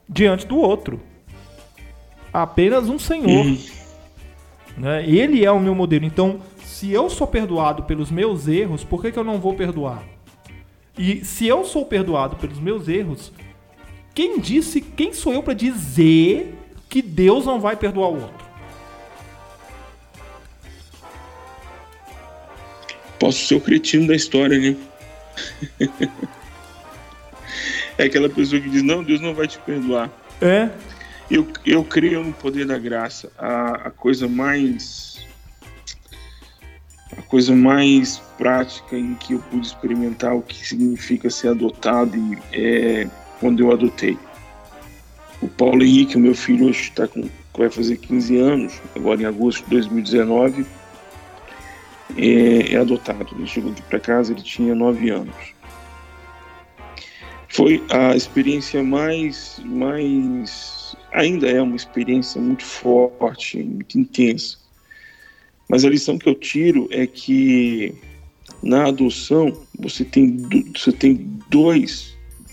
diante 0.07 0.45
do 0.45 0.57
outro. 0.57 1.01
Apenas 2.31 2.87
um 2.87 2.99
Senhor. 2.99 3.57
Né? 4.77 5.03
Ele 5.07 5.43
é 5.43 5.51
o 5.51 5.59
meu 5.59 5.73
modelo. 5.73 6.05
Então, 6.05 6.39
se 6.63 6.91
eu 6.91 7.09
sou 7.09 7.27
perdoado 7.27 7.83
pelos 7.83 8.11
meus 8.11 8.47
erros, 8.47 8.83
por 8.83 9.01
que, 9.01 9.11
que 9.11 9.17
eu 9.19 9.23
não 9.23 9.39
vou 9.39 9.55
perdoar? 9.55 10.03
E 10.97 11.25
se 11.25 11.47
eu 11.47 11.65
sou 11.65 11.85
perdoado 11.85 12.35
pelos 12.35 12.59
meus 12.59 12.87
erros, 12.87 13.33
quem 14.13 14.39
disse, 14.39 14.81
quem 14.81 15.13
sou 15.13 15.33
eu 15.33 15.41
para 15.41 15.53
dizer 15.53 16.53
que 16.89 17.01
Deus 17.01 17.45
não 17.45 17.59
vai 17.59 17.75
perdoar 17.75 18.09
o 18.09 18.21
outro? 18.21 18.51
Posso 23.17 23.45
ser 23.45 23.55
o 23.55 23.61
cretino 23.61 24.07
da 24.07 24.15
história, 24.15 24.57
né? 24.57 24.75
é 27.97 28.03
aquela 28.05 28.27
pessoa 28.27 28.59
que 28.59 28.69
diz: 28.69 28.81
Não, 28.81 29.03
Deus 29.03 29.21
não 29.21 29.33
vai 29.33 29.47
te 29.47 29.59
perdoar. 29.59 30.09
É. 30.41 30.69
Eu, 31.29 31.47
eu 31.65 31.83
creio 31.83 32.23
no 32.23 32.33
poder 32.33 32.65
da 32.65 32.77
graça. 32.77 33.31
A, 33.37 33.87
a 33.87 33.91
coisa 33.91 34.27
mais. 34.27 35.25
A 37.15 37.21
coisa 37.21 37.55
mais 37.55 38.17
prática 38.37 38.97
em 38.97 39.13
que 39.15 39.33
eu 39.33 39.39
pude 39.39 39.67
experimentar 39.67 40.35
o 40.35 40.41
que 40.41 40.65
significa 40.67 41.29
ser 41.29 41.49
adotado 41.49 42.17
é 42.51 43.07
quando 43.41 43.59
eu 43.59 43.71
adotei. 43.71 44.17
O 45.41 45.47
Paulo 45.47 45.83
Henrique, 45.83 46.15
o 46.15 46.19
meu 46.19 46.35
filho, 46.35 46.67
hoje 46.67 46.83
está 46.83 47.07
com, 47.07 47.27
vai 47.57 47.69
fazer 47.69 47.97
15 47.97 48.37
anos, 48.37 48.81
agora 48.95 49.21
em 49.21 49.25
agosto 49.25 49.63
de 49.63 49.71
2019 49.71 50.65
é, 52.15 52.73
é 52.73 52.77
adotado. 52.77 53.27
Ele 53.35 53.47
chegou 53.47 53.71
aqui 53.71 53.81
para 53.81 53.99
casa, 53.99 54.31
ele 54.31 54.43
tinha 54.43 54.75
nove 54.75 55.09
anos. 55.09 55.35
Foi 57.49 57.83
a 57.89 58.15
experiência 58.15 58.81
mais, 58.83 59.59
mais, 59.65 60.95
ainda 61.11 61.49
é 61.49 61.61
uma 61.61 61.75
experiência 61.75 62.39
muito 62.39 62.63
forte, 62.63 63.61
muito 63.61 63.99
intensa. 63.99 64.57
Mas 65.67 65.83
a 65.83 65.89
lição 65.89 66.17
que 66.17 66.29
eu 66.29 66.35
tiro 66.35 66.87
é 66.91 67.07
que 67.07 67.93
na 68.61 68.87
adoção 68.87 69.57
você 69.77 70.05
tem, 70.05 70.37
você 70.73 70.91
tem 70.91 71.15
dois, 71.49 72.10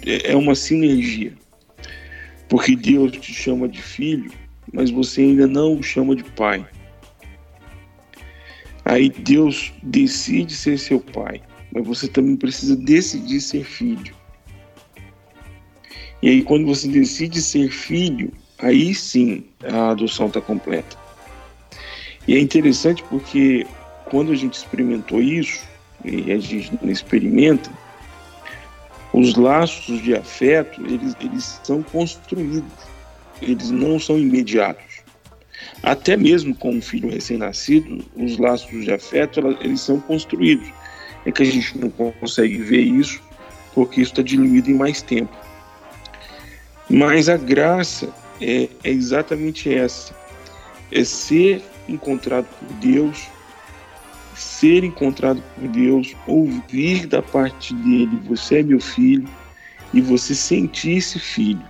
é, 0.09 0.37
uma 0.37 0.55
sinergia. 0.55 1.33
Porque 2.49 2.75
Deus 2.75 3.13
te 3.13 3.33
chama 3.33 3.69
de 3.69 3.83
filho, 3.83 4.31
mas 4.73 4.91
você 4.91 5.21
ainda 5.21 5.47
não 5.47 5.79
o 5.79 5.83
chama 5.83 6.17
de 6.17 6.25
pai. 6.25 6.67
Aí 8.85 9.11
Deus 9.11 9.73
decide 9.83 10.55
ser 10.55 10.79
seu 10.79 10.99
pai, 10.99 11.43
mas 11.73 11.87
você 11.87 12.09
também 12.09 12.37
precisa 12.37 12.75
decidir 12.75 13.41
ser 13.41 13.65
filho. 13.65 14.15
E 16.23 16.29
aí, 16.29 16.43
quando 16.43 16.67
você 16.67 16.89
decide 16.89 17.41
ser 17.41 17.71
filho, 17.71 18.33
aí 18.59 18.95
sim 18.95 19.45
a 19.63 19.91
adoção 19.91 20.27
está 20.27 20.41
completa. 20.41 20.97
E 22.27 22.35
é 22.35 22.41
interessante 22.41 23.05
porque 23.05 23.67
quando 24.07 24.33
a 24.33 24.35
gente 24.35 24.55
experimentou 24.55 25.21
isso, 25.21 25.63
e 26.05 26.33
a 26.33 26.39
gente 26.39 26.77
experimenta, 26.85 27.71
os 29.13 29.35
laços 29.35 30.03
de 30.03 30.15
afeto, 30.15 30.81
eles, 30.87 31.17
eles 31.21 31.61
são 31.63 31.83
construídos, 31.83 32.73
eles 33.41 33.71
não 33.71 33.99
são 33.99 34.19
imediatos. 34.19 35.03
Até 35.83 36.17
mesmo 36.17 36.55
com 36.55 36.71
um 36.71 36.83
filho 36.83 37.11
recém-nascido, 37.11 38.05
os 38.17 38.39
laços 38.39 38.85
de 38.85 38.93
afeto 38.93 39.41
eles 39.61 39.81
são 39.81 40.01
construídos. 40.01 40.69
É 41.25 41.33
que 41.33 41.43
a 41.43 41.47
gente 41.47 41.77
não 41.79 41.91
consegue 41.91 42.59
ver 42.59 42.81
isso 42.81 43.21
porque 43.75 44.01
isso 44.01 44.13
está 44.13 44.23
diluído 44.23 44.71
em 44.71 44.75
mais 44.75 45.03
tempo. 45.03 45.37
Mas 46.89 47.29
a 47.29 47.37
graça 47.37 48.09
é, 48.41 48.69
é 48.83 48.91
exatamente 48.91 49.73
essa: 49.73 50.15
é 50.91 51.05
ser 51.05 51.63
encontrado 51.89 52.47
por 52.59 52.75
Deus, 52.77 53.29
ser 54.39 54.85
encontrado 54.85 55.43
por 55.55 55.69
Deus, 55.69 56.15
ouvir 56.27 57.07
da 57.07 57.21
parte 57.21 57.75
dele: 57.75 58.19
Você 58.27 58.59
é 58.59 58.63
meu 58.63 58.81
filho, 58.81 59.29
e 59.93 60.01
você 60.01 60.35
sentir-se 60.35 61.19
filho. 61.19 61.63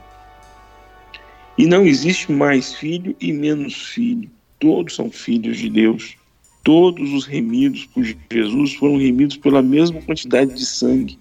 E 1.57 1.66
não 1.66 1.85
existe 1.85 2.31
mais 2.31 2.75
filho 2.75 3.16
e 3.21 3.33
menos 3.33 3.75
filho. 3.75 4.31
Todos 4.59 4.95
são 4.95 5.11
filhos 5.11 5.59
de 5.59 5.69
Deus. 5.69 6.16
Todos 6.62 7.12
os 7.12 7.25
remidos 7.25 7.87
por 7.87 8.05
Jesus 8.31 8.75
foram 8.75 8.99
remidos 8.99 9.37
pela 9.37 9.62
mesma 9.62 10.01
quantidade 10.03 10.55
de 10.55 10.66
sangue. 10.66 11.19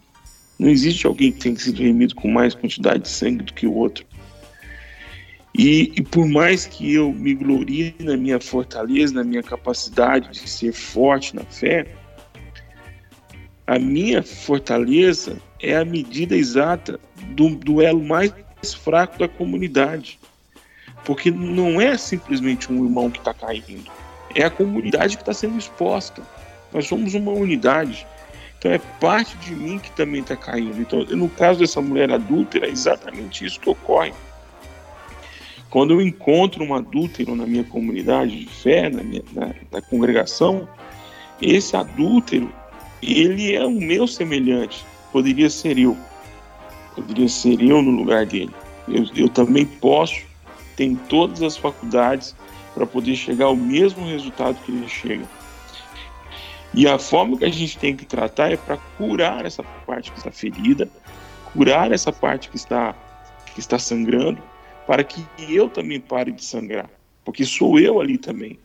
Não 0.59 0.69
existe 0.69 1.05
alguém 1.05 1.31
que 1.31 1.39
tenha 1.39 1.55
sido 1.55 1.81
remido 1.81 2.15
com 2.15 2.27
mais 2.29 2.55
quantidade 2.55 3.03
de 3.03 3.09
sangue 3.09 3.43
do 3.43 3.53
que 3.53 3.67
o 3.67 3.73
outro. 3.73 4.05
E, 5.57 5.91
e, 5.95 6.03
por 6.03 6.27
mais 6.27 6.67
que 6.67 6.93
eu 6.93 7.11
me 7.11 7.33
glorie 7.33 7.95
na 7.99 8.15
minha 8.15 8.39
fortaleza, 8.39 9.15
na 9.15 9.23
minha 9.23 9.41
capacidade 9.41 10.29
de 10.29 10.47
ser 10.47 10.71
forte 10.71 11.35
na 11.35 11.43
fé, 11.43 11.87
a 13.65 13.79
minha 13.79 14.21
fortaleza 14.21 15.37
é 15.59 15.75
a 15.75 15.83
medida 15.83 16.35
exata 16.35 16.99
do 17.29 17.55
duelo 17.55 18.03
mais 18.03 18.31
fraco 18.83 19.17
da 19.17 19.27
comunidade. 19.27 20.19
Porque 21.03 21.31
não 21.31 21.81
é 21.81 21.97
simplesmente 21.97 22.71
um 22.71 22.85
irmão 22.85 23.09
que 23.09 23.17
está 23.17 23.33
caindo, 23.33 23.89
é 24.35 24.43
a 24.43 24.51
comunidade 24.51 25.17
que 25.17 25.23
está 25.23 25.33
sendo 25.33 25.57
exposta. 25.57 26.21
Nós 26.71 26.85
somos 26.85 27.15
uma 27.15 27.31
unidade. 27.31 28.05
Então 28.59 28.71
é 28.71 28.77
parte 28.99 29.35
de 29.37 29.55
mim 29.55 29.79
que 29.79 29.89
também 29.91 30.21
está 30.21 30.35
caindo. 30.35 30.79
Então, 30.79 31.03
no 31.03 31.29
caso 31.29 31.59
dessa 31.59 31.81
mulher 31.81 32.11
adúltera, 32.11 32.67
é 32.67 32.69
exatamente 32.69 33.45
isso 33.45 33.59
que 33.59 33.69
ocorre. 33.69 34.13
Quando 35.69 35.93
eu 35.93 36.01
encontro 36.01 36.63
um 36.63 36.73
adúltero 36.73 37.35
na 37.35 37.45
minha 37.45 37.63
comunidade 37.63 38.39
de 38.39 38.45
fé, 38.45 38.89
na, 38.89 39.03
minha, 39.03 39.23
na, 39.33 39.53
na 39.71 39.81
congregação, 39.81 40.67
esse 41.41 41.75
adúltero, 41.75 42.51
ele 43.01 43.53
é 43.53 43.65
o 43.65 43.71
meu 43.71 44.07
semelhante. 44.07 44.85
Poderia 45.11 45.49
ser 45.49 45.77
eu. 45.77 45.97
Poderia 46.95 47.27
ser 47.27 47.61
eu 47.61 47.81
no 47.81 47.91
lugar 47.91 48.25
dele. 48.25 48.51
Eu, 48.87 49.05
eu 49.15 49.29
também 49.29 49.65
posso 49.65 50.27
tem 50.77 50.95
todas 50.95 51.41
as 51.41 51.57
faculdades 51.57 52.35
para 52.73 52.85
poder 52.85 53.15
chegar 53.15 53.47
ao 53.47 53.55
mesmo 53.55 54.05
resultado 54.05 54.55
que 54.63 54.71
ele 54.71 54.87
chega. 54.87 55.25
E 56.73 56.87
a 56.87 56.99
forma 56.99 57.37
que 57.37 57.45
a 57.45 57.49
gente 57.49 57.77
tem 57.79 57.95
que 57.95 58.05
tratar 58.05 58.51
é 58.51 58.55
para 58.55 58.77
curar 58.97 59.45
essa 59.45 59.63
parte 59.85 60.11
que 60.11 60.19
está 60.19 60.31
ferida, 60.31 60.87
curar 61.51 61.91
essa 61.91 62.13
parte 62.13 62.49
que 62.49 62.55
está 62.55 62.95
que 63.53 63.59
está 63.59 63.79
sangrando, 63.79 64.39
para 64.87 65.03
que 65.03 65.23
eu 65.37 65.69
também 65.69 65.99
pare 65.99 66.31
de 66.31 66.43
sangrar, 66.43 66.89
porque 67.23 67.45
sou 67.45 67.79
eu 67.79 68.01
ali 68.01 68.17
também. 68.17 68.57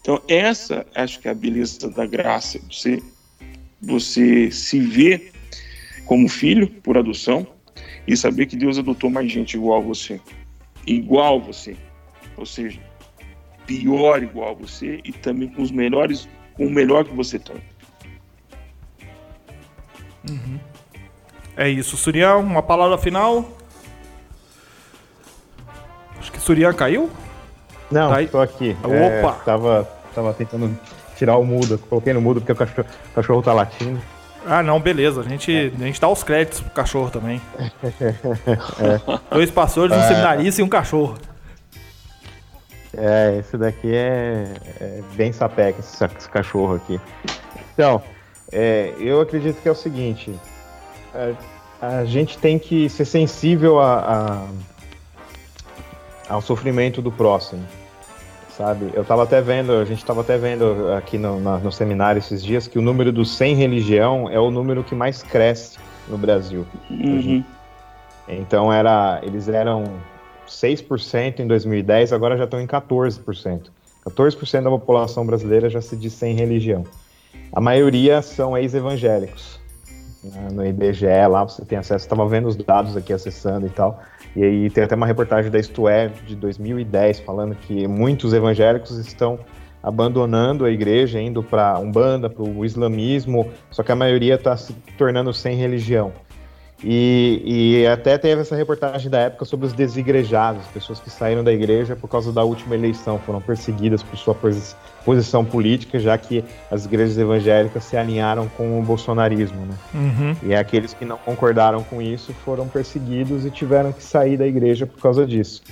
Então 0.00 0.22
essa 0.28 0.86
acho 0.94 1.18
que 1.18 1.26
é 1.26 1.30
a 1.30 1.34
beleza 1.34 1.90
da 1.90 2.06
graça, 2.06 2.60
você 2.70 3.02
você 3.80 4.50
se 4.50 4.78
vê 4.78 5.32
como 6.06 6.28
filho 6.28 6.68
por 6.68 6.96
adoção 6.96 7.46
e 8.06 8.16
saber 8.16 8.46
que 8.46 8.56
Deus 8.56 8.78
adotou 8.78 9.10
mais 9.10 9.32
gente 9.32 9.54
igual 9.54 9.78
a 9.78 9.82
você 9.82 10.20
igual 10.86 11.40
você, 11.40 11.76
ou 12.36 12.46
seja, 12.46 12.80
pior 13.66 14.22
igual 14.22 14.50
a 14.50 14.54
você 14.54 15.00
e 15.04 15.12
também 15.12 15.48
com 15.48 15.62
os 15.62 15.70
melhores, 15.70 16.28
com 16.54 16.66
o 16.66 16.70
melhor 16.70 17.04
que 17.04 17.14
você 17.14 17.38
tem. 17.38 17.56
Uhum. 20.28 20.58
É 21.56 21.68
isso, 21.68 21.96
Surian, 21.96 22.36
uma 22.36 22.62
palavra 22.62 22.98
final. 22.98 23.58
Surian 26.40 26.72
caiu? 26.72 27.10
Não, 27.90 28.10
tá 28.10 28.26
tô 28.26 28.40
aqui. 28.40 28.76
Opa! 28.82 28.94
É, 28.96 29.44
tava, 29.44 29.88
tava 30.14 30.34
tentando 30.34 30.78
tirar 31.16 31.36
o 31.36 31.44
mudo, 31.44 31.78
coloquei 31.78 32.12
no 32.12 32.20
mudo 32.20 32.40
porque 32.40 32.52
o 32.52 32.56
cachorro, 32.56 32.88
o 33.10 33.14
cachorro 33.14 33.42
tá 33.42 33.52
latindo. 33.52 34.00
Ah, 34.46 34.62
não, 34.62 34.78
beleza. 34.78 35.20
A 35.20 35.24
gente, 35.24 35.54
é. 35.54 35.66
a 35.66 35.86
gente 35.86 36.00
dá 36.00 36.08
os 36.08 36.22
créditos 36.22 36.60
pro 36.60 36.70
cachorro 36.70 37.10
também. 37.10 37.40
é. 38.00 39.34
Dois 39.34 39.50
pastores, 39.50 39.96
um 39.96 40.00
é. 40.00 40.08
seminarista 40.08 40.60
e 40.60 40.64
um 40.64 40.68
cachorro. 40.68 41.16
É, 42.96 43.38
esse 43.40 43.56
daqui 43.56 43.92
é, 43.92 44.54
é 44.80 45.02
bem 45.14 45.32
sapeca, 45.32 45.80
esse, 45.80 46.04
esse, 46.04 46.28
cachorro 46.28 46.76
aqui. 46.76 47.00
Então, 47.72 48.00
é, 48.52 48.92
eu 49.00 49.20
acredito 49.20 49.60
que 49.60 49.68
é 49.68 49.72
o 49.72 49.74
seguinte: 49.74 50.32
a, 51.80 51.98
a 51.98 52.04
gente 52.04 52.38
tem 52.38 52.58
que 52.58 52.88
ser 52.88 53.04
sensível 53.04 53.80
a, 53.80 53.98
a, 53.98 54.46
ao 56.28 56.40
sofrimento 56.40 57.02
do 57.02 57.12
próximo 57.12 57.64
sabe? 58.56 58.90
Eu 58.94 59.02
estava 59.02 59.24
até 59.24 59.40
vendo, 59.40 59.72
a 59.72 59.84
gente 59.84 59.98
estava 59.98 60.20
até 60.20 60.38
vendo 60.38 60.92
aqui 60.96 61.18
no, 61.18 61.40
na, 61.40 61.58
no 61.58 61.72
seminário 61.72 62.18
esses 62.18 62.42
dias 62.42 62.66
que 62.66 62.78
o 62.78 62.82
número 62.82 63.12
dos 63.12 63.36
sem 63.36 63.54
religião 63.54 64.28
é 64.30 64.38
o 64.38 64.50
número 64.50 64.84
que 64.84 64.94
mais 64.94 65.22
cresce 65.22 65.78
no 66.08 66.16
Brasil. 66.16 66.66
Uhum. 66.90 67.44
Então 68.28 68.72
era, 68.72 69.20
eles 69.22 69.48
eram 69.48 69.84
6% 70.48 71.40
em 71.40 71.46
2010, 71.46 72.12
agora 72.12 72.36
já 72.36 72.44
estão 72.44 72.60
em 72.60 72.66
14%. 72.66 73.70
14% 74.06 74.62
da 74.62 74.70
população 74.70 75.26
brasileira 75.26 75.68
já 75.68 75.80
se 75.80 75.96
diz 75.96 76.12
sem 76.12 76.34
religião. 76.34 76.84
A 77.52 77.60
maioria 77.60 78.22
são 78.22 78.56
ex-evangélicos. 78.56 79.60
né, 80.22 80.48
no 80.52 80.64
IBGE, 80.64 81.26
lá 81.28 81.44
você 81.44 81.64
tem 81.64 81.78
acesso, 81.78 82.04
estava 82.04 82.26
vendo 82.28 82.46
os 82.46 82.56
dados 82.56 82.96
aqui, 82.96 83.12
acessando 83.12 83.66
e 83.66 83.70
tal. 83.70 84.00
E 84.36 84.42
aí 84.42 84.70
tem 84.70 84.84
até 84.84 84.94
uma 84.94 85.06
reportagem 85.06 85.50
da 85.50 85.58
Isto 85.58 85.88
É, 85.88 86.08
de 86.26 86.34
2010, 86.34 87.20
falando 87.20 87.54
que 87.54 87.86
muitos 87.86 88.32
evangélicos 88.32 88.98
estão 88.98 89.38
abandonando 89.82 90.64
a 90.64 90.70
igreja, 90.70 91.20
indo 91.20 91.42
para 91.42 91.78
Umbanda, 91.78 92.30
para 92.30 92.42
o 92.42 92.64
islamismo, 92.64 93.50
só 93.70 93.82
que 93.82 93.92
a 93.92 93.96
maioria 93.96 94.34
está 94.34 94.56
se 94.56 94.72
tornando 94.96 95.32
sem 95.32 95.56
religião. 95.56 96.12
E, 96.82 97.42
e, 97.82 97.86
até 97.86 98.18
teve 98.18 98.42
essa 98.42 98.56
reportagem 98.56 99.10
da 99.10 99.18
época 99.18 99.44
sobre 99.44 99.66
os 99.66 99.72
desigrejados, 99.72 100.66
pessoas 100.68 101.00
que 101.00 101.08
saíram 101.08 101.44
da 101.44 101.52
igreja 101.52 101.94
por 101.94 102.08
causa 102.08 102.32
da 102.32 102.42
última 102.42 102.74
eleição, 102.74 103.18
foram 103.18 103.40
perseguidas 103.40 104.02
por 104.02 104.16
sua 104.18 104.34
posição 105.04 105.44
política, 105.44 105.98
já 105.98 106.16
que 106.16 106.44
as 106.70 106.84
igrejas 106.84 107.18
evangélicas 107.18 107.84
se 107.84 107.96
alinharam 107.96 108.48
com 108.48 108.78
o 108.80 108.82
bolsonarismo. 108.82 109.66
Né? 109.66 109.74
Uhum. 109.94 110.36
E 110.42 110.54
aqueles 110.54 110.94
que 110.94 111.04
não 111.04 111.18
concordaram 111.18 111.82
com 111.84 112.00
isso 112.00 112.32
foram 112.44 112.66
perseguidos 112.66 113.44
e 113.44 113.50
tiveram 113.50 113.92
que 113.92 114.02
sair 114.02 114.36
da 114.36 114.46
igreja 114.46 114.86
por 114.86 115.00
causa 115.00 115.26
disso. 115.26 115.62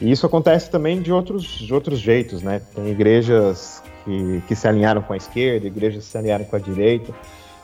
E 0.00 0.10
isso 0.10 0.26
acontece 0.26 0.70
também 0.70 1.00
de 1.00 1.12
outros, 1.12 1.44
de 1.44 1.72
outros 1.72 1.98
jeitos, 1.98 2.42
né? 2.42 2.60
Tem 2.74 2.86
igrejas 2.88 3.82
que, 4.04 4.42
que 4.46 4.54
se 4.54 4.68
alinharam 4.68 5.00
com 5.00 5.14
a 5.14 5.16
esquerda, 5.16 5.66
igrejas 5.66 6.04
que 6.04 6.10
se 6.10 6.18
alinharam 6.18 6.44
com 6.44 6.54
a 6.54 6.58
direita. 6.58 7.14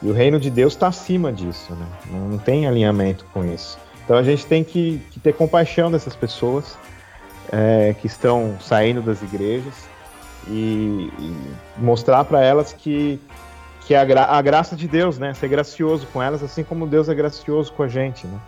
E 0.03 0.09
o 0.09 0.15
reino 0.15 0.41
de 0.41 0.51
Deus 0.51 0.73
está 0.73 0.89
acima 0.89 1.31
disso, 1.31 1.75
né? 1.75 1.87
Não 2.11 2.39
tem 2.39 2.67
alinhamento 2.67 3.27
com 3.35 3.45
isso. 3.45 3.79
Então 4.05 4.17
a 4.17 4.23
gente 4.23 4.47
tem 4.47 4.65
que, 4.65 5.01
que 5.11 5.21
ter 5.21 5.35
compaixão 5.35 5.91
dessas 5.91 6.17
pessoas 6.17 6.77
é, 7.53 7.95
que 8.01 8.07
estão 8.07 8.57
saindo 8.61 9.03
das 9.03 9.23
igrejas 9.23 9.92
e, 10.49 11.11
e 11.19 11.37
mostrar 11.79 12.25
para 12.25 12.43
elas 12.43 12.73
que, 12.73 13.21
que 13.87 13.95
a, 13.95 14.05
gra 14.05 14.25
a 14.25 14.43
graça 14.43 14.77
de 14.77 14.89
Deus, 14.89 15.19
né? 15.19 15.35
Ser 15.35 15.49
gracioso 15.49 16.07
com 16.13 16.23
elas, 16.23 16.43
assim 16.43 16.65
como 16.65 16.87
Deus 16.87 17.09
é 17.09 17.15
gracioso 17.15 17.73
com 17.73 17.83
a 17.83 17.89
gente, 17.89 18.27
né? 18.27 18.39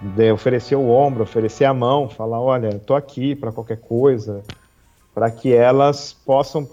De 0.00 0.30
oferecer 0.30 0.76
o 0.76 0.88
ombro, 0.88 1.22
oferecer 1.22 1.64
a 1.64 1.72
mão, 1.72 2.08
falar, 2.08 2.40
olha, 2.40 2.68
estou 2.68 2.96
aqui 2.96 3.34
para 3.34 3.50
qualquer 3.50 3.78
coisa, 3.78 4.42
para 5.14 5.30
que 5.30 5.54
elas 5.54 6.12
possam 6.12 6.68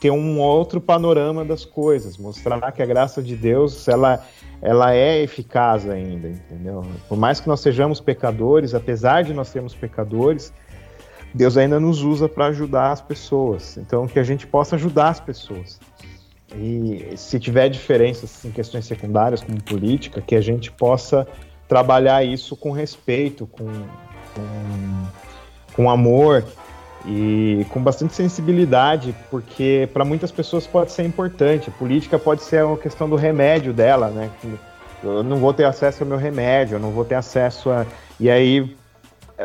ter 0.00 0.10
um 0.10 0.40
outro 0.40 0.80
panorama 0.80 1.44
das 1.44 1.64
coisas, 1.64 2.16
mostrar 2.16 2.72
que 2.72 2.82
a 2.82 2.86
graça 2.86 3.22
de 3.22 3.36
Deus 3.36 3.88
ela, 3.88 4.24
ela 4.60 4.94
é 4.94 5.22
eficaz 5.22 5.88
ainda, 5.88 6.28
entendeu? 6.28 6.84
Por 7.08 7.16
mais 7.16 7.40
que 7.40 7.48
nós 7.48 7.60
sejamos 7.60 8.00
pecadores, 8.00 8.74
apesar 8.74 9.22
de 9.22 9.32
nós 9.32 9.48
sermos 9.48 9.74
pecadores, 9.74 10.52
Deus 11.34 11.56
ainda 11.56 11.80
nos 11.80 12.02
usa 12.02 12.28
para 12.28 12.46
ajudar 12.46 12.92
as 12.92 13.00
pessoas. 13.00 13.76
Então, 13.76 14.06
que 14.06 14.18
a 14.18 14.22
gente 14.22 14.46
possa 14.46 14.76
ajudar 14.76 15.08
as 15.08 15.20
pessoas. 15.20 15.80
E 16.54 17.14
se 17.16 17.40
tiver 17.40 17.68
diferenças 17.68 18.44
em 18.44 18.50
questões 18.50 18.84
secundárias, 18.84 19.42
como 19.42 19.62
política, 19.62 20.20
que 20.20 20.34
a 20.34 20.40
gente 20.40 20.70
possa 20.70 21.26
trabalhar 21.66 22.22
isso 22.22 22.54
com 22.54 22.72
respeito, 22.72 23.46
com, 23.46 23.64
com, 24.34 25.06
com 25.74 25.90
amor, 25.90 26.44
e 27.06 27.66
com 27.70 27.82
bastante 27.82 28.14
sensibilidade, 28.14 29.14
porque 29.30 29.88
para 29.92 30.04
muitas 30.04 30.30
pessoas 30.30 30.66
pode 30.66 30.92
ser 30.92 31.04
importante. 31.04 31.68
A 31.68 31.72
política 31.72 32.18
pode 32.18 32.42
ser 32.42 32.64
uma 32.64 32.76
questão 32.76 33.08
do 33.08 33.16
remédio 33.16 33.72
dela, 33.72 34.08
né? 34.08 34.30
Eu 35.02 35.22
não 35.22 35.38
vou 35.38 35.52
ter 35.52 35.64
acesso 35.64 36.04
ao 36.04 36.08
meu 36.08 36.18
remédio, 36.18 36.76
eu 36.76 36.80
não 36.80 36.90
vou 36.90 37.04
ter 37.04 37.16
acesso 37.16 37.70
a. 37.70 37.84
E 38.20 38.30
aí, 38.30 38.76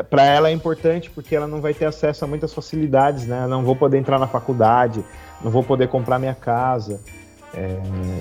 para 0.02 0.24
ela 0.24 0.48
é 0.48 0.52
importante 0.52 1.10
porque 1.10 1.34
ela 1.34 1.46
não 1.46 1.60
vai 1.60 1.74
ter 1.74 1.86
acesso 1.86 2.24
a 2.24 2.28
muitas 2.28 2.52
facilidades, 2.52 3.26
né? 3.26 3.46
Não 3.46 3.62
vou 3.62 3.76
poder 3.76 3.98
entrar 3.98 4.18
na 4.18 4.26
faculdade, 4.26 5.04
não 5.42 5.50
vou 5.50 5.62
poder 5.62 5.88
comprar 5.88 6.18
minha 6.18 6.34
casa. 6.34 7.00
É, 7.54 7.76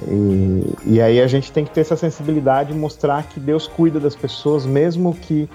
e, 0.07 0.75
e 0.85 1.01
aí 1.01 1.21
a 1.21 1.27
gente 1.27 1.51
tem 1.51 1.65
que 1.65 1.71
ter 1.71 1.81
essa 1.81 1.97
sensibilidade 1.97 2.71
e 2.71 2.75
mostrar 2.75 3.23
que 3.23 3.39
Deus 3.39 3.67
cuida 3.67 3.99
das 3.99 4.15
pessoas, 4.15 4.65
mesmo 4.65 5.13
que 5.13 5.49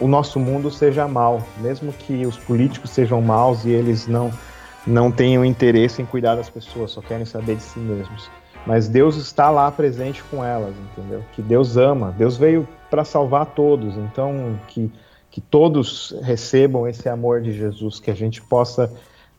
o 0.00 0.08
nosso 0.08 0.40
mundo 0.40 0.70
seja 0.70 1.06
mal, 1.06 1.42
mesmo 1.60 1.92
que 1.92 2.26
os 2.26 2.36
políticos 2.36 2.90
sejam 2.90 3.20
maus 3.20 3.64
e 3.64 3.70
eles 3.70 4.06
não 4.06 4.32
não 4.86 5.10
tenham 5.10 5.42
interesse 5.42 6.02
em 6.02 6.04
cuidar 6.04 6.34
das 6.34 6.50
pessoas, 6.50 6.90
só 6.90 7.00
querem 7.00 7.24
saber 7.24 7.56
de 7.56 7.62
si 7.62 7.78
mesmos. 7.78 8.28
Mas 8.66 8.88
Deus 8.88 9.16
está 9.16 9.50
lá 9.50 9.70
presente 9.70 10.22
com 10.24 10.44
elas, 10.44 10.74
entendeu? 10.76 11.22
Que 11.32 11.40
Deus 11.40 11.76
ama, 11.76 12.14
Deus 12.16 12.36
veio 12.36 12.68
para 12.90 13.04
salvar 13.04 13.46
todos, 13.46 13.96
então 13.96 14.58
que 14.68 14.92
que 15.34 15.40
todos 15.40 16.14
recebam 16.22 16.86
esse 16.86 17.08
amor 17.08 17.42
de 17.42 17.52
Jesus, 17.52 17.98
que 17.98 18.08
a 18.08 18.14
gente 18.14 18.40
possa 18.40 18.88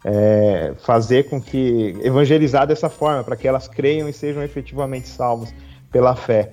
é, 0.03 0.73
fazer 0.79 1.29
com 1.29 1.41
que 1.41 1.95
evangelizar 2.03 2.67
dessa 2.67 2.89
forma, 2.89 3.23
para 3.23 3.37
que 3.37 3.47
elas 3.47 3.69
creiam 3.69 4.09
e 4.09 4.11
sejam 4.11 4.43
efetivamente 4.43 5.07
salvas 5.07 5.55
pela 5.89 6.13
fé. 6.13 6.51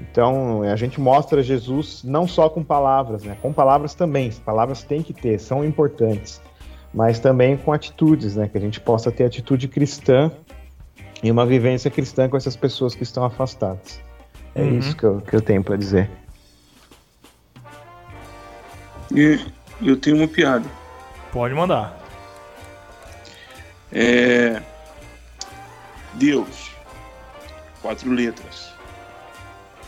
Então, 0.00 0.64
a 0.64 0.74
gente 0.74 1.00
mostra 1.00 1.40
Jesus 1.40 2.02
não 2.02 2.26
só 2.26 2.48
com 2.48 2.64
palavras, 2.64 3.22
né? 3.22 3.36
Com 3.40 3.52
palavras 3.52 3.94
também, 3.94 4.32
palavras 4.44 4.82
tem 4.82 5.04
que 5.04 5.12
ter, 5.12 5.38
são 5.38 5.64
importantes, 5.64 6.42
mas 6.92 7.20
também 7.20 7.56
com 7.56 7.72
atitudes, 7.72 8.34
né? 8.34 8.48
Que 8.48 8.58
a 8.58 8.60
gente 8.60 8.80
possa 8.80 9.12
ter 9.12 9.22
atitude 9.22 9.68
cristã 9.68 10.32
e 11.22 11.30
uma 11.30 11.46
vivência 11.46 11.92
cristã 11.92 12.28
com 12.28 12.36
essas 12.36 12.56
pessoas 12.56 12.96
que 12.96 13.04
estão 13.04 13.22
afastadas. 13.22 14.00
É 14.52 14.62
uhum. 14.62 14.78
isso 14.80 14.96
que 14.96 15.04
eu, 15.04 15.20
que 15.20 15.36
eu 15.36 15.40
tenho 15.40 15.62
para 15.62 15.76
dizer. 15.76 16.10
E 19.14 19.40
eu 19.82 19.96
tenho 19.96 20.16
uma 20.16 20.28
piada. 20.28 20.68
Pode 21.32 21.54
mandar. 21.54 21.98
É... 23.92 24.62
Deus, 26.14 26.70
quatro 27.80 28.10
letras. 28.10 28.72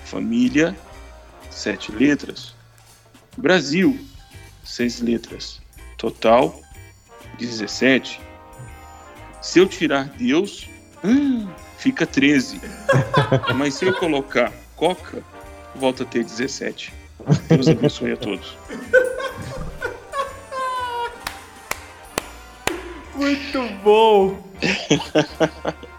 Família, 0.04 0.76
sete 1.50 1.92
letras. 1.92 2.54
Brasil, 3.36 3.98
seis 4.64 5.00
letras. 5.00 5.60
Total, 5.96 6.54
17. 7.38 8.20
Se 9.40 9.58
eu 9.58 9.66
tirar 9.66 10.04
Deus, 10.04 10.68
hum, 11.04 11.48
fica 11.78 12.06
13. 12.06 12.60
Mas 13.56 13.74
se 13.74 13.84
eu 13.84 13.94
colocar 13.94 14.52
Coca, 14.76 15.22
volta 15.76 16.02
a 16.02 16.06
ter 16.06 16.24
17. 16.24 16.92
Deus 17.48 17.68
abençoe 17.68 18.12
a 18.12 18.16
todos. 18.16 18.56
Muito 23.14 23.62
bom! 23.82 24.36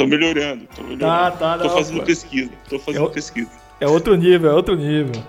Tô 0.00 0.06
melhorando, 0.06 0.66
tô 0.74 0.82
melhorando. 0.82 0.98
Tá, 0.98 1.30
tá, 1.32 1.58
tô 1.58 1.64
não, 1.64 1.74
fazendo 1.76 2.00
pô. 2.00 2.06
pesquisa, 2.06 2.50
tô 2.70 2.78
fazendo 2.78 3.06
é, 3.06 3.10
pesquisa. 3.10 3.50
É 3.80 3.86
outro 3.86 4.16
nível, 4.16 4.50
é 4.50 4.54
outro 4.54 4.74
nível. 4.74 5.22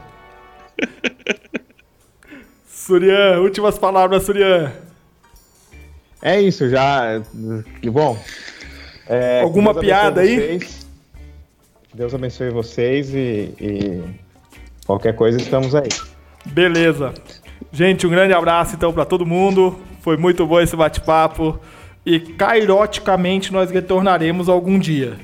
Surian, 2.66 3.42
últimas 3.42 3.78
palavras, 3.78 4.24
Surian. 4.24 4.72
É 6.22 6.40
isso, 6.40 6.70
já. 6.70 7.22
Que 7.82 7.90
bom. 7.90 8.18
É, 9.08 9.42
Alguma 9.42 9.74
piada 9.76 10.22
aí? 10.22 10.60
Deus 11.94 12.14
abençoe 12.14 12.50
vocês 12.50 13.14
e, 13.14 13.54
e 13.60 14.04
qualquer 14.86 15.16
coisa 15.18 15.38
estamos 15.38 15.76
aí. 15.76 15.90
Beleza. 16.46 17.14
Gente, 17.72 18.06
um 18.06 18.10
grande 18.10 18.34
abraço 18.34 18.76
então 18.76 18.92
para 18.92 19.06
todo 19.06 19.26
mundo. 19.26 19.80
Foi 20.02 20.18
muito 20.18 20.46
bom 20.46 20.60
esse 20.60 20.76
bate-papo 20.76 21.60
e 22.06 22.20
cairoticamente 22.20 23.54
nós 23.54 23.72
retornaremos 23.72 24.50
algum 24.50 24.78
dia. 24.78 25.18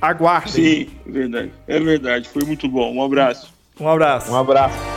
Aguardem. 0.00 0.52
Sim, 0.52 0.88
verdade. 1.06 1.52
É 1.66 1.80
verdade. 1.80 2.28
Foi 2.28 2.44
muito 2.44 2.68
bom. 2.68 2.94
Um 2.94 3.02
abraço. 3.02 3.52
Um 3.80 3.88
abraço. 3.88 4.30
Um 4.30 4.36
abraço. 4.36 4.95